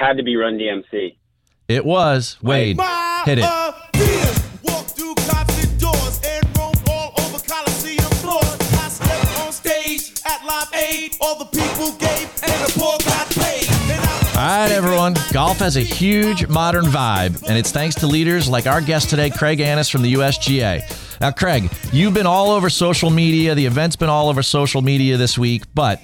Had 0.00 0.16
to 0.16 0.22
be 0.22 0.34
Run 0.34 0.58
DMC. 0.58 1.16
It 1.68 1.84
was. 1.84 2.38
Wade, 2.40 2.80
hit 3.26 3.38
it. 3.38 3.42
Walk 3.42 4.86
through 4.86 5.14
concert 5.14 5.78
doors 5.78 6.20
and 6.26 6.58
roam 6.58 6.72
all 6.88 7.12
over 7.18 7.38
Coliseum 7.46 8.10
floors. 8.22 8.58
I 8.80 8.88
slept 8.88 9.40
on 9.40 9.52
stage 9.52 10.12
at 10.24 10.42
Live 10.46 10.72
Aid. 10.74 11.16
All 11.20 11.38
the 11.38 11.44
people 11.44 11.92
gave 11.98 12.30
and 12.42 12.50
the 12.64 12.72
poor 12.78 12.96
got 13.04 13.28
paid. 13.28 13.68
Then 13.88 14.00
I 14.00 14.32
All 14.36 14.62
right, 14.62 14.72
everyone. 14.72 15.16
Golf 15.34 15.58
has 15.58 15.76
a 15.76 15.82
huge 15.82 16.48
modern 16.48 16.86
vibe, 16.86 17.46
and 17.46 17.58
it's 17.58 17.70
thanks 17.70 17.94
to 17.96 18.06
leaders 18.06 18.48
like 18.48 18.66
our 18.66 18.80
guest 18.80 19.10
today, 19.10 19.28
Craig 19.28 19.60
Annis 19.60 19.90
from 19.90 20.00
the 20.00 20.14
USGA. 20.14 21.20
Now, 21.20 21.30
Craig, 21.30 21.70
you've 21.92 22.14
been 22.14 22.24
all 22.26 22.52
over 22.52 22.70
social 22.70 23.10
media. 23.10 23.54
The 23.54 23.66
event's 23.66 23.96
been 23.96 24.08
all 24.08 24.30
over 24.30 24.42
social 24.42 24.80
media 24.80 25.18
this 25.18 25.36
week, 25.36 25.64
but 25.74 26.00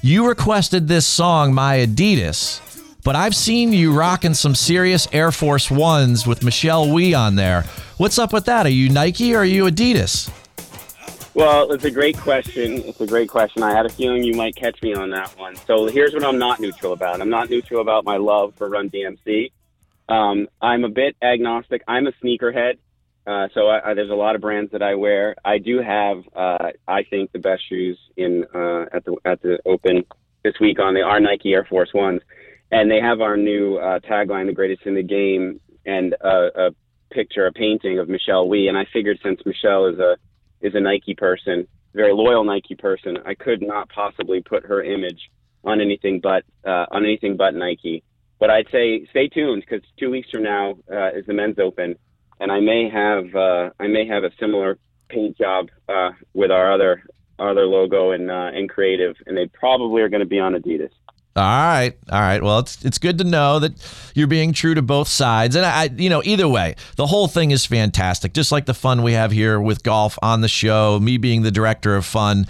you 0.00 0.26
requested 0.26 0.88
this 0.88 1.06
song, 1.06 1.52
My 1.52 1.76
Adidas. 1.80 2.62
But 3.04 3.16
I've 3.16 3.36
seen 3.36 3.74
you 3.74 3.92
rocking 3.92 4.32
some 4.32 4.54
serious 4.54 5.06
Air 5.12 5.30
Force 5.30 5.70
Ones 5.70 6.26
with 6.26 6.42
Michelle 6.42 6.90
Wie 6.90 7.12
on 7.12 7.36
there. 7.36 7.64
What's 7.98 8.18
up 8.18 8.32
with 8.32 8.46
that? 8.46 8.64
Are 8.64 8.70
you 8.70 8.88
Nike 8.88 9.34
or 9.34 9.40
are 9.40 9.44
you 9.44 9.66
Adidas? 9.66 10.32
Well, 11.34 11.70
it's 11.72 11.84
a 11.84 11.90
great 11.90 12.16
question. 12.16 12.78
It's 12.78 13.02
a 13.02 13.06
great 13.06 13.28
question. 13.28 13.62
I 13.62 13.74
had 13.74 13.84
a 13.84 13.90
feeling 13.90 14.24
you 14.24 14.32
might 14.32 14.56
catch 14.56 14.80
me 14.82 14.94
on 14.94 15.10
that 15.10 15.36
one. 15.38 15.54
So 15.54 15.86
here's 15.86 16.14
what 16.14 16.24
I'm 16.24 16.38
not 16.38 16.60
neutral 16.60 16.94
about. 16.94 17.20
I'm 17.20 17.28
not 17.28 17.50
neutral 17.50 17.82
about 17.82 18.04
my 18.04 18.16
love 18.16 18.54
for 18.54 18.70
Run 18.70 18.88
DMC. 18.88 19.52
Um, 20.08 20.48
I'm 20.62 20.84
a 20.84 20.88
bit 20.88 21.14
agnostic. 21.20 21.82
I'm 21.86 22.06
a 22.06 22.12
sneakerhead. 22.12 22.78
Uh, 23.26 23.48
so 23.52 23.68
I, 23.68 23.90
I, 23.90 23.94
there's 23.94 24.10
a 24.10 24.14
lot 24.14 24.34
of 24.34 24.40
brands 24.40 24.72
that 24.72 24.82
I 24.82 24.94
wear. 24.94 25.34
I 25.44 25.58
do 25.58 25.82
have, 25.82 26.22
uh, 26.34 26.70
I 26.88 27.02
think, 27.02 27.32
the 27.32 27.38
best 27.38 27.68
shoes 27.68 27.98
in 28.16 28.44
uh, 28.54 28.86
at 28.92 29.04
the 29.04 29.16
at 29.24 29.42
the 29.42 29.58
Open 29.66 30.04
this 30.42 30.58
week 30.58 30.78
on. 30.78 30.94
They 30.94 31.00
are 31.00 31.20
Nike 31.20 31.52
Air 31.52 31.64
Force 31.64 31.92
Ones, 31.94 32.20
and 32.74 32.90
they 32.90 33.00
have 33.00 33.20
our 33.20 33.36
new 33.36 33.76
uh, 33.76 34.00
tagline, 34.00 34.46
"The 34.46 34.52
greatest 34.52 34.82
in 34.86 34.94
the 34.94 35.02
game." 35.02 35.60
and 35.86 36.14
a, 36.20 36.66
a 36.66 36.70
picture, 37.12 37.46
a 37.46 37.52
painting 37.52 37.98
of 37.98 38.08
Michelle 38.08 38.48
Wie, 38.48 38.68
and 38.68 38.76
I 38.76 38.86
figured 38.92 39.18
since 39.22 39.40
Michelle 39.44 39.86
is 39.86 39.98
a 39.98 40.16
is 40.60 40.74
a 40.74 40.80
Nike 40.80 41.14
person, 41.14 41.66
very 41.94 42.14
loyal 42.14 42.44
Nike 42.44 42.74
person, 42.74 43.18
I 43.26 43.34
could 43.34 43.60
not 43.60 43.88
possibly 43.90 44.40
put 44.40 44.64
her 44.64 44.82
image 44.82 45.30
on 45.62 45.80
anything 45.80 46.20
but 46.20 46.44
uh, 46.66 46.86
on 46.90 47.04
anything 47.04 47.36
but 47.36 47.54
Nike. 47.54 48.02
But 48.40 48.50
I'd 48.50 48.68
say 48.72 49.06
stay 49.10 49.28
tuned 49.28 49.64
because 49.66 49.86
two 49.98 50.10
weeks 50.10 50.28
from 50.30 50.42
now 50.42 50.72
uh, 50.90 51.10
is 51.10 51.26
the 51.26 51.34
Men's 51.34 51.58
Open, 51.58 51.96
and 52.40 52.50
I 52.50 52.60
may 52.60 52.88
have 52.88 53.34
uh, 53.34 53.70
I 53.78 53.86
may 53.86 54.06
have 54.06 54.24
a 54.24 54.30
similar 54.40 54.78
paint 55.08 55.36
job 55.38 55.68
uh, 55.88 56.10
with 56.32 56.50
our 56.50 56.72
other 56.72 57.02
our 57.38 57.50
other 57.50 57.66
logo 57.66 58.12
and 58.12 58.30
uh, 58.30 58.50
and 58.52 58.68
creative, 58.68 59.16
and 59.26 59.36
they 59.36 59.46
probably 59.46 60.02
are 60.02 60.08
going 60.08 60.20
to 60.20 60.26
be 60.26 60.40
on 60.40 60.54
Adidas. 60.54 60.90
All 61.36 61.42
right, 61.42 61.92
all 62.10 62.20
right. 62.20 62.40
Well, 62.40 62.60
it's 62.60 62.84
it's 62.84 62.98
good 62.98 63.18
to 63.18 63.24
know 63.24 63.58
that 63.58 63.72
you're 64.14 64.28
being 64.28 64.52
true 64.52 64.74
to 64.74 64.82
both 64.82 65.08
sides, 65.08 65.56
and 65.56 65.66
I, 65.66 65.90
you 65.96 66.08
know, 66.08 66.22
either 66.24 66.46
way, 66.46 66.76
the 66.96 67.06
whole 67.06 67.26
thing 67.26 67.50
is 67.50 67.66
fantastic. 67.66 68.34
Just 68.34 68.52
like 68.52 68.66
the 68.66 68.74
fun 68.74 69.02
we 69.02 69.14
have 69.14 69.32
here 69.32 69.60
with 69.60 69.82
golf 69.82 70.16
on 70.22 70.42
the 70.42 70.48
show, 70.48 71.00
me 71.00 71.16
being 71.16 71.42
the 71.42 71.50
director 71.50 71.96
of 71.96 72.06
fun, 72.06 72.46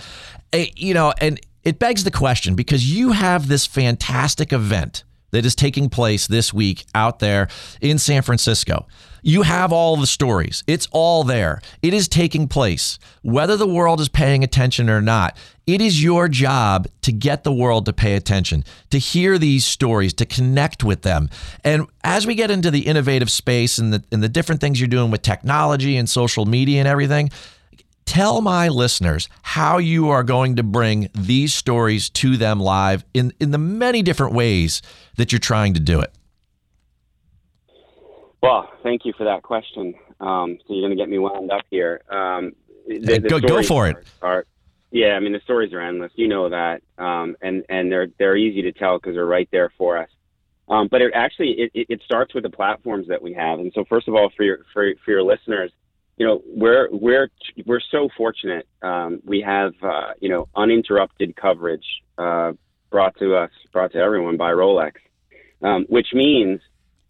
Eh, 0.54 0.66
you 0.76 0.94
know, 0.94 1.12
and 1.20 1.40
it 1.64 1.78
begs 1.78 2.04
the 2.04 2.10
question 2.10 2.54
because 2.54 2.94
you 2.94 3.12
have 3.12 3.48
this 3.48 3.66
fantastic 3.66 4.52
event 4.52 5.02
that 5.34 5.44
is 5.44 5.54
taking 5.54 5.88
place 5.88 6.26
this 6.28 6.54
week 6.54 6.86
out 6.94 7.18
there 7.18 7.48
in 7.80 7.98
San 7.98 8.22
Francisco. 8.22 8.86
You 9.22 9.42
have 9.42 9.72
all 9.72 9.96
the 9.96 10.06
stories. 10.06 10.62
It's 10.66 10.86
all 10.92 11.24
there. 11.24 11.60
It 11.82 11.92
is 11.92 12.08
taking 12.08 12.46
place. 12.46 12.98
Whether 13.22 13.56
the 13.56 13.66
world 13.66 14.00
is 14.00 14.08
paying 14.08 14.44
attention 14.44 14.88
or 14.88 15.00
not, 15.00 15.36
it 15.66 15.80
is 15.80 16.02
your 16.02 16.28
job 16.28 16.86
to 17.02 17.10
get 17.10 17.42
the 17.42 17.52
world 17.52 17.86
to 17.86 17.92
pay 17.92 18.14
attention, 18.14 18.64
to 18.90 18.98
hear 18.98 19.38
these 19.38 19.64
stories, 19.64 20.12
to 20.14 20.26
connect 20.26 20.84
with 20.84 21.02
them. 21.02 21.30
And 21.64 21.86
as 22.04 22.26
we 22.26 22.34
get 22.34 22.50
into 22.50 22.70
the 22.70 22.86
innovative 22.86 23.30
space 23.30 23.78
and 23.78 23.92
the, 23.92 24.04
and 24.12 24.22
the 24.22 24.28
different 24.28 24.60
things 24.60 24.78
you're 24.78 24.88
doing 24.88 25.10
with 25.10 25.22
technology 25.22 25.96
and 25.96 26.08
social 26.08 26.44
media 26.44 26.78
and 26.78 26.86
everything, 26.86 27.30
tell 28.04 28.40
my 28.40 28.68
listeners 28.68 29.28
how 29.42 29.78
you 29.78 30.10
are 30.10 30.22
going 30.22 30.56
to 30.56 30.62
bring 30.62 31.08
these 31.14 31.54
stories 31.54 32.10
to 32.10 32.36
them 32.36 32.60
live 32.60 33.04
in, 33.14 33.32
in 33.40 33.50
the 33.50 33.58
many 33.58 34.02
different 34.02 34.34
ways 34.34 34.82
that 35.16 35.32
you're 35.32 35.38
trying 35.38 35.74
to 35.74 35.80
do 35.80 36.00
it. 36.00 36.12
Well, 38.42 38.70
thank 38.82 39.04
you 39.04 39.12
for 39.16 39.24
that 39.24 39.42
question. 39.42 39.94
Um, 40.20 40.58
so 40.66 40.74
you're 40.74 40.86
going 40.86 40.96
to 40.96 41.02
get 41.02 41.08
me 41.08 41.18
wound 41.18 41.50
up 41.50 41.62
here. 41.70 42.02
Um, 42.10 42.52
Hey, 42.86 43.18
go- 43.18 43.40
go 43.40 43.62
stories 43.62 43.68
for 43.68 43.88
it. 43.88 43.96
Are, 44.20 44.46
yeah, 44.90 45.14
I 45.14 45.20
mean 45.20 45.32
the 45.32 45.40
stories 45.40 45.72
are 45.72 45.80
endless. 45.80 46.12
You 46.16 46.28
know 46.28 46.48
that, 46.50 46.82
um, 46.98 47.36
and 47.40 47.64
and 47.68 47.90
they're 47.90 48.08
they're 48.18 48.36
easy 48.36 48.62
to 48.62 48.72
tell 48.72 48.98
because 48.98 49.14
they're 49.14 49.26
right 49.26 49.48
there 49.50 49.72
for 49.76 49.96
us. 49.98 50.10
Um, 50.68 50.88
but 50.90 51.02
it 51.02 51.12
actually 51.14 51.52
it, 51.52 51.70
it, 51.74 51.86
it 51.88 52.02
starts 52.04 52.34
with 52.34 52.44
the 52.44 52.50
platforms 52.50 53.08
that 53.08 53.22
we 53.22 53.32
have. 53.32 53.58
And 53.58 53.72
so 53.74 53.84
first 53.84 54.08
of 54.08 54.14
all, 54.14 54.30
for 54.36 54.42
your 54.42 54.58
for, 54.72 54.92
for 55.04 55.10
your 55.10 55.22
listeners, 55.22 55.72
you 56.16 56.26
know 56.26 56.42
we're 56.46 56.88
we're 56.90 57.28
we're 57.66 57.80
so 57.90 58.08
fortunate. 58.16 58.66
Um, 58.82 59.20
we 59.24 59.40
have 59.40 59.72
uh, 59.82 60.12
you 60.20 60.28
know 60.28 60.48
uninterrupted 60.54 61.36
coverage 61.36 61.86
uh, 62.18 62.52
brought 62.90 63.16
to 63.18 63.34
us, 63.34 63.50
brought 63.72 63.92
to 63.92 63.98
everyone 63.98 64.36
by 64.36 64.52
Rolex, 64.52 64.92
um, 65.62 65.84
which 65.88 66.08
means 66.12 66.60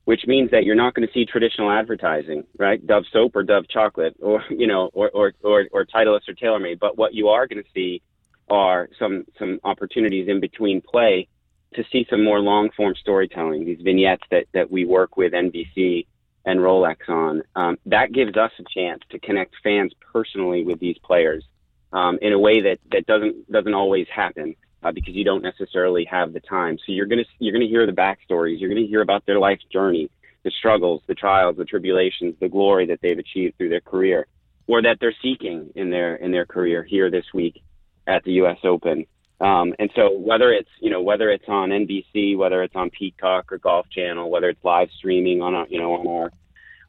which 0.05 0.27
means 0.27 0.51
that 0.51 0.65
you're 0.65 0.75
not 0.75 0.95
going 0.95 1.07
to 1.07 1.13
see 1.13 1.25
traditional 1.25 1.71
advertising, 1.71 2.45
right? 2.59 2.85
Dove 2.87 3.05
soap 3.13 3.37
or 3.37 3.43
Dove 3.43 3.69
chocolate, 3.69 4.17
or 4.21 4.43
you 4.51 4.67
know, 4.67 4.91
or 4.93 5.11
or 5.11 5.33
or, 5.43 5.67
or 5.73 5.85
Titleist 5.85 6.29
or 6.29 6.35
TaylorMade. 6.35 6.79
But 6.79 6.97
what 6.97 7.15
you 7.15 7.29
are 7.29 7.47
going 7.47 7.63
to 7.63 7.71
see 7.75 8.03
are 8.49 8.89
some 8.99 9.25
some 9.39 9.61
opportunities 9.65 10.29
in 10.29 10.41
between 10.41 10.81
play 10.81 11.29
to 11.75 11.85
see 11.91 12.07
some 12.09 12.23
more 12.23 12.41
long 12.41 12.71
form 12.77 12.95
storytelling. 12.99 13.65
These 13.65 13.81
vignettes 13.83 14.25
that 14.31 14.47
that 14.53 14.71
we 14.71 14.85
work 14.85 15.17
with 15.17 15.33
NBC 15.33 16.07
and 16.45 16.61
Rolex 16.61 17.09
on. 17.09 17.43
Um, 17.57 17.79
that 17.87 18.13
gives 18.13 18.37
us 18.37 18.53
a 18.59 18.65
chance 18.75 19.03
to 19.11 19.19
connect 19.19 19.55
fans 19.63 19.93
personally 20.13 20.65
with 20.65 20.79
these 20.81 20.99
players 20.99 21.45
um, 21.93 22.19
in 22.21 22.33
a 22.33 22.39
way 22.39 22.61
that 22.63 22.79
that 22.93 23.07
doesn't 23.07 23.51
doesn't 23.51 23.75
always 23.75 24.07
happen 24.15 24.57
uh, 24.83 24.93
because 24.93 25.15
you 25.15 25.25
don't 25.25 25.43
necessarily 25.43 26.05
have 26.05 26.33
the 26.33 26.41
time. 26.41 26.77
So 26.79 26.93
you're 26.93 27.07
gonna 27.07 27.25
you're 27.39 27.53
gonna 27.53 27.67
hear 27.67 27.87
the 27.87 27.93
backstories. 27.93 28.61
You're 28.61 28.69
gonna 28.69 28.87
hear 28.87 29.01
about 29.01 29.25
their 29.27 29.39
life 29.39 29.61
journey, 29.73 30.11
the 30.43 30.51
struggles, 30.51 31.03
the 31.07 31.15
trials, 31.15 31.57
the 31.57 31.65
tribulations, 31.65 32.35
the 32.41 32.49
glory 32.49 32.87
that 32.87 33.01
they've 33.01 33.19
achieved 33.19 33.57
through 33.57 33.71
their 33.71 33.81
career, 33.81 34.27
or 34.67 34.83
that 34.83 34.99
they're 35.01 35.15
seeking 35.23 35.71
in 35.75 35.91
their 35.91 36.17
in 36.17 36.33
their 36.33 36.47
career 36.47 36.83
here 36.83 37.11
this 37.11 37.27
week 37.33 37.63
at 38.07 38.23
the 38.25 38.33
U.S. 38.33 38.59
Open. 38.65 39.07
Um, 39.41 39.75
and 39.79 39.91
so 39.97 40.17
whether 40.17 40.53
it's 40.53 40.69
you 40.81 40.91
know 40.91 41.03
whether 41.03 41.31
it's 41.31 41.45
on 41.49 41.71
NBC, 41.71 42.37
whether 42.37 42.63
it's 42.63 42.77
on 42.77 42.91
Peacock 42.91 43.51
or 43.53 43.59
Golf 43.59 43.87
Channel, 43.91 44.31
whether 44.31 44.49
it's 44.49 44.65
live 44.65 44.89
streaming 44.97 45.43
on 45.43 45.55
our 45.55 45.67
you 45.69 45.81
know 45.81 45.93
on 45.95 46.07
our 46.07 46.31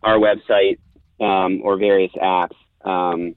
our 0.04 0.20
website 0.20 0.78
um, 1.20 1.62
or 1.64 1.78
various 1.78 2.12
apps, 2.22 2.56
um, 2.84 3.36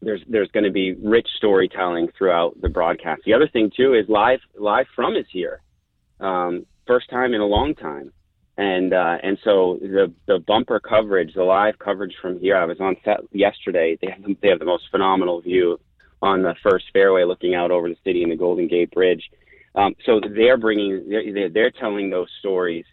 there's 0.00 0.22
there's 0.26 0.50
going 0.52 0.64
to 0.64 0.70
be 0.70 0.94
rich 0.94 1.28
storytelling 1.36 2.08
throughout 2.16 2.58
the 2.60 2.68
broadcast. 2.68 3.22
The 3.26 3.34
other 3.34 3.48
thing 3.48 3.70
too 3.76 3.94
is 3.94 4.08
live 4.08 4.40
live 4.58 4.86
from 4.96 5.16
is 5.16 5.26
here, 5.30 5.60
um, 6.18 6.64
first 6.86 7.10
time 7.10 7.34
in 7.34 7.42
a 7.42 7.46
long 7.46 7.74
time, 7.74 8.10
and 8.56 8.94
uh, 8.94 9.18
and 9.22 9.38
so 9.44 9.78
the 9.82 10.12
the 10.26 10.38
bumper 10.38 10.80
coverage, 10.80 11.34
the 11.34 11.44
live 11.44 11.78
coverage 11.78 12.14
from 12.22 12.40
here. 12.40 12.56
I 12.56 12.64
was 12.64 12.80
on 12.80 12.96
set 13.04 13.20
yesterday. 13.32 13.98
They 14.00 14.10
have 14.10 14.22
the, 14.22 14.36
they 14.40 14.48
have 14.48 14.60
the 14.60 14.64
most 14.64 14.84
phenomenal 14.90 15.42
view 15.42 15.78
on 16.22 16.42
the 16.42 16.54
first 16.62 16.86
fairway, 16.92 17.24
looking 17.24 17.54
out 17.54 17.70
over 17.70 17.88
the 17.88 17.96
city 18.04 18.22
and 18.22 18.32
the 18.32 18.36
Golden 18.36 18.68
Gate 18.68 18.90
Bridge. 18.90 19.30
Um, 19.74 19.94
so 20.04 20.20
they're 20.20 20.58
bringing 20.58 21.08
they're, 21.08 21.48
they're 21.48 21.70
telling 21.70 22.10
those 22.10 22.28
stories. 22.40 22.84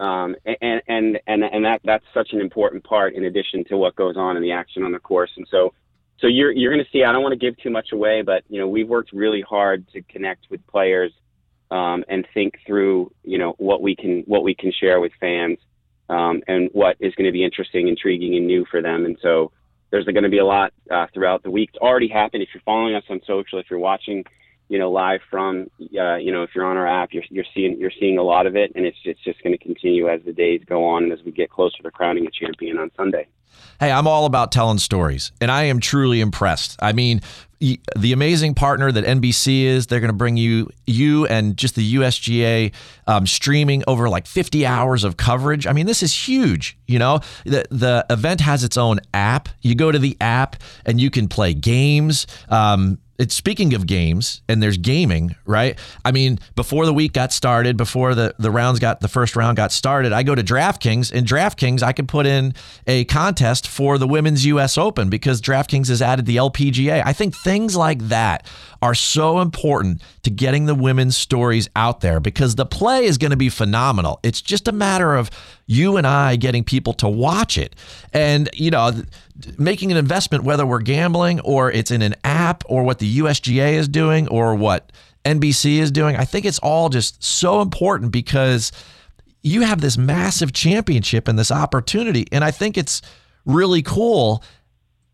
Um, 0.00 0.34
and, 0.44 0.82
and, 0.88 1.20
and, 1.28 1.44
and 1.44 1.64
that, 1.64 1.80
that's 1.84 2.04
such 2.12 2.32
an 2.32 2.40
important 2.40 2.82
part 2.82 3.14
in 3.14 3.24
addition 3.24 3.64
to 3.66 3.76
what 3.76 3.94
goes 3.94 4.16
on 4.16 4.36
in 4.36 4.42
the 4.42 4.50
action 4.50 4.82
on 4.82 4.90
the 4.90 4.98
course. 4.98 5.30
And 5.36 5.46
so, 5.48 5.74
so 6.18 6.26
you're, 6.26 6.50
you're 6.50 6.72
going 6.72 6.84
to 6.84 6.90
see, 6.90 7.04
I 7.04 7.12
don't 7.12 7.22
want 7.22 7.34
to 7.34 7.38
give 7.38 7.56
too 7.58 7.70
much 7.70 7.92
away, 7.92 8.22
but, 8.22 8.42
you 8.48 8.58
know, 8.58 8.66
we've 8.66 8.88
worked 8.88 9.12
really 9.12 9.42
hard 9.42 9.86
to 9.92 10.02
connect 10.02 10.50
with 10.50 10.66
players, 10.66 11.12
um, 11.70 12.04
and 12.08 12.26
think 12.34 12.54
through, 12.66 13.12
you 13.22 13.38
know, 13.38 13.54
what 13.58 13.80
we 13.80 13.94
can, 13.94 14.22
what 14.26 14.42
we 14.42 14.54
can 14.54 14.72
share 14.72 15.00
with 15.00 15.12
fans, 15.20 15.58
um, 16.08 16.42
and 16.48 16.68
what 16.72 16.96
is 16.98 17.14
going 17.14 17.26
to 17.26 17.32
be 17.32 17.44
interesting, 17.44 17.86
intriguing, 17.86 18.34
and 18.34 18.46
new 18.46 18.64
for 18.70 18.82
them. 18.82 19.04
And 19.04 19.16
so 19.22 19.52
there's 19.92 20.06
going 20.06 20.24
to 20.24 20.28
be 20.28 20.38
a 20.38 20.44
lot, 20.44 20.72
uh, 20.90 21.06
throughout 21.14 21.44
the 21.44 21.50
week. 21.50 21.70
It's 21.74 21.82
already 21.82 22.08
happened. 22.08 22.42
If 22.42 22.48
you're 22.52 22.62
following 22.64 22.96
us 22.96 23.04
on 23.08 23.20
social, 23.24 23.60
if 23.60 23.66
you're 23.70 23.78
watching, 23.78 24.24
you 24.68 24.78
know, 24.78 24.90
live 24.90 25.20
from, 25.30 25.70
uh, 25.80 26.16
you 26.16 26.32
know, 26.32 26.42
if 26.42 26.50
you're 26.54 26.64
on 26.64 26.76
our 26.78 26.86
app, 26.86 27.12
you're, 27.12 27.22
you're 27.28 27.44
seeing 27.54 27.78
you're 27.78 27.92
seeing 28.00 28.16
a 28.16 28.22
lot 28.22 28.46
of 28.46 28.56
it, 28.56 28.72
and 28.74 28.86
it's 28.86 28.96
it's 29.04 29.22
just 29.22 29.42
going 29.42 29.56
to 29.56 29.62
continue 29.62 30.08
as 30.08 30.22
the 30.24 30.32
days 30.32 30.62
go 30.66 30.84
on 30.84 31.04
and 31.04 31.12
as 31.12 31.20
we 31.24 31.30
get 31.30 31.50
closer 31.50 31.82
to 31.82 31.90
crowning 31.90 32.26
a 32.26 32.30
champion 32.30 32.78
on 32.78 32.90
Sunday. 32.96 33.28
Hey, 33.78 33.92
I'm 33.92 34.06
all 34.06 34.24
about 34.24 34.50
telling 34.50 34.78
stories, 34.78 35.30
and 35.40 35.50
I 35.50 35.64
am 35.64 35.78
truly 35.78 36.20
impressed. 36.20 36.78
I 36.80 36.92
mean, 36.92 37.20
the 37.96 38.12
amazing 38.12 38.54
partner 38.54 38.90
that 38.90 39.04
NBC 39.04 39.62
is, 39.64 39.86
they're 39.86 40.00
going 40.00 40.08
to 40.08 40.16
bring 40.16 40.36
you 40.36 40.68
you 40.86 41.26
and 41.26 41.56
just 41.56 41.76
the 41.76 41.94
USGA 41.94 42.72
um, 43.06 43.26
streaming 43.26 43.84
over 43.86 44.08
like 44.08 44.26
50 44.26 44.66
hours 44.66 45.04
of 45.04 45.16
coverage. 45.16 45.66
I 45.66 45.72
mean, 45.72 45.86
this 45.86 46.02
is 46.02 46.12
huge. 46.12 46.76
You 46.86 46.98
know, 46.98 47.20
the 47.44 47.64
the 47.70 48.04
event 48.10 48.40
has 48.40 48.64
its 48.64 48.76
own 48.76 49.00
app. 49.14 49.48
You 49.60 49.74
go 49.74 49.92
to 49.92 49.98
the 49.98 50.16
app 50.20 50.56
and 50.84 51.00
you 51.00 51.10
can 51.10 51.28
play 51.28 51.54
games. 51.54 52.26
Um, 52.48 52.98
it's 53.22 53.36
speaking 53.36 53.72
of 53.72 53.86
games 53.86 54.42
and 54.48 54.60
there's 54.60 54.76
gaming, 54.76 55.36
right? 55.46 55.78
I 56.04 56.10
mean, 56.10 56.40
before 56.56 56.86
the 56.86 56.92
week 56.92 57.12
got 57.12 57.32
started, 57.32 57.76
before 57.76 58.16
the, 58.16 58.34
the 58.36 58.50
rounds 58.50 58.80
got 58.80 58.98
the 58.98 59.06
first 59.06 59.36
round 59.36 59.56
got 59.58 59.70
started, 59.70 60.12
I 60.12 60.24
go 60.24 60.34
to 60.34 60.42
DraftKings 60.42 61.12
and 61.12 61.24
DraftKings, 61.24 61.84
I 61.84 61.92
could 61.92 62.08
put 62.08 62.26
in 62.26 62.52
a 62.88 63.04
contest 63.04 63.68
for 63.68 63.96
the 63.96 64.08
women's 64.08 64.44
US 64.46 64.76
Open 64.76 65.08
because 65.08 65.40
DraftKings 65.40 65.86
has 65.86 66.02
added 66.02 66.26
the 66.26 66.34
LPGA. 66.34 67.00
I 67.06 67.12
think 67.12 67.36
things 67.36 67.76
like 67.76 68.00
that 68.08 68.44
are 68.82 68.94
so 68.94 69.38
important 69.38 70.02
to 70.24 70.30
getting 70.30 70.66
the 70.66 70.74
women's 70.74 71.16
stories 71.16 71.70
out 71.76 72.00
there 72.00 72.18
because 72.18 72.56
the 72.56 72.66
play 72.66 73.04
is 73.04 73.18
going 73.18 73.30
to 73.30 73.36
be 73.36 73.48
phenomenal. 73.48 74.18
It's 74.24 74.42
just 74.42 74.66
a 74.66 74.72
matter 74.72 75.14
of 75.14 75.30
you 75.72 75.96
and 75.96 76.06
I 76.06 76.36
getting 76.36 76.64
people 76.64 76.92
to 76.94 77.08
watch 77.08 77.56
it. 77.56 77.74
And, 78.12 78.50
you 78.52 78.70
know, 78.70 78.92
making 79.58 79.90
an 79.90 79.96
investment, 79.96 80.44
whether 80.44 80.66
we're 80.66 80.80
gambling 80.80 81.40
or 81.40 81.70
it's 81.70 81.90
in 81.90 82.02
an 82.02 82.14
app 82.24 82.62
or 82.66 82.84
what 82.84 82.98
the 82.98 83.18
USGA 83.18 83.72
is 83.72 83.88
doing 83.88 84.28
or 84.28 84.54
what 84.54 84.92
NBC 85.24 85.78
is 85.78 85.90
doing, 85.90 86.16
I 86.16 86.24
think 86.24 86.44
it's 86.44 86.58
all 86.58 86.88
just 86.88 87.22
so 87.22 87.62
important 87.62 88.12
because 88.12 88.70
you 89.42 89.62
have 89.62 89.80
this 89.80 89.96
massive 89.96 90.52
championship 90.52 91.26
and 91.26 91.38
this 91.38 91.50
opportunity. 91.50 92.26
And 92.30 92.44
I 92.44 92.50
think 92.50 92.76
it's 92.76 93.02
really 93.44 93.82
cool. 93.82 94.44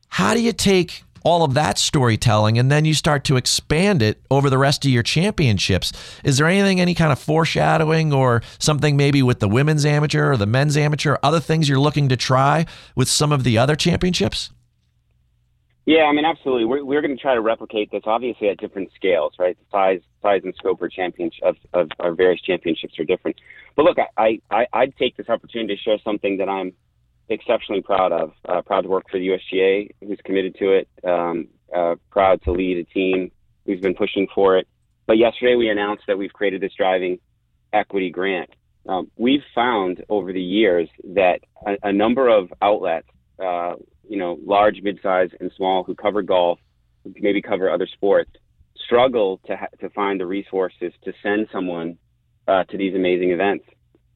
How 0.09 0.34
do 0.34 0.42
you 0.42 0.52
take 0.52 1.04
all 1.24 1.44
of 1.44 1.54
that 1.54 1.78
storytelling 1.78 2.58
and 2.58 2.70
then 2.70 2.84
you 2.84 2.94
start 2.94 3.24
to 3.24 3.36
expand 3.36 4.02
it 4.02 4.20
over 4.30 4.50
the 4.50 4.58
rest 4.58 4.84
of 4.84 4.90
your 4.90 5.02
championships? 5.02 5.92
Is 6.24 6.38
there 6.38 6.46
anything, 6.46 6.80
any 6.80 6.94
kind 6.94 7.12
of 7.12 7.18
foreshadowing 7.18 8.12
or 8.12 8.42
something 8.58 8.96
maybe 8.96 9.22
with 9.22 9.40
the 9.40 9.48
women's 9.48 9.84
amateur 9.84 10.32
or 10.32 10.36
the 10.36 10.46
men's 10.46 10.76
amateur, 10.76 11.16
other 11.22 11.40
things 11.40 11.68
you're 11.68 11.78
looking 11.78 12.08
to 12.08 12.16
try 12.16 12.66
with 12.94 13.08
some 13.08 13.32
of 13.32 13.44
the 13.44 13.58
other 13.58 13.76
championships? 13.76 14.50
Yeah, 15.88 16.02
I 16.02 16.12
mean, 16.12 16.26
absolutely. 16.26 16.66
We're, 16.66 16.84
we're 16.84 17.00
going 17.00 17.16
to 17.16 17.20
try 17.20 17.32
to 17.32 17.40
replicate 17.40 17.90
this, 17.90 18.02
obviously, 18.04 18.50
at 18.50 18.58
different 18.58 18.90
scales, 18.94 19.32
right? 19.38 19.56
The 19.58 19.64
size, 19.72 20.00
size 20.20 20.42
and 20.44 20.54
scope 20.54 20.82
of 20.82 20.90
championship 20.90 21.42
of, 21.42 21.56
of 21.72 21.88
our 21.98 22.12
various 22.12 22.42
championships 22.42 22.98
are 22.98 23.04
different. 23.04 23.40
But 23.74 23.84
look, 23.86 23.96
I, 24.18 24.38
I, 24.50 24.66
I'd 24.74 24.94
take 24.98 25.16
this 25.16 25.30
opportunity 25.30 25.74
to 25.74 25.80
share 25.80 25.96
something 26.04 26.36
that 26.36 26.48
I'm 26.50 26.74
exceptionally 27.29 27.83
proud 27.83 28.12
of. 28.12 28.33
Uh, 28.49 28.62
proud 28.62 28.83
to 28.83 28.89
work 28.89 29.05
for 29.11 29.18
the 29.18 29.29
USGA, 29.29 29.91
who's 30.01 30.18
committed 30.24 30.57
to 30.57 30.72
it. 30.72 30.89
Um, 31.05 31.49
uh, 31.74 31.97
proud 32.11 32.43
to 32.43 32.53
lead 32.53 32.79
a 32.79 32.85
team 32.85 33.31
who's 33.66 33.81
been 33.81 33.95
pushing 33.95 34.26
for 34.35 34.57
it. 34.57 34.66
But 35.07 35.18
yesterday 35.18 35.55
we 35.57 35.68
announced 35.68 36.05
that 36.07 36.18
we've 36.18 36.33
created 36.33 36.61
this 36.61 36.72
driving 36.76 37.18
equity 37.72 38.11
grant. 38.11 38.51
Um, 38.89 39.11
we've 39.16 39.43
found 39.55 40.05
over 40.09 40.33
the 40.33 40.43
years 40.43 40.89
that 41.14 41.41
a, 41.66 41.76
a 41.83 41.93
number 41.93 42.29
of 42.29 42.53
outlets, 42.62 43.09
uh, 43.43 43.74
you 44.09 44.16
know, 44.16 44.39
large, 44.45 44.81
mid-size, 44.83 45.31
and 45.41 45.51
small, 45.57 45.85
who 45.85 45.95
cover 45.95 46.22
golf, 46.22 46.59
maybe 47.20 47.43
cover 47.43 47.70
other 47.70 47.87
sports, 47.87 48.31
struggle 48.85 49.41
to 49.47 49.57
ha- 49.57 49.66
to 49.81 49.91
find 49.91 50.18
the 50.18 50.26
resources 50.26 50.93
to 51.05 51.12
send 51.22 51.49
someone 51.53 51.99
uh, 52.47 52.64
to 52.64 52.79
these 52.79 52.95
amazing 52.95 53.31
events, 53.31 53.64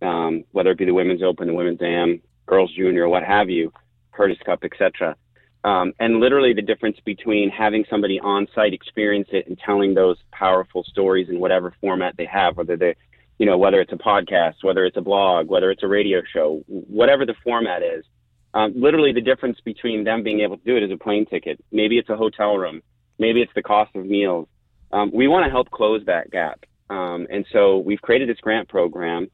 um, 0.01 0.45
whether 0.53 0.71
it 0.71 0.79
be 0.79 0.87
the 0.87 0.95
Women's 0.95 1.23
Open, 1.23 1.47
the 1.47 1.55
Women's 1.55 1.83
Am, 1.83 2.23
Girls 2.53 2.70
Junior, 2.76 3.09
what 3.09 3.24
have 3.24 3.48
you, 3.48 3.72
Curtis 4.12 4.36
Cup, 4.44 4.62
etc. 4.62 5.16
Um, 5.64 5.94
and 5.98 6.20
literally 6.20 6.53
the 6.53 6.61
difference 6.61 6.98
between 7.03 7.48
having 7.48 7.86
somebody 7.88 8.20
on 8.20 8.46
site 8.55 8.74
experience 8.74 9.28
it 9.32 9.46
and 9.46 9.59
telling 9.59 9.94
those 9.94 10.18
powerful 10.32 10.84
stories 10.84 11.30
in 11.30 11.40
whatever 11.40 11.72
format 11.80 12.14
they 12.18 12.26
have, 12.26 12.59
whether 12.59 12.76
they, 12.76 12.94
you 13.38 13.46
know, 13.46 13.57
whether 13.57 13.80
it's 13.80 13.94
a 13.94 13.96
podcast, 13.96 14.57
whether 14.61 14.84
it's 14.84 14.98
a 14.98 15.00
blog, 15.00 15.48
whether 15.48 15.70
it's 15.70 15.82
a 15.82 15.88
radio 15.88 16.20
show, 16.30 16.62
whatever 16.66 17.24
the 17.24 17.34
format 17.42 17.82
is. 17.82 18.05
Um, 18.53 18.74
literally 18.76 19.14
the 19.14 19.22
difference 19.22 19.59
between 19.64 20.05
them 20.05 20.22
being 20.22 20.40
able 20.40 20.59
to 20.59 20.64
do 20.64 20.76
it 20.76 20.82
is 20.82 20.90
a 20.90 20.98
plane 20.98 21.24
ticket. 21.24 21.59
Maybe 21.72 21.96
it's 21.96 22.11
a 22.11 22.16
hotel 22.18 22.59
room. 22.59 22.82
Maybe 23.18 23.40
it's 23.40 23.55
the 23.55 23.62
cost 23.62 23.96
of 23.96 24.05
meals. 24.05 24.46
Um, 24.92 25.11
we 25.11 25.26
want 25.26 25.46
to 25.46 25.50
help 25.50 25.70
close 25.70 26.05
that 26.05 26.30
gap. 26.30 26.66
Um, 26.90 27.26
and 27.30 27.46
so 27.50 27.78
we've 27.78 28.03
created 28.03 28.28
this 28.28 28.40
grant 28.40 28.68
program 28.68 29.28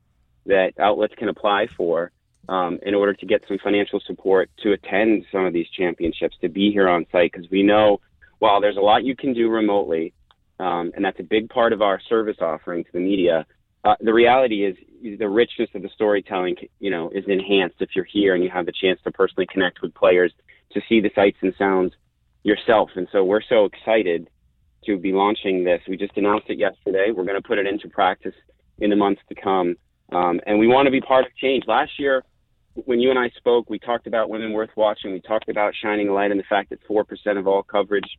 that 0.47 0.75
outlets 0.79 1.15
can 1.17 1.29
apply 1.29 1.67
for 1.77 2.13
um, 2.49 2.79
in 2.83 2.95
order 2.95 3.13
to 3.13 3.27
get 3.27 3.43
some 3.47 3.59
financial 3.63 4.01
support 4.07 4.51
to 4.63 4.73
attend 4.73 5.25
some 5.31 5.45
of 5.45 5.53
these 5.53 5.69
championships, 5.77 6.37
to 6.41 6.49
be 6.49 6.71
here 6.71 6.89
on 6.89 7.07
site, 7.13 7.33
because 7.33 7.51
we 7.51 7.63
know 7.63 8.01
while 8.39 8.61
there's 8.61 8.77
a 8.77 8.81
lot 8.81 9.05
you 9.05 9.17
can 9.17 9.35
do 9.35 9.49
remotely, 9.49 10.15
um, 10.61 10.93
and 10.95 11.05
that's 11.05 11.21
a 11.21 11.25
big 11.25 11.49
part 11.49 11.73
of 11.73 11.83
our 11.83 12.01
service 12.09 12.37
offering 12.41 12.85
to 12.85 12.91
the 12.93 13.01
media. 13.01 13.47
Uh, 13.85 13.95
the 14.01 14.13
reality 14.13 14.65
is 14.65 14.77
the 15.19 15.29
richness 15.29 15.69
of 15.75 15.83
the 15.83 15.91
storytelling, 15.95 16.57
you 16.81 16.91
know, 16.91 17.11
is 17.11 17.25
enhanced 17.29 17.77
if 17.81 17.91
you're 17.95 18.05
here 18.05 18.35
and 18.35 18.43
you 18.43 18.51
have 18.51 18.67
the 18.67 18.73
chance 18.73 19.01
to 19.05 19.11
personally 19.13 19.47
connect 19.51 19.81
with 19.83 19.95
players, 19.95 20.33
to 20.73 20.81
see 20.89 21.01
the 21.01 21.11
sights 21.15 21.39
and 21.43 21.55
sounds 21.59 21.93
yourself. 22.43 22.91
And 22.97 23.07
so 23.13 23.25
we're 23.25 23.43
so 23.43 23.67
excited 23.67 24.29
to 24.85 24.99
be 24.99 25.13
launching 25.13 25.65
this. 25.65 25.81
We 25.89 25.97
just 25.97 26.17
announced 26.17 26.49
it 26.49 26.59
yesterday. 26.59 27.13
We're 27.15 27.25
going 27.25 27.41
to 27.41 27.47
put 27.47 27.59
it 27.59 27.67
into 27.67 27.89
practice 27.89 28.35
in 28.79 28.91
the 28.91 28.97
months 28.97 29.23
to 29.29 29.35
come. 29.35 29.77
Um, 30.13 30.41
and 30.47 30.59
we 30.59 30.67
want 30.67 30.87
to 30.87 30.91
be 30.91 31.01
part 31.01 31.27
of 31.27 31.35
change. 31.37 31.65
Last 31.67 31.93
year, 31.99 32.25
when 32.85 33.01
you 33.01 33.11
and 33.11 33.19
I 33.19 33.31
spoke, 33.37 33.69
we 33.69 33.79
talked 33.79 34.07
about 34.07 34.31
women 34.31 34.53
worth 34.53 34.71
watching. 34.77 35.13
We 35.13 35.21
talked 35.21 35.49
about 35.49 35.75
shining 35.75 36.09
a 36.09 36.13
light 36.13 36.31
on 36.31 36.37
the 36.37 36.45
fact 36.45 36.71
that 36.71 36.87
4% 36.89 37.05
of 37.39 37.47
all 37.47 37.63
coverage, 37.63 38.19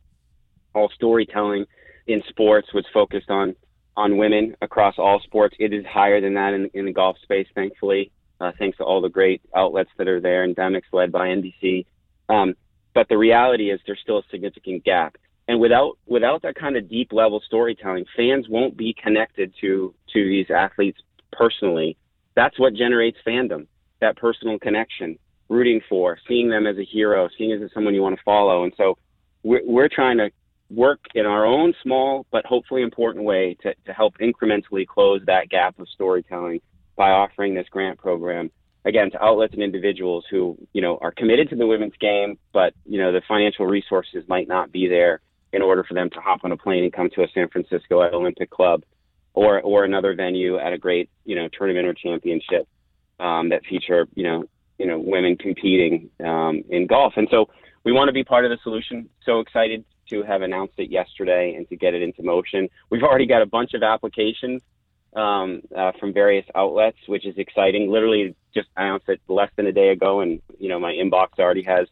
all 0.74 0.90
storytelling 0.94 1.66
in 2.06 2.22
sports 2.28 2.68
was 2.74 2.84
focused 2.92 3.30
on 3.30 3.56
on 3.96 4.16
women 4.16 4.56
across 4.62 4.94
all 4.98 5.20
sports. 5.20 5.54
It 5.58 5.74
is 5.74 5.84
higher 5.84 6.20
than 6.20 6.34
that 6.34 6.54
in, 6.54 6.70
in 6.72 6.86
the 6.86 6.92
golf 6.92 7.16
space, 7.22 7.48
thankfully, 7.54 8.12
uh, 8.40 8.52
thanks 8.58 8.78
to 8.78 8.84
all 8.84 9.00
the 9.00 9.08
great 9.08 9.42
outlets 9.54 9.90
that 9.98 10.08
are 10.08 10.20
there 10.20 10.44
and 10.44 10.56
Demix 10.56 10.82
led 10.92 11.12
by 11.12 11.28
NBC. 11.28 11.86
Um, 12.28 12.54
but 12.94 13.08
the 13.08 13.18
reality 13.18 13.70
is 13.70 13.80
there's 13.84 13.98
still 14.00 14.18
a 14.18 14.22
significant 14.30 14.84
gap. 14.84 15.16
And 15.48 15.60
without 15.60 15.98
without 16.06 16.42
that 16.42 16.54
kind 16.54 16.76
of 16.76 16.88
deep 16.88 17.12
level 17.12 17.42
storytelling, 17.44 18.06
fans 18.16 18.48
won't 18.48 18.76
be 18.76 18.94
connected 18.94 19.52
to 19.60 19.94
to 20.12 20.24
these 20.24 20.50
athletes 20.50 21.00
personally. 21.32 21.96
That's 22.36 22.58
what 22.58 22.74
generates 22.74 23.18
fandom 23.26 23.66
that 24.00 24.16
personal 24.16 24.58
connection, 24.58 25.18
rooting 25.48 25.80
for, 25.88 26.18
seeing 26.26 26.48
them 26.48 26.66
as 26.66 26.78
a 26.78 26.84
hero, 26.84 27.28
seeing 27.36 27.52
as 27.52 27.70
someone 27.72 27.94
you 27.94 28.02
want 28.02 28.16
to 28.16 28.22
follow. 28.24 28.64
And 28.64 28.72
so 28.76 28.96
we're, 29.42 29.62
we're 29.64 29.88
trying 29.88 30.18
to 30.18 30.30
work 30.70 31.00
in 31.14 31.26
our 31.26 31.44
own 31.44 31.74
small 31.82 32.26
but 32.30 32.46
hopefully 32.46 32.82
important 32.82 33.24
way 33.24 33.56
to, 33.60 33.74
to 33.86 33.92
help 33.92 34.14
incrementally 34.18 34.86
close 34.86 35.20
that 35.26 35.48
gap 35.48 35.78
of 35.80 35.88
storytelling 35.88 36.60
by 36.96 37.10
offering 37.10 37.54
this 37.54 37.66
grant 37.70 37.98
program 37.98 38.50
again 38.84 39.10
to 39.10 39.22
outlets 39.22 39.52
and 39.52 39.62
individuals 39.62 40.24
who 40.30 40.56
you 40.72 40.80
know 40.80 40.96
are 41.00 41.10
committed 41.10 41.50
to 41.50 41.56
the 41.56 41.66
women's 41.66 41.96
game 42.00 42.38
but 42.52 42.72
you 42.86 42.98
know 43.00 43.10
the 43.10 43.20
financial 43.26 43.66
resources 43.66 44.22
might 44.28 44.46
not 44.46 44.70
be 44.70 44.86
there 44.86 45.20
in 45.52 45.60
order 45.60 45.82
for 45.82 45.94
them 45.94 46.08
to 46.08 46.20
hop 46.20 46.40
on 46.44 46.52
a 46.52 46.56
plane 46.56 46.84
and 46.84 46.92
come 46.92 47.10
to 47.10 47.22
a 47.22 47.28
San 47.34 47.48
Francisco 47.48 48.00
Olympic 48.02 48.50
Club 48.50 48.84
or 49.34 49.60
or 49.60 49.84
another 49.84 50.14
venue 50.14 50.56
at 50.56 50.72
a 50.72 50.78
great 50.78 51.10
you 51.24 51.34
know 51.34 51.48
tournament 51.48 51.86
or 51.86 51.94
championship 51.94 52.68
um, 53.20 53.50
that 53.50 53.64
feature, 53.64 54.06
you 54.14 54.24
know, 54.24 54.44
you 54.78 54.86
know, 54.86 54.98
women 54.98 55.36
competing 55.36 56.10
um, 56.24 56.64
in 56.70 56.86
golf. 56.86 57.14
And 57.16 57.28
so 57.30 57.50
we 57.84 57.92
want 57.92 58.08
to 58.08 58.12
be 58.12 58.24
part 58.24 58.44
of 58.44 58.50
the 58.50 58.58
solution. 58.62 59.08
So 59.24 59.40
excited 59.40 59.84
to 60.08 60.22
have 60.22 60.42
announced 60.42 60.74
it 60.78 60.90
yesterday 60.90 61.54
and 61.54 61.68
to 61.68 61.76
get 61.76 61.94
it 61.94 62.02
into 62.02 62.22
motion. 62.22 62.68
We've 62.90 63.02
already 63.02 63.26
got 63.26 63.42
a 63.42 63.46
bunch 63.46 63.74
of 63.74 63.82
applications 63.82 64.62
um, 65.14 65.62
uh, 65.76 65.92
from 65.98 66.12
various 66.12 66.46
outlets, 66.54 66.98
which 67.06 67.26
is 67.26 67.36
exciting. 67.36 67.90
Literally 67.90 68.34
just 68.54 68.68
announced 68.76 69.08
it 69.08 69.20
less 69.28 69.50
than 69.56 69.66
a 69.66 69.72
day 69.72 69.90
ago, 69.90 70.20
and 70.20 70.40
you 70.58 70.68
know 70.68 70.78
my 70.78 70.92
inbox 70.92 71.38
already 71.38 71.62
has 71.62 71.86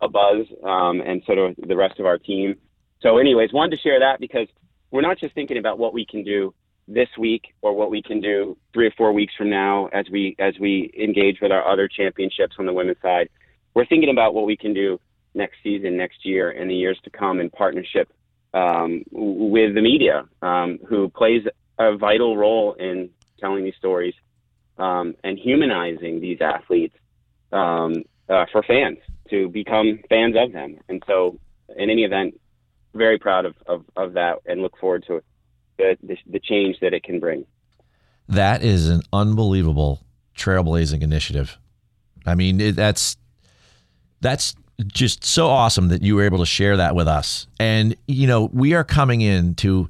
a 0.00 0.08
buzz, 0.08 0.46
um, 0.64 1.00
and 1.00 1.22
so 1.26 1.34
do 1.34 1.54
the 1.66 1.76
rest 1.76 2.00
of 2.00 2.06
our 2.06 2.18
team. 2.18 2.56
So, 3.00 3.18
anyways, 3.18 3.52
wanted 3.52 3.76
to 3.76 3.82
share 3.82 4.00
that 4.00 4.20
because 4.20 4.46
we're 4.90 5.00
not 5.02 5.18
just 5.18 5.34
thinking 5.34 5.58
about 5.58 5.78
what 5.78 5.92
we 5.92 6.04
can 6.04 6.24
do 6.24 6.54
this 6.92 7.08
week 7.16 7.54
or 7.62 7.72
what 7.72 7.90
we 7.90 8.02
can 8.02 8.20
do 8.20 8.56
three 8.74 8.86
or 8.86 8.92
four 8.96 9.12
weeks 9.12 9.32
from 9.36 9.48
now 9.48 9.86
as 9.86 10.06
we 10.10 10.34
as 10.38 10.54
we 10.58 10.92
engage 10.98 11.40
with 11.40 11.52
our 11.52 11.66
other 11.66 11.88
championships 11.88 12.56
on 12.58 12.66
the 12.66 12.72
women's 12.72 13.00
side. 13.00 13.28
We're 13.74 13.86
thinking 13.86 14.10
about 14.10 14.34
what 14.34 14.46
we 14.46 14.56
can 14.56 14.74
do 14.74 15.00
next 15.34 15.56
season, 15.62 15.96
next 15.96 16.26
year, 16.26 16.50
and 16.50 16.68
the 16.68 16.74
years 16.74 16.98
to 17.04 17.10
come 17.10 17.38
in 17.38 17.50
partnership 17.50 18.12
um, 18.52 19.04
with 19.12 19.74
the 19.74 19.80
media, 19.80 20.24
um, 20.42 20.80
who 20.88 21.08
plays 21.08 21.44
a 21.78 21.96
vital 21.96 22.36
role 22.36 22.72
in 22.74 23.10
telling 23.38 23.64
these 23.64 23.76
stories 23.76 24.14
um, 24.78 25.14
and 25.22 25.38
humanizing 25.38 26.20
these 26.20 26.38
athletes 26.40 26.96
um, 27.52 28.02
uh, 28.28 28.46
for 28.50 28.62
fans 28.64 28.98
to 29.30 29.48
become 29.48 30.00
fans 30.08 30.34
of 30.36 30.52
them. 30.52 30.78
And 30.88 31.02
so, 31.06 31.38
in 31.76 31.88
any 31.88 32.02
event, 32.02 32.38
very 32.94 33.18
proud 33.18 33.44
of, 33.44 33.54
of, 33.66 33.84
of 33.96 34.14
that 34.14 34.38
and 34.46 34.62
look 34.62 34.76
forward 34.78 35.04
to 35.06 35.22
the, 35.80 35.98
the, 36.06 36.18
the 36.30 36.40
change 36.40 36.78
that 36.80 36.94
it 36.94 37.02
can 37.02 37.18
bring. 37.18 37.44
That 38.28 38.62
is 38.62 38.88
an 38.88 39.02
unbelievable 39.12 40.00
trailblazing 40.36 41.02
initiative. 41.02 41.58
I 42.26 42.34
mean, 42.34 42.60
it, 42.60 42.76
that's 42.76 43.16
that's 44.20 44.54
just 44.86 45.24
so 45.24 45.48
awesome 45.48 45.88
that 45.88 46.02
you 46.02 46.14
were 46.14 46.22
able 46.22 46.38
to 46.38 46.46
share 46.46 46.76
that 46.76 46.94
with 46.94 47.08
us. 47.08 47.46
And 47.58 47.96
you 48.06 48.26
know, 48.26 48.50
we 48.52 48.74
are 48.74 48.84
coming 48.84 49.20
into 49.20 49.88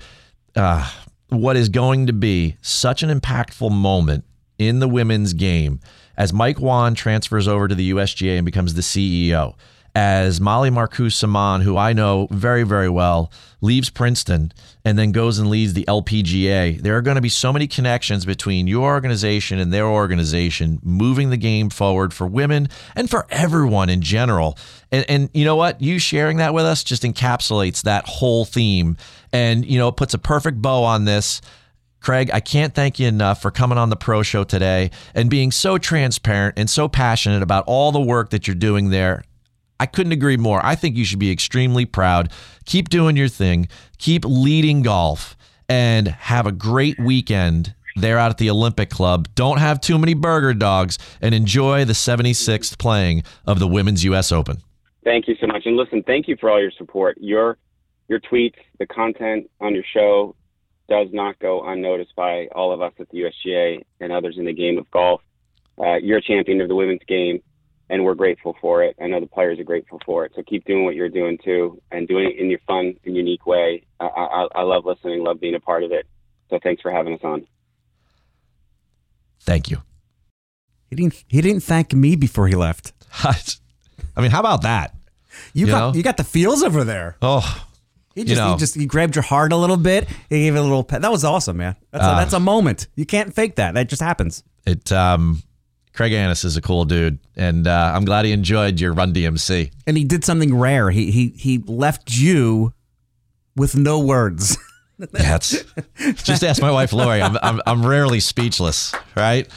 uh, 0.56 0.90
what 1.28 1.56
is 1.56 1.68
going 1.68 2.06
to 2.06 2.12
be 2.12 2.56
such 2.62 3.02
an 3.02 3.10
impactful 3.10 3.70
moment 3.70 4.24
in 4.58 4.78
the 4.78 4.88
women's 4.88 5.32
game 5.32 5.80
as 6.16 6.32
Mike 6.32 6.60
Whan 6.60 6.94
transfers 6.94 7.48
over 7.48 7.66
to 7.68 7.74
the 7.74 7.90
USGA 7.92 8.36
and 8.36 8.44
becomes 8.44 8.74
the 8.74 8.82
CEO 8.82 9.54
as 9.94 10.40
Molly 10.40 10.70
Marcoux 10.70 11.10
Samaan, 11.10 11.62
who 11.62 11.76
I 11.76 11.92
know 11.92 12.28
very, 12.30 12.62
very 12.62 12.88
well, 12.88 13.30
leaves 13.60 13.90
Princeton 13.90 14.52
and 14.84 14.98
then 14.98 15.12
goes 15.12 15.38
and 15.38 15.50
leads 15.50 15.74
the 15.74 15.84
LPGA. 15.84 16.80
There 16.80 16.96
are 16.96 17.02
going 17.02 17.16
to 17.16 17.20
be 17.20 17.28
so 17.28 17.52
many 17.52 17.66
connections 17.66 18.24
between 18.24 18.66
your 18.66 18.92
organization 18.92 19.58
and 19.58 19.72
their 19.72 19.86
organization 19.86 20.78
moving 20.82 21.30
the 21.30 21.36
game 21.36 21.70
forward 21.70 22.14
for 22.14 22.26
women 22.26 22.68
and 22.94 23.10
for 23.10 23.26
everyone 23.30 23.90
in 23.90 24.00
general. 24.00 24.56
And, 24.90 25.04
and 25.08 25.30
you 25.34 25.44
know 25.44 25.56
what? 25.56 25.80
You 25.80 25.98
sharing 25.98 26.38
that 26.38 26.54
with 26.54 26.64
us 26.64 26.84
just 26.84 27.02
encapsulates 27.02 27.82
that 27.82 28.06
whole 28.06 28.44
theme 28.44 28.96
and, 29.32 29.64
you 29.64 29.78
know, 29.78 29.88
it 29.88 29.96
puts 29.96 30.14
a 30.14 30.18
perfect 30.18 30.62
bow 30.62 30.84
on 30.84 31.04
this. 31.04 31.40
Craig, 32.00 32.30
I 32.32 32.40
can't 32.40 32.74
thank 32.74 32.98
you 32.98 33.06
enough 33.06 33.42
for 33.42 33.50
coming 33.50 33.76
on 33.76 33.90
the 33.90 33.96
Pro 33.96 34.22
Show 34.22 34.42
today 34.44 34.90
and 35.14 35.28
being 35.28 35.52
so 35.52 35.76
transparent 35.76 36.54
and 36.58 36.70
so 36.70 36.88
passionate 36.88 37.42
about 37.42 37.64
all 37.66 37.92
the 37.92 38.00
work 38.00 38.30
that 38.30 38.46
you're 38.46 38.54
doing 38.54 38.88
there 38.88 39.22
I 39.80 39.86
couldn't 39.86 40.12
agree 40.12 40.36
more. 40.36 40.60
I 40.62 40.74
think 40.74 40.94
you 40.96 41.06
should 41.06 41.18
be 41.18 41.32
extremely 41.32 41.86
proud. 41.86 42.30
Keep 42.66 42.90
doing 42.90 43.16
your 43.16 43.28
thing, 43.28 43.66
keep 43.96 44.26
leading 44.26 44.82
golf, 44.82 45.36
and 45.70 46.06
have 46.06 46.46
a 46.46 46.52
great 46.52 47.00
weekend 47.00 47.74
there 47.96 48.18
out 48.18 48.30
at 48.30 48.36
the 48.36 48.50
Olympic 48.50 48.90
Club. 48.90 49.28
Don't 49.34 49.58
have 49.58 49.80
too 49.80 49.98
many 49.98 50.12
burger 50.12 50.52
dogs 50.52 50.98
and 51.22 51.34
enjoy 51.34 51.86
the 51.86 51.94
76th 51.94 52.78
playing 52.78 53.22
of 53.46 53.58
the 53.58 53.66
Women's 53.66 54.04
U.S. 54.04 54.30
Open. 54.30 54.58
Thank 55.02 55.26
you 55.26 55.34
so 55.40 55.46
much. 55.46 55.62
And 55.64 55.78
listen, 55.78 56.02
thank 56.02 56.28
you 56.28 56.36
for 56.38 56.50
all 56.50 56.60
your 56.60 56.72
support. 56.72 57.16
Your 57.18 57.56
your 58.08 58.20
tweets, 58.20 58.56
the 58.78 58.86
content 58.86 59.48
on 59.60 59.74
your 59.74 59.84
show 59.94 60.36
does 60.90 61.08
not 61.12 61.38
go 61.38 61.66
unnoticed 61.66 62.14
by 62.16 62.48
all 62.48 62.70
of 62.72 62.82
us 62.82 62.92
at 62.98 63.08
the 63.08 63.20
USGA 63.20 63.82
and 64.00 64.12
others 64.12 64.36
in 64.36 64.44
the 64.44 64.52
game 64.52 64.76
of 64.76 64.90
golf. 64.90 65.22
Uh, 65.78 65.94
you're 65.94 66.18
a 66.18 66.22
champion 66.22 66.60
of 66.60 66.68
the 66.68 66.74
women's 66.74 67.00
game 67.08 67.40
and 67.90 68.04
we're 68.04 68.14
grateful 68.14 68.56
for 68.60 68.82
it. 68.82 68.96
I 69.02 69.06
know 69.08 69.20
the 69.20 69.26
players 69.26 69.58
are 69.58 69.64
grateful 69.64 70.00
for 70.06 70.24
it. 70.24 70.32
So 70.34 70.42
keep 70.42 70.64
doing 70.64 70.84
what 70.86 70.94
you're 70.94 71.08
doing 71.10 71.36
too, 71.44 71.80
and 71.90 72.08
doing 72.08 72.30
it 72.30 72.38
in 72.40 72.48
your 72.48 72.60
fun 72.66 72.94
and 73.04 73.14
unique 73.16 73.44
way. 73.46 73.82
I, 74.00 74.06
I, 74.06 74.46
I 74.54 74.62
love 74.62 74.84
listening, 74.86 75.22
love 75.22 75.40
being 75.40 75.54
a 75.54 75.60
part 75.60 75.82
of 75.84 75.92
it. 75.92 76.06
So 76.48 76.58
thanks 76.62 76.80
for 76.80 76.90
having 76.90 77.14
us 77.14 77.20
on. 77.22 77.46
Thank 79.40 79.70
you. 79.70 79.78
He 80.88 80.96
didn't. 80.96 81.24
He 81.28 81.40
didn't 81.40 81.62
thank 81.62 81.92
me 81.92 82.16
before 82.16 82.48
he 82.48 82.54
left. 82.54 82.92
I 83.22 84.20
mean, 84.20 84.30
how 84.30 84.40
about 84.40 84.62
that? 84.62 84.94
You, 85.54 85.66
You 85.66 85.72
got 85.72 85.78
know? 85.92 85.96
you 85.96 86.02
got 86.02 86.16
the 86.16 86.24
feels 86.24 86.62
over 86.62 86.82
there. 86.84 87.16
Oh, 87.22 87.40
He 88.14 88.22
you 88.22 88.26
just 88.26 88.40
know. 88.40 88.52
he 88.52 88.58
just 88.58 88.74
he 88.74 88.86
grabbed 88.86 89.14
your 89.14 89.22
heart 89.22 89.52
a 89.52 89.56
little 89.56 89.76
bit. 89.76 90.08
He 90.28 90.40
gave 90.40 90.56
it 90.56 90.58
a 90.58 90.62
little 90.62 90.82
pet. 90.84 91.02
That 91.02 91.10
was 91.12 91.24
awesome, 91.24 91.56
man. 91.58 91.76
That's 91.92 92.04
a, 92.04 92.08
Uh, 92.08 92.18
that's 92.18 92.32
a 92.32 92.40
moment. 92.40 92.88
You 92.96 93.06
can't 93.06 93.32
fake 93.34 93.56
that. 93.56 93.74
That 93.74 93.88
just 93.88 94.02
happens. 94.02 94.42
It 94.66 94.90
um 94.92 95.42
Craig 95.92 96.12
Annis 96.12 96.44
is 96.44 96.56
a 96.56 96.62
cool 96.62 96.84
dude, 96.84 97.18
and 97.36 97.66
uh, 97.66 97.92
I'm 97.94 98.04
glad 98.04 98.24
he 98.24 98.32
enjoyed 98.32 98.80
your 98.80 98.92
Run 98.92 99.12
DMC. 99.12 99.72
And 99.86 99.96
he 99.96 100.04
did 100.04 100.24
something 100.24 100.56
rare. 100.56 100.90
He 100.90 101.10
he 101.10 101.28
he 101.36 101.58
left 101.58 102.16
you 102.16 102.72
with 103.56 103.76
no 103.76 103.98
words. 103.98 104.56
That's 104.98 105.64
just 106.22 106.44
ask 106.44 106.60
my 106.60 106.70
wife 106.70 106.92
Lori. 106.92 107.20
I'm, 107.22 107.36
I'm 107.42 107.60
I'm 107.66 107.86
rarely 107.86 108.20
speechless, 108.20 108.94
right? 109.16 109.48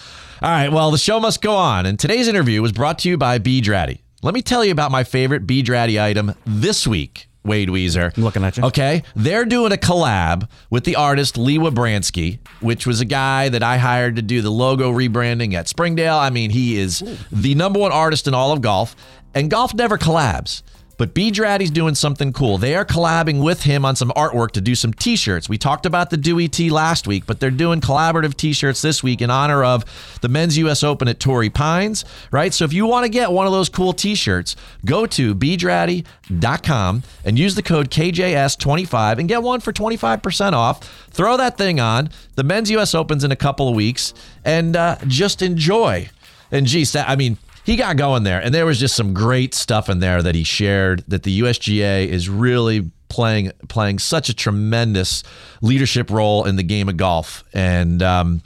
All 0.42 0.50
right. 0.50 0.72
Well, 0.72 0.92
the 0.92 0.98
show 0.98 1.20
must 1.20 1.42
go 1.42 1.56
on, 1.56 1.86
and 1.86 2.00
today's 2.00 2.28
interview 2.28 2.62
was 2.62 2.72
brought 2.72 3.00
to 3.00 3.10
you 3.10 3.18
by 3.18 3.38
B 3.38 3.62
Draddy. 3.62 4.02
Let 4.22 4.34
me 4.34 4.42
tell 4.42 4.64
you 4.64 4.72
about 4.72 4.92
my 4.92 5.04
favorite 5.04 5.46
B 5.46 5.62
Draddy 5.64 6.02
item 6.02 6.34
this 6.46 6.88
week. 6.88 7.28
Wade 7.44 7.70
Weezer. 7.70 8.16
I'm 8.16 8.24
looking 8.24 8.44
at 8.44 8.58
you. 8.58 8.64
Okay. 8.66 9.04
They're 9.16 9.46
doing 9.46 9.72
a 9.72 9.78
collab 9.78 10.48
with 10.70 10.84
the 10.86 10.96
artist 10.96 11.38
Lee 11.38 11.58
Wybranski, 11.58 12.39
which 12.62 12.88
was 12.88 13.02
a 13.02 13.06
guy 13.06 13.50
that 13.50 13.64
I 13.64 13.78
hired 13.78 14.16
to 14.16 14.22
do 14.22 14.41
the 14.41 14.50
logo 14.50 14.91
rebranding 14.91 15.54
at 15.54 15.68
Springdale. 15.68 16.16
I 16.16 16.30
mean, 16.30 16.52
he 16.52 16.78
is 16.78 17.04
the 17.32 17.56
number 17.56 17.80
one 17.80 17.91
artist 17.91 18.28
in 18.28 18.34
all 18.34 18.52
of 18.52 18.62
golf, 18.62 18.96
and 19.34 19.50
golf 19.50 19.74
never 19.74 19.98
collabs. 19.98 20.62
But 20.98 21.14
B 21.14 21.32
doing 21.32 21.96
something 21.96 22.34
cool. 22.34 22.58
They 22.58 22.76
are 22.76 22.86
collabing 22.86 23.44
with 23.44 23.64
him 23.64 23.86
on 23.86 23.96
some 23.96 24.10
artwork 24.12 24.52
to 24.52 24.62
do 24.62 24.76
some 24.76 24.94
t-shirts. 24.94 25.50
We 25.50 25.58
talked 25.58 25.86
about 25.86 26.10
the 26.10 26.18
Dewey 26.18 26.48
T 26.48 26.70
last 26.70 27.08
week, 27.08 27.26
but 27.26 27.39
they're 27.39 27.52
doing 27.52 27.82
collaborative 27.82 28.36
t-shirts 28.36 28.82
this 28.82 29.02
week 29.02 29.22
in 29.22 29.30
honor 29.30 29.64
of 29.64 29.84
the 30.22 30.30
Men's 30.30 30.58
US 30.58 30.84
Open 30.84 31.08
at 31.08 31.20
Torrey 31.20 31.50
Pines, 31.50 32.06
right? 32.32 32.54
So 32.54 32.66
if 32.66 32.74
you 32.74 32.86
want 32.86 33.06
to 33.06 33.10
get 33.10 33.32
one 33.32 33.46
of 33.46 33.52
those 33.52 33.70
cool 33.70 33.94
t-shirts, 33.94 34.56
go 34.86 35.06
to 35.08 35.34
bdraddy.com 35.36 37.04
and 37.26 37.39
use 37.39 37.56
the 37.56 37.64
code 37.64 37.89
KJS25 37.89 39.18
and 39.20 39.28
get 39.28 39.41
one 39.41 39.60
for 39.60 39.74
25% 39.74 40.54
off. 40.54 40.84
Throw 41.10 41.38
that 41.38 41.58
thing 41.58 41.80
on. 41.80 42.10
The 42.36 42.44
Men's 42.44 42.70
US 42.72 42.94
Open's 42.94 43.24
in 43.24 43.32
a 43.32 43.36
couple 43.36 43.68
of 43.68 43.76
weeks 43.76 44.14
and 44.46 44.76
uh, 44.76 44.98
just 45.08 45.41
enjoy. 45.41 46.10
And 46.52 46.68
geez, 46.68 46.96
I 46.96 47.16
mean, 47.16 47.38
he 47.66 47.76
got 47.76 47.97
going 47.97 48.24
there, 48.24 48.41
and 48.41 48.53
there 48.53 48.66
was 48.66 48.80
just 48.80 48.95
some 48.95 49.14
great 49.14 49.53
stuff 49.53 49.89
in 49.89 49.99
there 49.99 50.22
that 50.22 50.36
he 50.36 50.43
shared. 50.43 51.03
That 51.07 51.24
the 51.24 51.41
USGA 51.41 52.07
is 52.07 52.30
really 52.30 52.91
playing 53.09 53.51
playing 53.68 53.99
such 53.99 54.30
a 54.30 54.34
tremendous 54.34 55.24
leadership 55.61 56.09
role 56.09 56.45
in 56.45 56.55
the 56.55 56.64
game 56.64 56.89
of 56.89 56.97
golf, 56.97 57.43
and 57.53 58.01
um, 58.01 58.41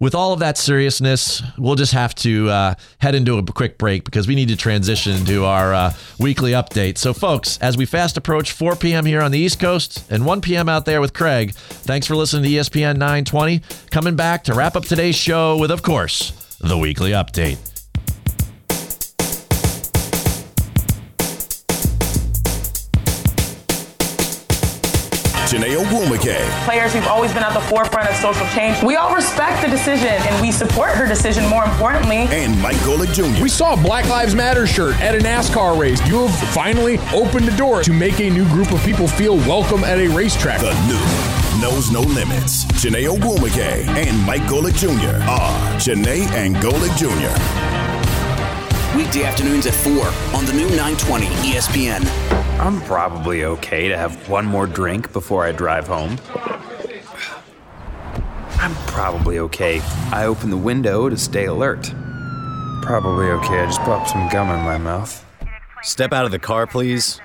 with 0.00 0.14
all 0.14 0.32
of 0.32 0.40
that 0.40 0.56
seriousness, 0.56 1.42
we'll 1.58 1.74
just 1.74 1.92
have 1.92 2.14
to 2.16 2.48
uh, 2.48 2.74
head 2.98 3.14
into 3.14 3.36
a 3.36 3.44
quick 3.44 3.76
break 3.76 4.04
because 4.04 4.26
we 4.26 4.34
need 4.34 4.48
to 4.48 4.56
transition 4.56 5.24
to 5.26 5.44
our 5.44 5.74
uh, 5.74 5.92
weekly 6.18 6.52
update. 6.52 6.96
So, 6.96 7.12
folks, 7.12 7.58
as 7.58 7.76
we 7.76 7.84
fast 7.84 8.16
approach 8.16 8.52
4 8.52 8.76
p.m. 8.76 9.04
here 9.04 9.20
on 9.20 9.30
the 9.30 9.38
East 9.38 9.60
Coast 9.60 10.10
and 10.10 10.24
1 10.24 10.40
p.m. 10.40 10.68
out 10.70 10.86
there 10.86 11.02
with 11.02 11.12
Craig, 11.12 11.52
thanks 11.52 12.06
for 12.06 12.16
listening 12.16 12.44
to 12.44 12.48
ESPN 12.48 12.94
920. 12.94 13.60
Coming 13.90 14.16
back 14.16 14.44
to 14.44 14.54
wrap 14.54 14.74
up 14.74 14.84
today's 14.84 15.16
show 15.16 15.58
with, 15.58 15.70
of 15.70 15.82
course, 15.82 16.56
the 16.60 16.78
weekly 16.78 17.10
update. 17.10 17.69
Chiney 25.50 25.74
Ogwumike. 25.74 26.64
Players 26.64 26.92
who've 26.94 27.08
always 27.08 27.32
been 27.32 27.42
at 27.42 27.52
the 27.52 27.60
forefront 27.62 28.08
of 28.08 28.14
social 28.14 28.46
change. 28.54 28.80
We 28.84 28.94
all 28.94 29.12
respect 29.12 29.60
the 29.60 29.68
decision 29.68 30.06
and 30.06 30.40
we 30.40 30.52
support 30.52 30.90
her 30.90 31.08
decision 31.08 31.44
more 31.48 31.64
importantly. 31.64 32.18
And 32.30 32.56
Mike 32.62 32.76
Golic 32.86 33.12
Jr. 33.12 33.42
We 33.42 33.48
saw 33.48 33.72
a 33.74 33.76
Black 33.76 34.08
Lives 34.08 34.32
Matter 34.32 34.64
shirt 34.68 34.94
at 35.00 35.16
a 35.16 35.18
NASCAR 35.18 35.76
race. 35.76 36.00
You 36.06 36.28
have 36.28 36.48
finally 36.50 36.98
opened 37.12 37.48
the 37.48 37.56
door 37.56 37.82
to 37.82 37.92
make 37.92 38.20
a 38.20 38.30
new 38.30 38.44
group 38.50 38.70
of 38.70 38.80
people 38.84 39.08
feel 39.08 39.38
welcome 39.38 39.82
at 39.82 39.98
a 39.98 40.06
racetrack. 40.06 40.60
The 40.60 40.72
new 40.86 41.60
Knows 41.60 41.90
No 41.90 42.02
Limits. 42.02 42.62
Chiney 42.80 43.06
Ogwumike 43.06 43.88
and 43.88 44.16
Mike 44.24 44.42
Golic 44.42 44.76
Jr. 44.78 45.20
are 45.28 45.80
Chiney 45.80 46.26
and 46.30 46.54
Golic 46.58 46.96
Jr. 46.96 47.36
Weekday 48.96 49.24
afternoons 49.24 49.66
at 49.66 49.74
4 49.74 50.06
on 50.36 50.46
the 50.46 50.52
new 50.52 50.68
920 50.76 51.26
ESPN. 51.26 52.49
I'm 52.60 52.78
probably 52.82 53.44
okay 53.44 53.88
to 53.88 53.96
have 53.96 54.28
one 54.28 54.44
more 54.44 54.66
drink 54.66 55.14
before 55.14 55.46
I 55.46 55.52
drive 55.52 55.88
home. 55.88 56.18
I'm 58.58 58.74
probably 58.86 59.38
okay. 59.38 59.80
I 60.12 60.26
open 60.26 60.50
the 60.50 60.58
window 60.58 61.08
to 61.08 61.16
stay 61.16 61.46
alert. 61.46 61.90
Probably 62.82 63.30
okay. 63.30 63.60
I 63.60 63.64
just 63.64 63.80
popped 63.80 64.10
some 64.10 64.28
gum 64.28 64.50
in 64.50 64.62
my 64.62 64.76
mouth. 64.76 65.24
Step 65.82 66.12
out 66.12 66.26
of 66.26 66.32
the 66.32 66.38
car, 66.38 66.66
please. 66.66 67.18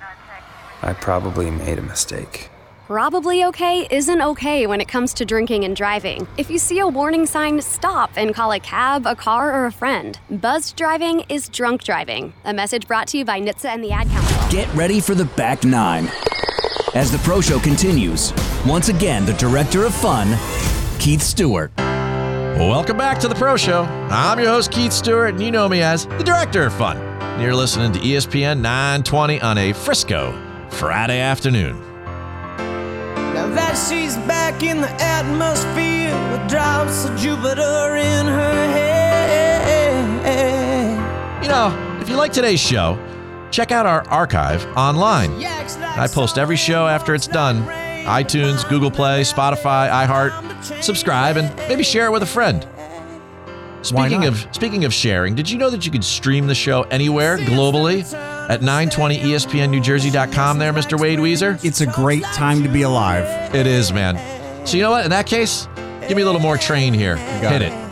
I 0.82 0.94
probably 0.94 1.52
made 1.52 1.80
a 1.80 1.82
mistake. 1.82 2.50
Probably 2.86 3.44
okay 3.46 3.88
isn't 3.90 4.22
okay 4.22 4.68
when 4.68 4.80
it 4.80 4.88
comes 4.88 5.12
to 5.16 5.26
drinking 5.26 5.66
and 5.66 5.76
driving. 5.76 6.28
If 6.38 6.52
you 6.52 6.60
see 6.60 6.78
a 6.78 6.88
warning 6.88 7.26
sign, 7.26 7.60
stop 7.60 8.12
and 8.16 8.32
call 8.32 8.52
a 8.52 8.60
cab, 8.60 9.08
a 9.08 9.16
car, 9.16 9.52
or 9.52 9.66
a 9.66 9.72
friend. 9.72 10.20
Buzzed 10.30 10.76
driving 10.76 11.22
is 11.22 11.50
drunk 11.50 11.84
driving. 11.84 12.32
A 12.44 12.54
message 12.54 12.88
brought 12.88 13.08
to 13.08 13.18
you 13.18 13.26
by 13.26 13.42
NHTSA 13.42 13.70
and 13.70 13.84
the 13.84 13.92
Ad 13.92 14.08
Council. 14.10 14.52
Get 14.52 14.72
ready 14.76 15.00
for 15.00 15.16
the 15.16 15.26
back 15.26 15.64
nine. 15.64 16.12
As 16.94 17.12
the 17.12 17.18
pro 17.24 17.42
show 17.42 17.58
continues, 17.58 18.32
once 18.68 18.90
again, 18.90 19.26
the 19.26 19.34
director 19.34 19.84
of 19.86 19.96
fun, 19.96 20.38
Keith 21.00 21.24
Stewart. 21.24 21.72
Welcome 21.78 22.98
back 22.98 23.18
to 23.22 23.28
the 23.28 23.34
Pro 23.34 23.58
Show. 23.58 23.82
I'm 24.12 24.38
your 24.38 24.50
host, 24.50 24.72
Keith 24.72 24.94
Stewart, 24.94 25.32
and 25.32 25.44
you 25.44 25.50
know 25.50 25.68
me 25.68 25.82
as 25.82 26.06
the 26.06 26.24
Director 26.24 26.68
of 26.68 26.74
Fun. 26.74 26.98
You're 27.42 27.56
listening 27.56 27.94
to 27.94 28.00
ESPN 28.00 28.62
920 28.62 29.42
on 29.42 29.58
a 29.58 29.74
Frisco 29.74 30.68
Friday 30.70 31.20
afternoon. 31.20 31.95
Now 33.56 33.72
that 33.72 33.88
she's 33.90 34.18
back 34.28 34.64
in 34.64 34.82
the 34.82 34.92
atmosphere 35.02 36.14
with 36.30 36.50
drops 36.50 37.06
of 37.06 37.18
Jupiter 37.18 37.96
in 37.96 38.26
her 38.26 38.68
head. 38.74 39.02
You 41.42 41.48
know, 41.48 42.00
if 42.02 42.10
you 42.10 42.18
like 42.18 42.34
today's 42.34 42.60
show, 42.60 43.00
check 43.52 43.72
out 43.72 43.86
our 43.86 44.06
archive 44.10 44.66
online. 44.76 45.42
I 45.42 46.10
post 46.12 46.38
every 46.38 46.58
show 46.58 46.86
after 46.86 47.16
it's 47.16 47.28
done 47.28 47.66
iTunes, 48.06 48.68
Google 48.68 48.92
Play, 48.92 49.22
Spotify, 49.22 49.90
iHeart. 49.90 50.84
Subscribe 50.84 51.38
and 51.38 51.56
maybe 51.70 51.84
share 51.84 52.08
it 52.08 52.12
with 52.12 52.24
a 52.24 52.28
friend. 52.28 52.68
Speaking 53.84 54.26
of 54.26 54.46
speaking 54.52 54.84
of 54.84 54.94
sharing, 54.94 55.34
did 55.34 55.50
you 55.50 55.58
know 55.58 55.70
that 55.70 55.86
you 55.86 55.94
could 55.94 56.04
stream 56.04 56.48
the 56.48 56.56
show 56.56 56.84
anywhere 56.84 57.38
globally 57.38 58.04
at 58.50 58.62
E 58.62 58.66
920espnnewjersey.com 58.66 60.58
there, 60.60 60.74
Mr. 60.74 61.00
Wade 61.00 61.20
Weezer? 61.20 61.64
It's 61.64 61.82
a 61.82 61.86
great 61.88 62.24
time 62.26 62.64
to 62.64 62.70
be 62.70 62.84
alive. 62.84 63.54
It 63.56 63.68
is, 63.68 63.92
man. 63.94 64.18
So 64.68 64.78
you 64.78 64.84
know 64.84 64.92
what? 64.92 65.04
In 65.06 65.12
that 65.12 65.26
case, 65.28 65.68
give 66.08 66.16
me 66.16 66.22
a 66.24 66.26
little 66.26 66.42
more 66.42 66.58
train 66.58 66.94
here. 66.94 67.16
got 67.42 67.54
Hit 67.54 67.62
it. 67.64 67.72
it. 67.72 67.86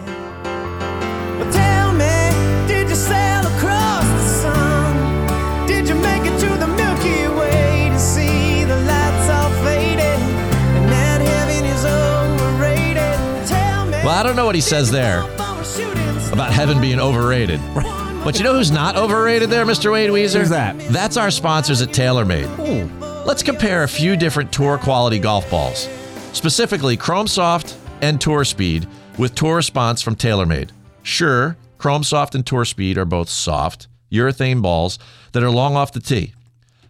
Well, 1.40 1.52
tell 1.52 1.94
me, 1.94 2.68
did 2.68 2.90
you 2.90 2.96
sail 2.96 3.42
across 3.58 4.06
the 4.06 4.28
sun? 4.42 5.68
Did 5.68 5.88
you 5.88 5.96
make 5.96 6.22
it 6.24 6.40
to 6.40 6.50
the 6.58 6.68
Milky 6.68 7.28
Way 7.40 7.90
to 7.92 8.00
see 8.00 8.64
the 8.64 8.76
lights 8.78 9.30
all 9.30 9.52
faded? 9.64 10.00
And 10.00 10.92
that 10.92 11.22
heaven 11.22 11.66
is 11.66 11.86
overrated. 11.86 13.48
Tell 13.48 13.86
me. 13.86 13.98
Well, 14.04 14.10
I 14.10 14.24
don't 14.24 14.36
know 14.36 14.46
what 14.46 14.56
he 14.56 14.62
says 14.62 14.92
there 14.92 15.22
about 16.32 16.52
heaven 16.52 16.82
being 16.82 17.00
overrated. 17.00 17.60
But 18.24 18.38
you 18.38 18.46
know 18.46 18.54
who's 18.54 18.72
not 18.72 18.96
overrated 18.96 19.50
there, 19.50 19.66
Mr. 19.66 19.92
Wade 19.92 20.10
Weezer? 20.10 20.40
Who's 20.40 20.50
that? 20.50 20.80
That's 20.90 21.18
our 21.18 21.30
sponsors 21.30 21.82
at 21.82 21.90
TaylorMade. 21.90 23.26
Let's 23.26 23.44
compare 23.44 23.84
a 23.84 23.88
few 23.88 24.16
different 24.16 24.54
tour 24.54 24.78
quality 24.78 25.20
golf 25.20 25.50
balls, 25.52 25.90
specifically 26.32 26.96
Chrome 26.96 27.28
Soft 27.28 27.78
and 28.02 28.22
Tour 28.22 28.46
Speed 28.46 28.88
with 29.18 29.36
Tour 29.36 29.58
Response 29.58 30.02
from 30.02 30.16
TaylorMade. 30.16 30.70
Sure, 31.02 31.58
Chrome 31.78 32.06
Soft 32.06 32.34
and 32.34 32.46
Tour 32.46 32.64
Speed 32.64 32.98
are 32.98 33.04
both 33.04 33.28
soft, 33.28 33.90
urethane 34.10 34.62
balls 34.62 35.00
that 35.34 35.44
are 35.44 35.52
long 35.52 35.76
off 35.76 35.92
the 35.92 36.00
tee. 36.00 36.34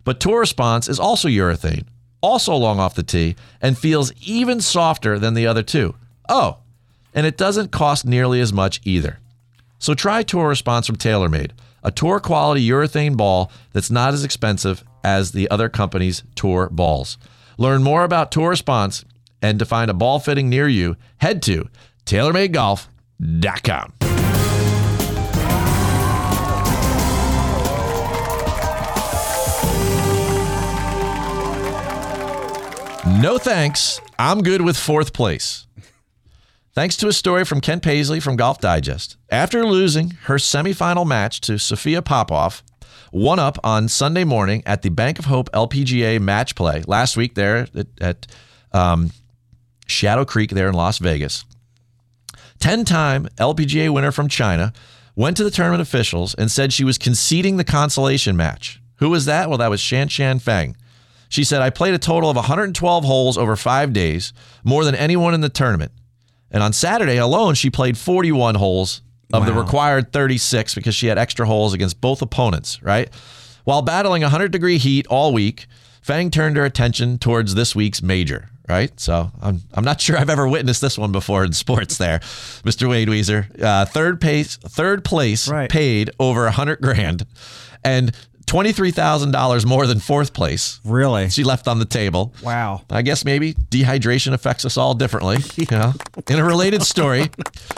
But 0.03 0.19
Tour 0.19 0.39
Response 0.39 0.87
is 0.87 0.99
also 0.99 1.27
urethane, 1.27 1.87
also 2.21 2.55
long 2.55 2.79
off 2.79 2.93
the 2.93 3.01
tee, 3.01 3.35
and 3.59 3.75
feels 3.75 4.13
even 4.21 4.61
softer 4.61 5.17
than 5.17 5.33
the 5.33 5.47
other 5.47 5.63
two. 5.63 5.95
Oh, 6.29 6.59
and 7.11 7.25
it 7.25 7.37
doesn't 7.37 7.71
cost 7.71 8.05
nearly 8.05 8.39
as 8.39 8.53
much 8.53 8.81
either. 8.83 9.17
So 9.83 9.93
try 9.93 10.23
Tour 10.23 10.47
Response 10.47 10.87
from 10.87 10.95
TaylorMade, 10.95 11.51
a 11.83 11.91
tour 11.91 12.21
quality 12.21 12.65
urethane 12.65 13.17
ball 13.17 13.51
that's 13.73 13.91
not 13.91 14.13
as 14.13 14.23
expensive 14.23 14.81
as 15.03 15.33
the 15.33 15.51
other 15.51 15.67
company's 15.67 16.23
tour 16.35 16.69
balls. 16.71 17.17
Learn 17.57 17.83
more 17.83 18.05
about 18.05 18.31
Tour 18.31 18.51
Response 18.51 19.03
and 19.41 19.59
to 19.59 19.65
find 19.65 19.91
a 19.91 19.93
ball 19.93 20.21
fitting 20.21 20.47
near 20.47 20.69
you, 20.69 20.95
head 21.17 21.41
to 21.41 21.67
TaylorMadeGolf.com. 22.05 23.93
No 33.21 33.37
thanks. 33.37 33.99
I'm 34.17 34.43
good 34.43 34.61
with 34.61 34.77
fourth 34.77 35.11
place. 35.11 35.67
Thanks 36.73 36.97
to 36.97 37.07
a 37.07 37.13
story 37.13 37.45
from 37.45 37.61
Ken 37.61 37.79
Paisley 37.79 38.19
from 38.19 38.35
Golf 38.35 38.59
Digest. 38.59 39.15
After 39.29 39.63
losing 39.63 40.17
her 40.23 40.37
semifinal 40.37 41.05
match 41.05 41.39
to 41.41 41.59
Sophia 41.59 42.01
Popov, 42.01 42.63
one 43.11 43.37
up 43.37 43.59
on 43.63 43.87
Sunday 43.87 44.23
morning 44.23 44.63
at 44.65 44.81
the 44.81 44.89
Bank 44.89 45.19
of 45.19 45.25
Hope 45.25 45.51
LPGA 45.51 46.19
match 46.19 46.55
play 46.55 46.81
last 46.87 47.15
week 47.15 47.35
there 47.35 47.67
at, 47.75 47.87
at 48.01 48.27
um, 48.71 49.11
Shadow 49.85 50.25
Creek 50.25 50.49
there 50.49 50.67
in 50.67 50.73
Las 50.73 50.97
Vegas. 50.97 51.45
10 52.57 52.85
time 52.85 53.27
LPGA 53.37 53.93
winner 53.93 54.11
from 54.11 54.27
China 54.27 54.73
went 55.15 55.37
to 55.37 55.43
the 55.43 55.51
tournament 55.51 55.81
officials 55.83 56.33
and 56.33 56.49
said 56.49 56.73
she 56.73 56.83
was 56.83 56.97
conceding 56.97 57.57
the 57.57 57.63
consolation 57.63 58.35
match. 58.35 58.81
Who 58.95 59.11
was 59.11 59.25
that? 59.25 59.47
Well, 59.47 59.59
that 59.59 59.69
was 59.69 59.79
Shan 59.79 60.07
Shan 60.07 60.39
Feng. 60.39 60.75
She 61.29 61.43
said, 61.43 61.61
I 61.61 61.69
played 61.69 61.93
a 61.93 61.99
total 61.99 62.31
of 62.31 62.35
112 62.35 63.03
holes 63.03 63.37
over 63.37 63.55
five 63.55 63.93
days, 63.93 64.33
more 64.63 64.83
than 64.83 64.95
anyone 64.95 65.35
in 65.35 65.41
the 65.41 65.49
tournament. 65.49 65.91
And 66.53 66.63
on 66.63 66.71
Saturday 66.71 67.17
alone, 67.17 67.55
she 67.55 67.69
played 67.69 67.97
41 67.97 68.55
holes 68.55 69.01
of 69.33 69.45
the 69.47 69.53
required 69.53 70.13
36 70.13 70.75
because 70.75 70.93
she 70.93 71.07
had 71.07 71.17
extra 71.17 71.47
holes 71.47 71.73
against 71.73 71.99
both 71.99 72.21
opponents, 72.21 72.81
right? 72.83 73.09
While 73.63 73.81
battling 73.81 74.21
100 74.21 74.51
degree 74.51 74.77
heat 74.77 75.07
all 75.07 75.33
week, 75.33 75.65
Feng 76.01 76.29
turned 76.29 76.55
her 76.57 76.65
attention 76.65 77.17
towards 77.17 77.55
this 77.55 77.75
week's 77.75 78.03
major, 78.03 78.49
right? 78.69 78.97
So 78.99 79.31
I'm, 79.41 79.61
I'm 79.73 79.83
not 79.83 79.99
sure 80.01 80.17
I've 80.17 80.29
ever 80.29 80.47
witnessed 80.47 80.81
this 80.81 80.97
one 80.97 81.11
before 81.11 81.43
in 81.43 81.53
sports 81.53 81.97
there, 81.97 82.19
Mr. 82.63 82.87
Wade 82.87 83.07
Weezer. 83.07 83.59
Uh, 83.59 83.85
third, 83.85 84.21
pace, 84.21 84.57
third 84.57 85.03
place 85.03 85.49
paid 85.69 86.11
over 86.19 86.43
100 86.43 86.79
grand 86.81 87.25
and 87.83 88.15
$23,000 88.45 89.65
more 89.65 89.87
than 89.87 89.99
fourth 89.99 90.33
place. 90.33 90.79
Really? 90.83 91.29
She 91.29 91.43
left 91.43 91.67
on 91.67 91.79
the 91.79 91.85
table. 91.85 92.33
Wow. 92.43 92.81
I 92.89 93.01
guess 93.01 93.25
maybe 93.25 93.53
dehydration 93.53 94.33
affects 94.33 94.65
us 94.65 94.77
all 94.77 94.93
differently. 94.93 95.37
You 95.55 95.65
know, 95.71 95.93
in 96.29 96.39
a 96.39 96.43
related 96.43 96.83
story, 96.83 97.29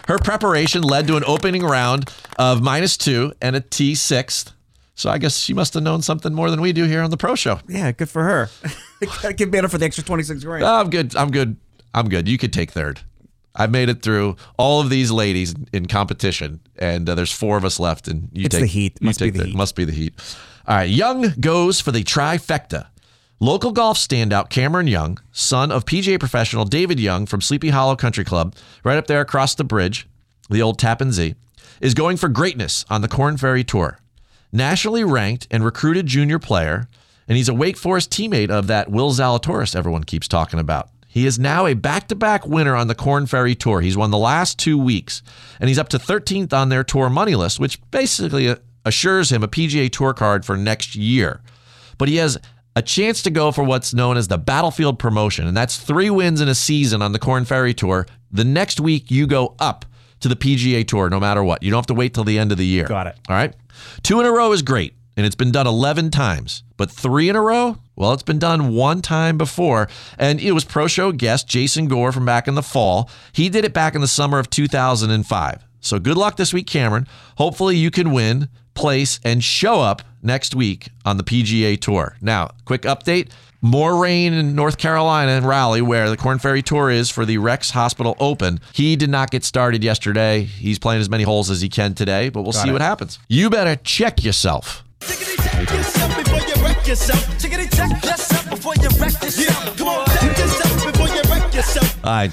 her 0.08 0.18
preparation 0.18 0.82
led 0.82 1.08
to 1.08 1.18
an 1.18 1.24
opening 1.26 1.64
round 1.64 2.10
of 2.38 2.62
minus 2.62 2.98
two 2.98 3.34
and 3.42 3.56
a 3.56 3.62
T 3.62 3.96
sixth. 3.96 4.52
So 4.96 5.10
I 5.10 5.18
guess 5.18 5.38
she 5.38 5.54
must 5.54 5.74
have 5.74 5.84
known 5.84 6.02
something 6.02 6.34
more 6.34 6.50
than 6.50 6.62
we 6.62 6.72
do 6.72 6.86
here 6.86 7.02
on 7.02 7.10
the 7.10 7.18
Pro 7.18 7.36
Show. 7.36 7.60
Yeah, 7.68 7.92
good 7.92 8.10
for 8.10 8.24
her. 8.24 8.50
Gotta 9.22 9.34
give 9.34 9.52
Banner 9.52 9.68
for 9.68 9.78
the 9.78 9.86
extra 9.86 10.04
26 10.04 10.44
grand. 10.46 10.64
Oh, 10.64 10.80
I'm 10.80 10.90
good. 10.90 11.16
I'm 11.16 11.32
good. 11.32 11.58
I'm 11.94 12.08
good. 12.10 12.28
You 12.30 12.38
could 12.38 12.54
take 12.54 12.72
third. 12.72 13.02
I've 13.56 13.72
made 13.72 13.90
it 13.90 14.02
through 14.02 14.36
all 14.58 14.82
of 14.82 14.90
these 14.90 15.12
ladies 15.12 15.54
in 15.72 15.86
competition, 15.88 16.60
and 16.78 17.08
uh, 17.10 17.16
there's 17.16 17.32
four 17.32 17.58
of 17.58 17.64
us 17.66 17.80
left. 17.80 18.08
And 18.08 18.30
you 18.34 18.46
It's 18.46 18.56
take 18.56 18.62
the 18.64 18.68
heat. 18.68 19.02
Must 19.02 19.20
be 19.20 19.26
take 19.32 19.34
the 19.40 19.46
heat. 19.46 19.56
Must 19.56 19.76
be 19.76 19.86
the 19.86 19.92
heat. 19.94 20.14
All 20.68 20.76
right. 20.76 20.90
Young 20.90 21.34
goes 21.40 21.80
for 21.80 21.92
the 21.92 22.04
trifecta. 22.04 22.88
Local 23.40 23.72
golf 23.72 23.98
standout 23.98 24.50
Cameron 24.50 24.88
Young, 24.88 25.20
son 25.32 25.72
of 25.72 25.86
PGA 25.86 26.20
professional 26.20 26.66
David 26.66 27.00
Young 27.00 27.26
from 27.26 27.42
Sleepy 27.42 27.70
Hollow 27.70 27.96
Country 27.96 28.24
Club, 28.24 28.56
right 28.84 28.98
up 28.98 29.08
there 29.08 29.20
across 29.20 29.54
the 29.54 29.66
bridge, 29.66 30.08
the 30.50 30.62
old 30.62 30.80
Tappan 30.80 31.12
Zee, 31.12 31.36
is 31.82 31.94
going 31.94 32.18
for 32.18 32.30
greatness 32.30 32.86
on 32.90 33.02
the 33.02 33.08
Korn 33.10 33.36
Ferry 33.38 33.64
Tour. 33.64 34.00
Nationally 34.54 35.04
ranked 35.04 35.48
and 35.52 35.66
recruited 35.66 36.08
junior 36.08 36.40
player, 36.40 36.88
and 37.28 37.36
he's 37.36 37.50
a 37.50 37.54
Wake 37.54 37.78
Forest 37.78 38.10
teammate 38.10 38.50
of 38.50 38.68
that 38.68 38.90
Will 38.90 39.12
Zalatoris 39.12 39.76
everyone 39.76 40.06
keeps 40.06 40.30
talking 40.30 40.60
about. 40.60 40.90
He 41.08 41.26
is 41.26 41.38
now 41.38 41.66
a 41.66 41.74
back 41.74 42.08
to 42.08 42.16
back 42.16 42.48
winner 42.48 42.76
on 42.76 42.88
the 42.88 42.96
Korn 42.96 43.26
Ferry 43.26 43.54
Tour. 43.54 43.82
He's 43.82 43.98
won 43.98 44.12
the 44.12 44.18
last 44.18 44.58
two 44.58 44.78
weeks, 44.78 45.22
and 45.60 45.68
he's 45.68 45.80
up 45.80 45.90
to 45.90 45.98
13th 46.00 46.54
on 46.54 46.70
their 46.70 46.84
tour 46.84 47.10
money 47.10 47.36
list, 47.36 47.60
which 47.60 47.80
basically 47.92 48.50
uh, 48.50 48.56
assures 48.86 49.32
him 49.32 49.44
a 49.44 49.48
PGA 49.48 49.92
Tour 49.92 50.14
card 50.14 50.46
for 50.46 50.56
next 50.56 50.96
year. 50.96 51.42
But 51.98 52.08
he 52.08 52.18
has 52.18 52.38
a 52.76 52.82
chance 52.82 53.22
to 53.24 53.32
go 53.32 53.52
for 53.52 53.64
what's 53.64 53.94
known 53.94 54.18
as 54.18 54.28
the 54.28 54.38
Battlefield 54.38 55.00
promotion, 55.00 55.48
and 55.48 55.56
that's 55.56 55.78
three 55.78 56.10
wins 56.10 56.42
in 56.42 56.48
a 56.48 56.56
season 56.56 57.02
on 57.02 57.12
the 57.12 57.20
Korn 57.20 57.46
Ferry 57.46 57.74
Tour. 57.74 58.06
The 58.32 58.44
next 58.44 58.80
week, 58.80 59.10
you 59.10 59.28
go 59.28 59.56
up 59.60 59.86
to 60.20 60.28
the 60.28 60.36
PGA 60.36 60.86
Tour 60.88 61.10
no 61.10 61.20
matter 61.20 61.44
what. 61.44 61.64
You 61.64 61.72
don't 61.72 61.80
have 61.80 61.88
to 61.88 61.94
wait 61.94 62.14
till 62.14 62.24
the 62.24 62.38
end 62.38 62.52
of 62.52 62.58
the 62.58 62.66
year. 62.66 62.86
Got 62.86 63.08
it. 63.08 63.16
All 63.30 63.36
right. 63.36 63.56
Two 64.04 64.20
in 64.20 64.26
a 64.26 64.32
row 64.32 64.52
is 64.52 64.62
great, 64.62 64.94
and 65.16 65.26
it's 65.26 65.36
been 65.36 65.52
done 65.52 65.68
11 65.68 66.12
times. 66.12 66.64
But 66.78 66.92
three 66.92 67.30
in 67.30 67.36
a 67.36 67.42
row? 67.42 67.78
Well, 67.96 68.12
it's 68.12 68.24
been 68.24 68.40
done 68.40 68.74
one 68.74 69.02
time 69.02 69.38
before. 69.38 69.88
And 70.18 70.42
it 70.42 70.52
was 70.52 70.66
pro 70.66 70.88
show 70.88 71.14
guest 71.14 71.48
Jason 71.48 71.88
Gore 71.88 72.12
from 72.12 72.26
back 72.26 72.48
in 72.48 72.56
the 72.56 72.64
fall. 72.64 73.10
He 73.32 73.48
did 73.48 73.64
it 73.64 73.74
back 73.74 73.96
in 73.96 74.02
the 74.02 74.08
summer 74.08 74.38
of 74.40 74.50
2005. 74.50 75.66
So 75.80 76.00
good 76.00 76.18
luck 76.18 76.36
this 76.36 76.54
week, 76.54 76.68
Cameron. 76.68 77.08
Hopefully, 77.38 77.78
you 77.78 77.92
can 77.92 78.12
win, 78.12 78.50
place, 78.76 79.20
and 79.24 79.44
show 79.44 79.82
up 79.82 80.02
next 80.22 80.54
week 80.54 80.90
on 81.06 81.18
the 81.18 81.24
PGA 81.24 81.80
Tour. 81.80 82.16
Now, 82.22 82.52
quick 82.66 82.84
update. 82.84 83.30
More 83.62 84.00
rain 84.00 84.34
in 84.34 84.54
North 84.54 84.78
Carolina 84.78 85.32
and 85.32 85.48
Raleigh, 85.48 85.82
where 85.82 86.08
the 86.10 86.18
Korn 86.18 86.38
Ferry 86.38 86.62
Tour 86.62 86.92
is 86.92 87.10
for 87.10 87.26
the 87.26 87.40
Rex 87.40 87.72
Hospital 87.72 88.16
Open. 88.20 88.60
He 88.74 88.96
did 88.96 89.10
not 89.10 89.32
get 89.32 89.44
started 89.44 89.84
yesterday. 89.84 90.44
He's 90.44 90.78
playing 90.78 91.02
as 91.02 91.10
many 91.10 91.24
holes 91.24 91.50
as 91.50 91.62
he 91.62 91.70
can 91.70 91.96
today, 91.96 92.30
but 92.30 92.44
we'll 92.44 92.52
Got 92.52 92.64
see 92.64 92.70
it. 92.70 92.74
what 92.74 92.82
happens. 92.84 93.18
You 93.28 93.50
better 93.50 93.76
check 93.78 94.24
yourself. 94.24 94.84
yourself 95.02 96.16
before 96.16 96.42
you 96.42 96.64
wreck 96.64 96.86
yourself. 96.88 97.26
Chickity 97.40 97.76
check 97.76 98.04
yourself 98.04 98.50
before 98.52 98.74
you 98.76 98.90
wreck 99.00 99.14
yourself. 99.24 99.78
Come 99.78 99.88
on, 99.88 100.06
check 100.06 100.38
yourself 100.38 100.86
before 100.92 101.08
you 101.08 101.22
wreck 101.32 101.54
yourself. 101.54 102.00
I 102.06 102.30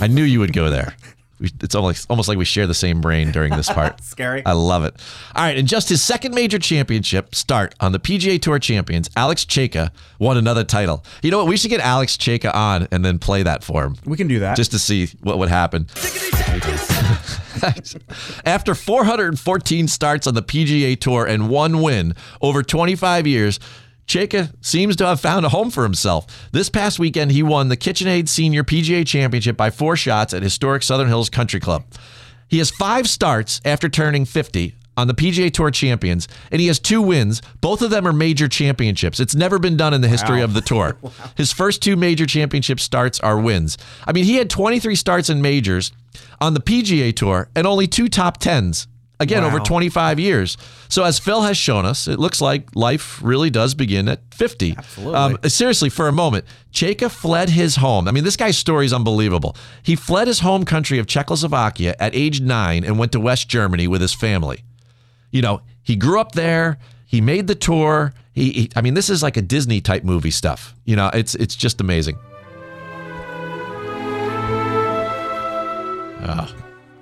I 0.00 0.06
knew 0.06 0.22
you 0.22 0.38
would 0.40 0.52
go 0.52 0.70
there. 0.70 0.94
We, 1.42 1.50
it's 1.60 1.74
almost 1.74 2.06
almost 2.08 2.28
like 2.28 2.38
we 2.38 2.44
share 2.44 2.68
the 2.68 2.74
same 2.74 3.00
brain 3.00 3.32
during 3.32 3.54
this 3.54 3.68
part. 3.68 4.00
Scary. 4.04 4.46
I 4.46 4.52
love 4.52 4.84
it. 4.84 4.94
All 5.34 5.42
right, 5.42 5.58
and 5.58 5.66
just 5.66 5.88
his 5.88 6.00
second 6.00 6.34
major 6.36 6.60
championship 6.60 7.34
start 7.34 7.74
on 7.80 7.90
the 7.90 7.98
PGA 7.98 8.40
Tour 8.40 8.60
champions, 8.60 9.10
Alex 9.16 9.44
Cejka 9.44 9.90
won 10.20 10.36
another 10.36 10.62
title. 10.62 11.04
You 11.20 11.32
know 11.32 11.38
what? 11.38 11.48
We 11.48 11.56
should 11.56 11.70
get 11.70 11.80
Alex 11.80 12.16
Cejka 12.16 12.54
on 12.54 12.86
and 12.92 13.04
then 13.04 13.18
play 13.18 13.42
that 13.42 13.64
for 13.64 13.84
him. 13.84 13.96
We 14.04 14.16
can 14.16 14.28
do 14.28 14.38
that. 14.38 14.56
Just 14.56 14.70
to 14.70 14.78
see 14.78 15.08
what 15.20 15.38
would 15.38 15.48
happen. 15.48 15.88
After 18.44 18.74
414 18.74 19.88
starts 19.88 20.26
on 20.28 20.34
the 20.34 20.42
PGA 20.42 20.98
Tour 20.98 21.26
and 21.26 21.48
one 21.48 21.82
win 21.82 22.14
over 22.40 22.62
25 22.62 23.26
years, 23.26 23.58
Cejka 24.12 24.52
seems 24.60 24.94
to 24.96 25.06
have 25.06 25.20
found 25.20 25.46
a 25.46 25.48
home 25.48 25.70
for 25.70 25.84
himself. 25.84 26.26
This 26.52 26.68
past 26.68 26.98
weekend, 26.98 27.32
he 27.32 27.42
won 27.42 27.68
the 27.68 27.78
KitchenAid 27.78 28.28
Senior 28.28 28.62
PGA 28.62 29.06
Championship 29.06 29.56
by 29.56 29.70
four 29.70 29.96
shots 29.96 30.34
at 30.34 30.42
historic 30.42 30.82
Southern 30.82 31.08
Hills 31.08 31.30
Country 31.30 31.60
Club. 31.60 31.84
He 32.46 32.58
has 32.58 32.70
five 32.70 33.08
starts 33.08 33.62
after 33.64 33.88
turning 33.88 34.26
50 34.26 34.74
on 34.98 35.06
the 35.06 35.14
PGA 35.14 35.50
Tour 35.50 35.70
Champions, 35.70 36.28
and 36.50 36.60
he 36.60 36.66
has 36.66 36.78
two 36.78 37.00
wins. 37.00 37.40
Both 37.62 37.80
of 37.80 37.88
them 37.88 38.06
are 38.06 38.12
major 38.12 38.48
championships. 38.48 39.18
It's 39.18 39.34
never 39.34 39.58
been 39.58 39.78
done 39.78 39.94
in 39.94 40.02
the 40.02 40.08
history 40.08 40.40
Wow. 40.40 40.44
of 40.44 40.52
the 40.52 40.60
tour. 40.60 40.98
His 41.38 41.50
first 41.50 41.80
two 41.80 41.96
major 41.96 42.26
championship 42.26 42.80
starts 42.80 43.18
are 43.20 43.40
wins. 43.40 43.78
I 44.06 44.12
mean, 44.12 44.24
he 44.24 44.34
had 44.36 44.50
23 44.50 44.94
starts 44.94 45.30
in 45.30 45.40
majors 45.40 45.90
on 46.38 46.52
the 46.52 46.60
PGA 46.60 47.16
Tour 47.16 47.48
and 47.56 47.66
only 47.66 47.86
two 47.86 48.08
top 48.08 48.36
tens. 48.36 48.86
Again, 49.22 49.44
over 49.44 49.60
25 49.60 50.18
years. 50.18 50.56
So, 50.88 51.04
as 51.04 51.18
Phil 51.18 51.42
has 51.42 51.56
shown 51.56 51.86
us, 51.86 52.08
it 52.08 52.18
looks 52.18 52.40
like 52.40 52.74
life 52.74 53.20
really 53.22 53.50
does 53.50 53.74
begin 53.74 54.08
at 54.08 54.20
50. 54.34 54.74
Absolutely. 54.76 55.14
Um, 55.14 55.38
seriously, 55.46 55.88
for 55.88 56.08
a 56.08 56.12
moment, 56.12 56.44
Cejka 56.72 57.10
fled 57.10 57.50
his 57.50 57.76
home. 57.76 58.08
I 58.08 58.12
mean, 58.12 58.24
this 58.24 58.36
guy's 58.36 58.58
story 58.58 58.86
is 58.86 58.92
unbelievable. 58.92 59.56
He 59.82 59.96
fled 59.96 60.26
his 60.28 60.40
home 60.40 60.64
country 60.64 60.98
of 60.98 61.06
Czechoslovakia 61.06 61.94
at 61.98 62.14
age 62.14 62.40
nine 62.40 62.84
and 62.84 62.98
went 62.98 63.12
to 63.12 63.20
West 63.20 63.48
Germany 63.48 63.86
with 63.88 64.00
his 64.00 64.12
family. 64.12 64.64
You 65.30 65.42
know, 65.42 65.62
he 65.82 65.96
grew 65.96 66.20
up 66.20 66.32
there. 66.32 66.78
He 67.06 67.20
made 67.20 67.46
the 67.46 67.54
tour. 67.54 68.12
He, 68.32 68.52
he 68.52 68.70
I 68.76 68.80
mean, 68.80 68.94
this 68.94 69.10
is 69.10 69.22
like 69.22 69.36
a 69.36 69.42
Disney 69.42 69.80
type 69.80 70.04
movie 70.04 70.30
stuff. 70.30 70.74
You 70.84 70.96
know, 70.96 71.10
it's 71.12 71.34
it's 71.34 71.54
just 71.54 71.80
amazing. 71.80 72.18
Ah. 76.24 76.54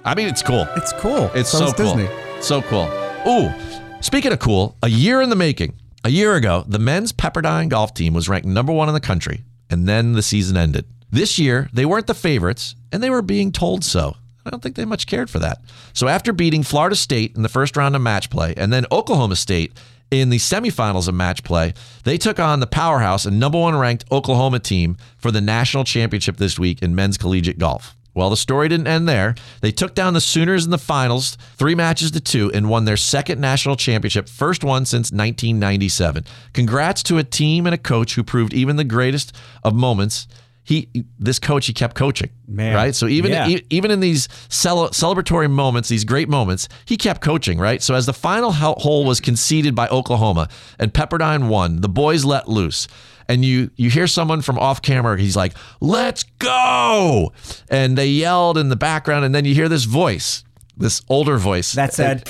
I 0.04 0.14
mean, 0.14 0.28
it's 0.28 0.42
cool. 0.42 0.66
It's 0.76 0.92
cool. 0.94 1.30
It's 1.34 1.50
So 1.50 1.66
so, 1.66 1.72
cool. 1.72 1.96
Disney. 1.96 2.08
So 2.40 2.62
cool. 2.62 2.90
Ooh, 3.28 3.52
speaking 4.00 4.32
of 4.32 4.38
cool, 4.38 4.76
a 4.82 4.88
year 4.88 5.20
in 5.20 5.30
the 5.30 5.36
making. 5.36 5.74
A 6.02 6.08
year 6.10 6.34
ago, 6.34 6.64
the 6.66 6.78
men's 6.78 7.12
Pepperdine 7.12 7.68
golf 7.68 7.92
team 7.92 8.14
was 8.14 8.26
ranked 8.26 8.46
number 8.48 8.72
one 8.72 8.88
in 8.88 8.94
the 8.94 9.00
country, 9.00 9.44
and 9.68 9.86
then 9.86 10.14
the 10.14 10.22
season 10.22 10.56
ended. 10.56 10.86
This 11.10 11.38
year, 11.38 11.68
they 11.74 11.84
weren't 11.84 12.06
the 12.06 12.14
favorites, 12.14 12.74
and 12.90 13.02
they 13.02 13.10
were 13.10 13.20
being 13.20 13.52
told 13.52 13.84
so. 13.84 14.16
I 14.46 14.48
don't 14.48 14.62
think 14.62 14.76
they 14.76 14.86
much 14.86 15.06
cared 15.06 15.28
for 15.28 15.38
that. 15.40 15.58
So 15.92 16.08
after 16.08 16.32
beating 16.32 16.62
Florida 16.62 16.96
State 16.96 17.36
in 17.36 17.42
the 17.42 17.50
first 17.50 17.76
round 17.76 17.94
of 17.94 18.00
match 18.00 18.30
play, 18.30 18.54
and 18.56 18.72
then 18.72 18.86
Oklahoma 18.90 19.36
State 19.36 19.78
in 20.10 20.30
the 20.30 20.38
semifinals 20.38 21.06
of 21.06 21.14
match 21.14 21.44
play, 21.44 21.74
they 22.04 22.16
took 22.16 22.38
on 22.40 22.60
the 22.60 22.66
powerhouse 22.66 23.26
and 23.26 23.38
number 23.38 23.58
one 23.58 23.76
ranked 23.76 24.06
Oklahoma 24.10 24.58
team 24.58 24.96
for 25.18 25.30
the 25.30 25.42
national 25.42 25.84
championship 25.84 26.38
this 26.38 26.58
week 26.58 26.82
in 26.82 26.94
men's 26.94 27.18
collegiate 27.18 27.58
golf. 27.58 27.94
Well, 28.14 28.28
the 28.30 28.36
story 28.36 28.68
didn't 28.68 28.88
end 28.88 29.08
there. 29.08 29.34
They 29.60 29.70
took 29.70 29.94
down 29.94 30.14
the 30.14 30.20
Sooners 30.20 30.64
in 30.64 30.70
the 30.70 30.78
finals, 30.78 31.36
three 31.56 31.74
matches 31.76 32.10
to 32.12 32.20
two, 32.20 32.50
and 32.52 32.68
won 32.68 32.84
their 32.84 32.96
second 32.96 33.40
national 33.40 33.76
championship, 33.76 34.28
first 34.28 34.64
one 34.64 34.84
since 34.84 35.12
1997. 35.12 36.24
Congrats 36.52 37.02
to 37.04 37.18
a 37.18 37.24
team 37.24 37.66
and 37.66 37.74
a 37.74 37.78
coach 37.78 38.14
who 38.14 38.22
proved 38.24 38.52
even 38.52 38.76
the 38.76 38.84
greatest 38.84 39.34
of 39.62 39.74
moments. 39.74 40.26
he 40.62 40.88
this 41.18 41.38
coach 41.40 41.66
he 41.66 41.72
kept 41.72 41.96
coaching, 41.96 42.28
Man. 42.46 42.74
right? 42.76 42.94
So 42.94 43.08
even 43.08 43.32
Yeah. 43.32 43.48
e- 43.48 43.62
even 43.70 43.90
in 43.90 43.98
these 44.00 44.28
cele- 44.48 44.90
celebratory 44.90 45.50
moments, 45.50 45.88
these 45.88 46.04
great 46.04 46.28
moments, 46.28 46.68
he 46.84 46.96
kept 46.96 47.22
coaching, 47.22 47.58
right? 47.58 47.82
So 47.82 47.94
as 47.94 48.06
the 48.06 48.12
final 48.12 48.52
hole 48.52 49.04
was 49.04 49.20
conceded 49.20 49.74
by 49.74 49.88
Oklahoma 49.88 50.48
and 50.78 50.92
Pepperdine 50.92 51.48
won, 51.48 51.80
the 51.80 51.88
boys 51.88 52.24
let 52.24 52.46
loose. 52.48 52.86
And 53.30 53.44
you 53.44 53.70
you 53.76 53.90
hear 53.90 54.08
someone 54.08 54.42
from 54.42 54.58
off 54.58 54.82
camera, 54.82 55.16
he's 55.16 55.36
like, 55.36 55.54
"Let's 55.80 56.24
go!" 56.40 57.32
And 57.68 57.96
they 57.96 58.08
yelled 58.08 58.58
in 58.58 58.70
the 58.70 58.76
background, 58.76 59.24
and 59.24 59.32
then 59.32 59.44
you 59.44 59.54
hear 59.54 59.68
this 59.68 59.84
voice, 59.84 60.42
this 60.76 61.00
older 61.08 61.36
voice. 61.38 61.72
That 61.74 61.94
said, 61.94 62.26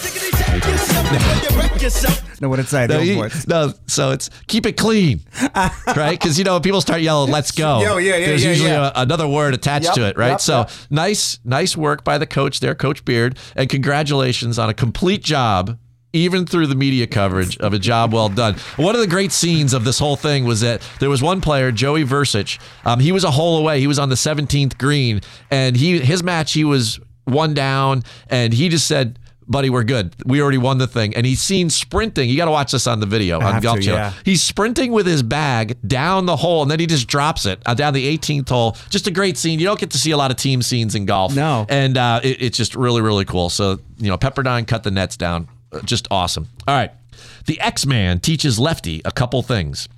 know 2.43 2.51
what 2.51 2.59
it 2.59 2.67
said. 2.69 2.91
No, 2.91 2.99
you- 3.01 3.29
no, 3.49 3.73
so 3.87 4.11
it's 4.11 4.29
keep 4.47 4.67
it 4.67 4.77
clean, 4.77 5.21
right? 5.57 6.11
Because 6.21 6.39
you 6.39 6.45
know 6.45 6.61
people 6.61 6.83
start 6.83 7.01
yelling, 7.01 7.31
"Let's 7.31 7.51
go." 7.51 7.81
Yo, 7.81 7.97
yeah, 7.97 8.17
yeah, 8.17 8.27
There's 8.27 8.45
yeah, 8.45 8.51
usually 8.51 8.69
yeah. 8.71 8.93
A, 8.95 9.01
another 9.03 9.27
word 9.27 9.55
attached 9.55 9.87
Yep, 9.87 9.95
to 9.95 10.07
it, 10.09 10.19
right? 10.19 10.33
yep, 10.33 10.41
so 10.43 10.59
yep. 10.59 10.71
nice, 10.91 11.39
nice 11.45 11.79
work 11.79 12.05
by 12.05 12.19
the 12.19 12.27
coach 12.27 12.61
there, 12.61 12.75
Coach 12.75 13.07
Beard, 13.07 13.39
and 13.57 13.71
congratulations 13.71 14.59
on 14.59 14.69
a 14.69 14.75
complete 14.75 15.25
job. 15.25 15.79
Even 16.13 16.45
through 16.45 16.67
the 16.67 16.75
media 16.75 17.07
coverage 17.07 17.57
of 17.59 17.73
a 17.73 17.79
job 17.79 18.13
well 18.13 18.29
done. 18.29 18.57
One 18.77 18.95
of 18.97 19.01
the 19.01 19.07
great 19.07 19.31
scenes 19.31 19.73
of 19.73 19.85
this 19.85 19.99
whole 19.99 20.17
thing 20.17 20.45
was 20.45 20.61
that 20.63 20.83
there 20.99 21.09
was 21.09 21.23
one 21.23 21.41
player, 21.41 21.71
Joey 21.71 22.05
Vrzich. 22.05 22.59
Um, 22.85 22.99
he 22.99 23.13
was 23.13 23.23
a 23.23 23.31
hole 23.31 23.59
away. 23.59 23.79
He 23.79 23.87
was 23.87 23.99
on 23.99 24.09
the 24.09 24.17
17th 24.17 24.77
green, 24.77 25.21
and 25.51 25.77
he 25.77 26.01
his 26.01 26.23
match 26.25 26.53
he 26.53 26.65
was 26.65 26.99
one 27.27 27.55
down, 27.55 28.03
and 28.29 28.53
he 28.53 28.69
just 28.69 28.89
said, 28.89 29.21
"Buddy, 29.47 29.71
we're 29.71 29.85
good. 29.85 30.17
We 30.27 30.43
already 30.43 30.59
won 30.59 30.79
the 30.79 30.89
thing." 30.89 31.15
And 31.15 31.25
he's 31.25 31.41
seen 31.41 31.71
sprinting. 31.71 32.29
You 32.29 32.37
got 32.37 32.47
to 32.47 32.51
watch 32.51 32.73
this 32.73 32.89
on 32.89 32.99
the 32.99 33.07
video 33.07 33.41
on 33.41 33.61
Golf 33.61 33.79
to, 33.79 33.83
Channel. 33.85 34.01
yeah. 34.01 34.13
He's 34.25 34.43
sprinting 34.43 34.91
with 34.91 35.07
his 35.07 35.23
bag 35.23 35.77
down 35.87 36.27
the 36.27 36.35
hole, 36.37 36.63
and 36.63 36.71
then 36.71 36.81
he 36.81 36.87
just 36.87 37.07
drops 37.07 37.47
it 37.47 37.63
uh, 37.67 37.75
down 37.75 37.95
the 37.95 38.19
18th 38.19 38.49
hole. 38.49 38.77
Just 38.89 39.07
a 39.07 39.13
great 39.13 39.39
scene. 39.39 39.61
You 39.61 39.67
don't 39.67 39.79
get 39.79 39.91
to 39.91 39.99
see 39.99 40.11
a 40.11 40.17
lot 40.17 40.33
of 40.33 40.37
team 40.39 40.61
scenes 40.61 40.97
in 40.97 41.05
golf. 41.07 41.37
No. 41.37 41.67
and 41.69 41.97
uh, 41.97 42.19
it, 42.25 42.43
it's 42.43 42.57
just 42.57 42.75
really, 42.75 43.01
really 43.01 43.25
cool. 43.25 43.49
So 43.49 43.79
you 43.99 44.09
know, 44.09 44.19
Pepperdine 44.19 44.67
cut 44.67 44.83
the 44.83 44.91
nets 44.91 45.17
down. 45.17 45.47
Uh, 45.73 45.81
Just 45.83 46.09
awesome. 46.11 46.49
All 46.67 46.77
right, 46.77 46.93
the 47.47 47.61
X 47.61 47.87
Man 47.87 48.21
teaches 48.21 48.59
Lefty 48.59 49.03
a 49.05 49.11
couple 49.13 49.43
things. 49.43 49.89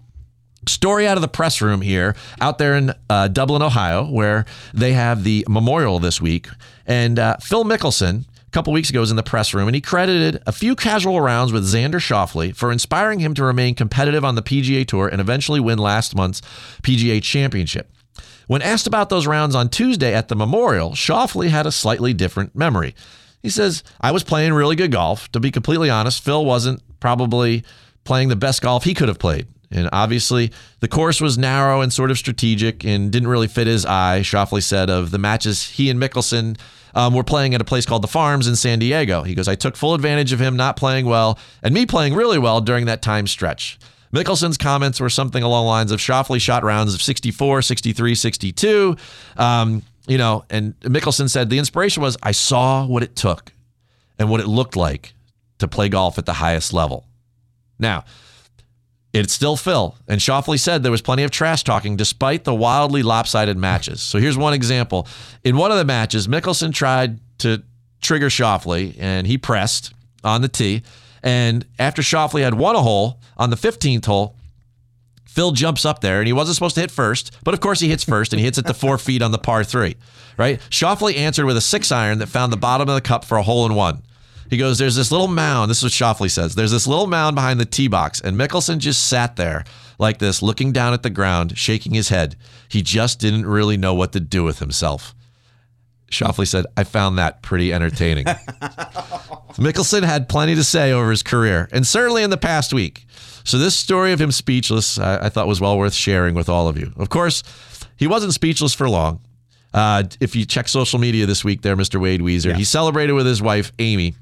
Story 0.69 1.09
out 1.09 1.17
of 1.17 1.23
the 1.23 1.29
press 1.29 1.61
room 1.61 1.81
here, 1.81 2.15
out 2.41 2.59
there 2.59 2.77
in 2.77 2.95
uh, 3.11 3.27
Dublin, 3.27 3.63
Ohio, 3.63 4.05
where 4.09 4.45
they 4.73 4.93
have 4.93 5.25
the 5.25 5.45
memorial 5.49 5.99
this 5.99 6.21
week. 6.21 6.47
And 6.87 7.19
uh, 7.19 7.37
Phil 7.39 7.65
Mickelson, 7.65 8.27
a 8.47 8.51
couple 8.53 8.73
weeks 8.73 8.89
ago, 8.89 9.01
was 9.01 9.11
in 9.11 9.17
the 9.17 9.25
press 9.25 9.55
room, 9.55 9.67
and 9.67 9.75
he 9.75 9.81
credited 9.81 10.41
a 10.47 10.53
few 10.53 10.77
casual 10.77 11.21
rounds 11.21 11.53
with 11.53 11.65
Xander 11.65 11.95
Schauffele 11.95 12.55
for 12.55 12.71
inspiring 12.71 13.19
him 13.19 13.35
to 13.35 13.43
remain 13.43 13.75
competitive 13.75 14.25
on 14.25 14.37
the 14.37 14.43
PGA 14.43 14.87
Tour 14.87 15.09
and 15.09 15.21
eventually 15.21 15.59
win 15.59 15.79
last 15.81 16.15
month's 16.15 16.41
PGA 16.85 17.21
Championship. 17.21 17.91
When 18.47 18.63
asked 18.63 18.87
about 18.87 19.09
those 19.09 19.27
rounds 19.27 19.57
on 19.57 19.69
Tuesday 19.69 20.15
at 20.15 20.29
the 20.29 20.37
memorial, 20.37 20.91
Schauffele 20.91 21.49
had 21.49 21.67
a 21.67 21.73
slightly 21.73 22.13
different 22.15 22.55
memory. 22.55 22.95
He 23.43 23.51
says, 23.51 23.83
I 24.01 24.13
was 24.13 24.23
playing 24.23 24.53
really 24.53 24.77
good 24.77 24.93
golf. 24.93 25.31
To 25.33 25.41
be 25.41 25.51
completely 25.51 25.91
honest, 25.91 26.23
Phil 26.23 26.45
wasn't 26.45 26.81
probably 27.01 27.65
playing 28.05 28.29
the 28.29 28.37
best 28.37 28.63
golf 28.63 28.85
he 28.85 28.95
could 28.95 29.09
have 29.09 29.19
played. 29.19 29.47
And 29.71 29.89
obviously, 29.93 30.53
the 30.81 30.89
course 30.89 31.21
was 31.21 31.39
narrow 31.39 31.81
and 31.81 31.93
sort 31.93 32.11
of 32.11 32.19
strategic 32.19 32.85
and 32.85 33.11
didn't 33.11 33.29
really 33.29 33.49
fit 33.49 33.67
his 33.67 33.87
eye, 33.87 34.21
Schauffele 34.21 34.63
said, 34.63 34.91
of 34.91 35.11
the 35.11 35.19
matches 35.19 35.71
he 35.71 35.89
and 35.89 36.01
Mickelson 36.01 36.59
um, 36.95 37.15
were 37.15 37.25
playing 37.25 37.55
at 37.55 37.61
a 37.61 37.65
place 37.65 37.87
called 37.87 38.03
the 38.03 38.09
Farms 38.09 38.47
in 38.47 38.55
San 38.55 38.79
Diego. 38.79 39.23
He 39.23 39.35
goes, 39.35 39.49
I 39.49 39.55
took 39.55 39.77
full 39.77 39.95
advantage 39.95 40.33
of 40.33 40.41
him 40.41 40.57
not 40.57 40.77
playing 40.77 41.07
well 41.07 41.39
and 41.63 41.75
me 41.75 41.87
playing 41.87 42.15
really 42.15 42.39
well 42.39 42.61
during 42.61 42.85
that 42.87 43.01
time 43.03 43.27
stretch. 43.27 43.79
Mickelson's 44.13 44.59
comments 44.59 45.01
were 45.01 45.09
something 45.09 45.43
along 45.43 45.65
the 45.65 45.69
lines 45.69 45.91
of 45.91 45.99
Schauffele 45.99 46.39
shot 46.39 46.65
rounds 46.65 46.93
of 46.93 47.01
64, 47.01 47.63
63, 47.63 48.15
62. 48.15 48.97
Um, 49.39 49.83
you 50.07 50.19
know, 50.19 50.45
and 50.51 50.79
Mickelson 50.81 51.31
said 51.31 51.51
the 51.51 51.59
inspiration 51.59 52.03
was 52.03 52.17
I 52.23 52.33
saw 52.33 52.87
what 52.87 53.03
it 53.03 53.17
took 53.17 53.53
and 54.19 54.31
what 54.31 54.41
it 54.41 54.47
looked 54.47 54.77
like 54.77 55.15
to 55.59 55.69
play 55.69 55.89
golf 55.89 56.19
at 56.19 56.27
the 56.27 56.35
highest 56.35 56.73
level. 56.73 57.07
Now, 57.79 58.05
it's 59.13 59.33
still 59.33 59.57
Phil, 59.57 59.95
and 60.09 60.21
Schauffele 60.21 60.59
said 60.59 60.83
there 60.83 60.91
was 60.91 61.03
plenty 61.03 61.23
of 61.23 61.31
trash 61.31 61.65
talking 61.65 61.97
despite 61.97 62.45
the 62.45 62.55
wildly 62.55 63.03
lopsided 63.03 63.59
matches. 63.59 64.01
So 64.01 64.19
here's 64.19 64.39
one 64.39 64.55
example. 64.55 65.07
In 65.45 65.57
one 65.57 65.71
of 65.71 65.77
the 65.77 65.85
matches, 65.85 66.29
Mickelson 66.29 66.73
tried 66.73 67.19
to 67.39 67.63
trigger 68.01 68.29
Schauffele, 68.29 68.97
and 68.99 69.27
he 69.27 69.37
pressed 69.37 69.93
on 70.25 70.41
the 70.41 70.49
tee. 70.49 70.83
And 71.23 71.67
after 71.79 72.03
Schauffele 72.03 72.43
had 72.43 72.55
won 72.55 72.75
a 72.75 72.81
hole 72.81 73.21
on 73.37 73.51
the 73.51 73.57
15th 73.57 74.07
hole, 74.07 74.37
Phil 75.33 75.53
jumps 75.53 75.87
up 75.87 76.03
there 76.03 76.19
and 76.19 76.27
he 76.27 76.33
wasn't 76.35 76.57
supposed 76.57 76.75
to 76.75 76.83
hit 76.83 76.91
first, 76.91 77.31
but 77.43 77.55
of 77.55 77.61
course 77.61 77.81
he 77.81 77.89
hits 77.89 78.05
first 78.05 78.35
and 78.35 78.41
he 78.41 78.45
hits 78.45 78.59
it 78.59 78.67
to 78.67 78.75
four 78.75 78.99
feet 78.99 79.23
on 79.23 79.33
the 79.33 79.39
par 79.39 79.65
three, 79.65 79.97
right? 80.37 80.61
Schauffele 80.69 81.17
answered 81.17 81.47
with 81.47 81.57
a 81.57 81.63
six 81.63 81.91
iron 81.91 82.19
that 82.19 82.27
found 82.27 82.53
the 82.53 82.59
bottom 82.59 82.87
of 82.87 82.95
the 82.95 83.01
cup 83.01 83.25
for 83.25 83.39
a 83.39 83.43
hole 83.43 83.65
in 83.65 83.75
one. 83.75 84.03
He 84.51 84.59
goes, 84.59 84.77
There's 84.77 84.95
this 84.95 85.11
little 85.11 85.29
mound. 85.29 85.71
This 85.71 85.83
is 85.83 85.85
what 85.85 85.93
Schauffele 85.93 86.31
says. 86.31 86.55
There's 86.55 86.71
this 86.71 86.87
little 86.87 87.07
mound 87.07 87.35
behind 87.35 87.59
the 87.59 87.65
tee 87.65 87.89
box, 87.89 88.21
and 88.21 88.39
Mickelson 88.39 88.77
just 88.77 89.07
sat 89.07 89.37
there 89.37 89.65
like 89.99 90.19
this, 90.19 90.43
looking 90.43 90.71
down 90.71 90.93
at 90.93 91.03
the 91.03 91.09
ground, 91.09 91.57
shaking 91.57 91.95
his 91.95 92.11
head. 92.11 92.37
He 92.69 92.83
just 92.83 93.19
didn't 93.19 93.47
really 93.47 93.79
know 93.79 93.95
what 93.95 94.13
to 94.13 94.21
do 94.21 94.45
with 94.45 94.59
himself. 94.59 95.15
Schauffele 96.11 96.47
said, 96.47 96.67
I 96.77 96.85
found 96.85 97.17
that 97.17 97.41
pretty 97.41 97.73
entertaining. 97.73 98.25
Mickelson 99.57 100.03
had 100.03 100.29
plenty 100.29 100.55
to 100.55 100.65
say 100.65 100.93
over 100.93 101.11
his 101.11 101.23
career, 101.23 101.71
and 101.73 101.87
certainly 101.87 102.23
in 102.23 102.29
the 102.29 102.37
past 102.37 102.75
week. 102.75 103.07
So, 103.45 103.59
this 103.59 103.75
story 103.75 104.13
of 104.13 104.21
him 104.21 104.33
speechless, 104.33 104.99
I, 104.99 105.27
I 105.27 105.29
thought 105.29 105.47
was 105.47 105.61
well 105.61 105.79
worth 105.79 105.95
sharing 105.95 106.35
with 106.35 106.49
all 106.49 106.69
of 106.69 106.79
you. 106.79 106.93
Of 106.97 107.09
course, 107.09 107.43
he 107.97 108.07
wasn't 108.07 108.35
speechless 108.35 108.75
for 108.75 108.89
long. 108.89 109.21
Uh, 109.75 110.05
if 110.21 110.37
you 110.37 110.45
check 110.45 110.69
social 110.69 110.99
media 110.99 111.27
this 111.27 111.45
week, 111.45 111.63
there, 111.63 111.77
Mr. 111.77 112.01
Wade 112.01 112.21
Weezer, 112.21 112.55
he 112.55 112.65
celebrated 112.65 113.15
with 113.15 113.27
his 113.27 113.41
wife, 113.41 113.73
Amy. 113.79 114.15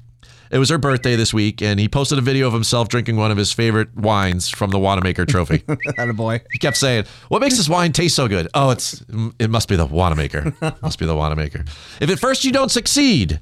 It 0.49 0.57
was 0.57 0.69
her 0.69 0.77
birthday 0.77 1.15
this 1.15 1.33
week, 1.33 1.61
and 1.61 1.79
he 1.79 1.87
posted 1.87 2.17
a 2.17 2.21
video 2.21 2.45
of 2.45 2.51
himself 2.51 2.89
drinking 2.89 3.15
one 3.15 3.31
of 3.31 3.37
his 3.37 3.53
favorite 3.53 3.95
wines 3.95 4.49
from 4.49 4.69
the 4.69 4.79
Wanamaker 4.79 5.25
Trophy. 5.25 5.63
a 5.97 6.13
boy. 6.13 6.41
He 6.51 6.57
kept 6.57 6.75
saying, 6.75 7.05
"What 7.29 7.39
makes 7.39 7.55
this 7.55 7.69
wine 7.69 7.93
taste 7.93 8.15
so 8.17 8.27
good?" 8.27 8.49
Oh, 8.53 8.69
it's 8.71 9.01
it 9.39 9.49
must 9.49 9.69
be 9.69 9.77
the 9.77 9.85
Wanamaker. 9.85 10.53
must 10.81 10.99
be 10.99 11.05
the 11.05 11.15
Wanamaker. 11.15 11.63
If 12.01 12.09
at 12.09 12.19
first 12.19 12.43
you 12.43 12.51
don't 12.51 12.69
succeed, 12.69 13.39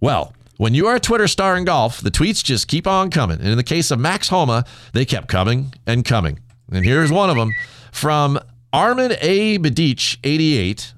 well, 0.00 0.34
when 0.60 0.74
you 0.74 0.86
are 0.86 0.96
a 0.96 1.00
Twitter 1.00 1.26
star 1.26 1.56
in 1.56 1.64
golf, 1.64 2.02
the 2.02 2.10
tweets 2.10 2.44
just 2.44 2.68
keep 2.68 2.86
on 2.86 3.08
coming. 3.08 3.38
And 3.38 3.48
in 3.48 3.56
the 3.56 3.64
case 3.64 3.90
of 3.90 3.98
Max 3.98 4.28
Homa, 4.28 4.66
they 4.92 5.06
kept 5.06 5.26
coming 5.26 5.72
and 5.86 6.04
coming. 6.04 6.38
And 6.70 6.84
here's 6.84 7.10
one 7.10 7.30
of 7.30 7.36
them 7.36 7.54
from 7.92 8.38
Armin 8.70 9.16
A. 9.22 9.56
Bedich, 9.56 10.18
88. 10.22 10.92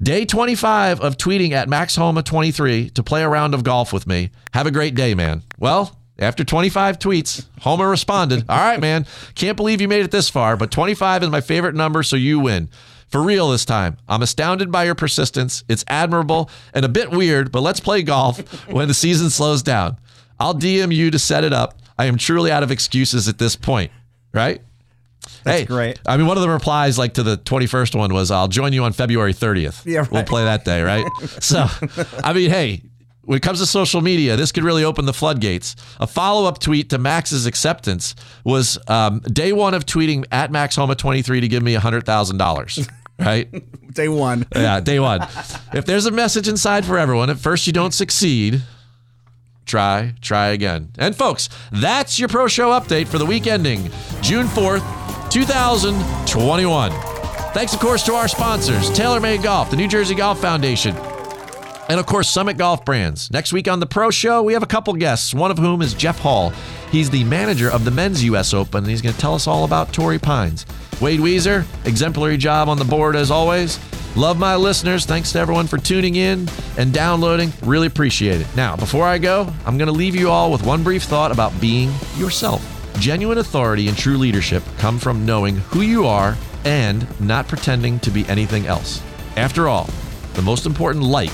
Day 0.00 0.24
25 0.24 1.00
of 1.00 1.16
tweeting 1.16 1.50
at 1.50 1.68
Max 1.68 1.96
Homa 1.96 2.22
23 2.22 2.90
to 2.90 3.02
play 3.02 3.24
a 3.24 3.28
round 3.28 3.54
of 3.54 3.64
golf 3.64 3.92
with 3.92 4.06
me. 4.06 4.30
Have 4.52 4.68
a 4.68 4.70
great 4.70 4.94
day, 4.94 5.16
man. 5.16 5.42
Well, 5.58 5.98
after 6.20 6.44
25 6.44 7.00
tweets, 7.00 7.48
Homa 7.62 7.88
responded, 7.88 8.44
All 8.48 8.56
right, 8.56 8.80
man. 8.80 9.04
Can't 9.34 9.56
believe 9.56 9.80
you 9.80 9.88
made 9.88 10.04
it 10.04 10.12
this 10.12 10.30
far, 10.30 10.56
but 10.56 10.70
25 10.70 11.24
is 11.24 11.28
my 11.28 11.40
favorite 11.40 11.74
number, 11.74 12.04
so 12.04 12.14
you 12.14 12.38
win. 12.38 12.68
For 13.08 13.22
real 13.22 13.50
this 13.50 13.64
time. 13.64 13.96
I'm 14.08 14.22
astounded 14.22 14.72
by 14.72 14.84
your 14.84 14.94
persistence. 14.94 15.62
It's 15.68 15.84
admirable 15.88 16.50
and 16.72 16.84
a 16.84 16.88
bit 16.88 17.10
weird, 17.10 17.52
but 17.52 17.60
let's 17.60 17.80
play 17.80 18.02
golf 18.02 18.38
when 18.70 18.88
the 18.88 18.94
season 18.94 19.30
slows 19.30 19.62
down. 19.62 19.98
I'll 20.40 20.54
DM 20.54 20.94
you 20.94 21.10
to 21.10 21.18
set 21.18 21.44
it 21.44 21.52
up. 21.52 21.78
I 21.98 22.06
am 22.06 22.16
truly 22.16 22.50
out 22.50 22.62
of 22.62 22.70
excuses 22.70 23.28
at 23.28 23.38
this 23.38 23.54
point, 23.54 23.92
right? 24.32 24.60
That's 25.44 25.60
hey, 25.60 25.64
great. 25.64 26.00
I 26.06 26.16
mean, 26.16 26.26
one 26.26 26.36
of 26.36 26.42
the 26.42 26.48
replies, 26.48 26.98
like 26.98 27.14
to 27.14 27.22
the 27.22 27.36
21st 27.36 27.94
one, 27.94 28.12
was, 28.12 28.30
I'll 28.30 28.48
join 28.48 28.72
you 28.72 28.84
on 28.84 28.92
February 28.92 29.32
30th. 29.32 29.84
Yeah, 29.86 30.00
right. 30.00 30.10
We'll 30.10 30.24
play 30.24 30.44
that 30.44 30.64
day, 30.64 30.82
right? 30.82 31.06
so, 31.40 31.66
I 32.22 32.32
mean, 32.32 32.50
hey, 32.50 32.82
when 33.26 33.36
it 33.36 33.42
comes 33.42 33.60
to 33.60 33.66
social 33.66 34.00
media, 34.00 34.36
this 34.36 34.52
could 34.52 34.64
really 34.64 34.84
open 34.84 35.06
the 35.06 35.12
floodgates. 35.12 35.76
A 36.00 36.06
follow 36.06 36.46
up 36.48 36.58
tweet 36.58 36.90
to 36.90 36.98
Max's 36.98 37.46
acceptance 37.46 38.14
was 38.44 38.78
um, 38.88 39.20
day 39.20 39.52
one 39.52 39.74
of 39.74 39.86
tweeting 39.86 40.24
at 40.30 40.50
MaxHoma23 40.50 41.40
to 41.40 41.48
give 41.48 41.62
me 41.62 41.74
$100,000, 41.74 42.90
right? 43.18 43.94
Day 43.94 44.08
one. 44.08 44.46
yeah, 44.54 44.80
day 44.80 44.98
one. 45.00 45.22
If 45.72 45.84
there's 45.86 46.06
a 46.06 46.10
message 46.10 46.48
inside 46.48 46.84
for 46.84 46.98
everyone, 46.98 47.30
at 47.30 47.38
first 47.38 47.66
you 47.66 47.72
don't 47.72 47.94
succeed, 47.94 48.62
try, 49.66 50.14
try 50.20 50.48
again. 50.48 50.90
And 50.98 51.16
folks, 51.16 51.48
that's 51.72 52.18
your 52.18 52.28
Pro 52.28 52.48
Show 52.48 52.70
update 52.70 53.06
for 53.08 53.18
the 53.18 53.26
week 53.26 53.46
ending 53.46 53.90
June 54.20 54.46
4th, 54.46 55.30
2021. 55.30 56.90
Thanks, 57.54 57.72
of 57.72 57.78
course, 57.78 58.02
to 58.04 58.14
our 58.14 58.26
sponsors 58.26 58.90
TaylorMade 58.90 59.42
Golf, 59.44 59.70
the 59.70 59.76
New 59.76 59.86
Jersey 59.86 60.16
Golf 60.16 60.40
Foundation, 60.40 60.96
and 61.88 62.00
of 62.00 62.06
course, 62.06 62.28
Summit 62.28 62.56
Golf 62.56 62.84
Brands. 62.84 63.30
Next 63.30 63.52
week 63.52 63.68
on 63.68 63.80
the 63.80 63.86
Pro 63.86 64.10
Show, 64.10 64.42
we 64.42 64.52
have 64.52 64.62
a 64.62 64.66
couple 64.66 64.94
guests, 64.94 65.34
one 65.34 65.50
of 65.50 65.58
whom 65.58 65.82
is 65.82 65.94
Jeff 65.94 66.18
Hall. 66.18 66.50
He's 66.90 67.10
the 67.10 67.24
manager 67.24 67.70
of 67.70 67.84
the 67.84 67.90
men's 67.90 68.24
U.S. 68.24 68.54
Open, 68.54 68.84
and 68.84 68.90
he's 68.90 69.02
going 69.02 69.14
to 69.14 69.20
tell 69.20 69.34
us 69.34 69.46
all 69.46 69.64
about 69.64 69.92
Torrey 69.92 70.18
Pines. 70.18 70.64
Wade 71.00 71.20
Weezer, 71.20 71.64
exemplary 71.86 72.36
job 72.36 72.68
on 72.68 72.78
the 72.78 72.84
board 72.84 73.16
as 73.16 73.30
always. 73.30 73.78
Love 74.16 74.38
my 74.38 74.54
listeners. 74.54 75.04
Thanks 75.04 75.32
to 75.32 75.40
everyone 75.40 75.66
for 75.66 75.76
tuning 75.76 76.14
in 76.14 76.48
and 76.78 76.92
downloading. 76.92 77.52
Really 77.62 77.88
appreciate 77.88 78.40
it. 78.40 78.46
Now, 78.54 78.76
before 78.76 79.04
I 79.06 79.18
go, 79.18 79.52
I'm 79.66 79.76
going 79.76 79.88
to 79.88 79.92
leave 79.92 80.14
you 80.14 80.30
all 80.30 80.52
with 80.52 80.64
one 80.64 80.84
brief 80.84 81.02
thought 81.02 81.32
about 81.32 81.60
being 81.60 81.92
yourself. 82.16 82.62
Genuine 83.00 83.38
authority 83.38 83.88
and 83.88 83.98
true 83.98 84.16
leadership 84.16 84.62
come 84.78 84.98
from 85.00 85.26
knowing 85.26 85.56
who 85.56 85.80
you 85.80 86.06
are 86.06 86.36
and 86.64 87.08
not 87.20 87.48
pretending 87.48 87.98
to 88.00 88.10
be 88.10 88.26
anything 88.28 88.66
else. 88.66 89.02
After 89.36 89.66
all, 89.66 89.90
the 90.34 90.42
most 90.42 90.64
important 90.64 91.04
like 91.04 91.32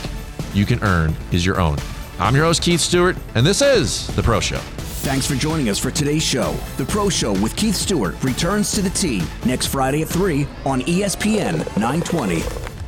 you 0.54 0.66
can 0.66 0.82
earn 0.82 1.14
is 1.32 1.44
your 1.44 1.60
own. 1.60 1.76
I'm 2.18 2.34
your 2.34 2.44
host, 2.44 2.62
Keith 2.62 2.80
Stewart, 2.80 3.16
and 3.34 3.46
this 3.46 3.62
is 3.62 4.06
The 4.14 4.22
Pro 4.22 4.40
Show. 4.40 4.58
Thanks 5.02 5.26
for 5.26 5.34
joining 5.34 5.70
us 5.70 5.78
for 5.78 5.90
today's 5.90 6.22
show. 6.22 6.54
The 6.76 6.84
Pro 6.84 7.08
Show 7.08 7.32
with 7.40 7.56
Keith 7.56 7.74
Stewart 7.74 8.22
returns 8.22 8.72
to 8.72 8.82
the 8.82 8.90
T 8.90 9.22
next 9.46 9.66
Friday 9.66 10.02
at 10.02 10.08
3 10.08 10.46
on 10.66 10.82
ESPN 10.82 11.58
920. 11.78 12.79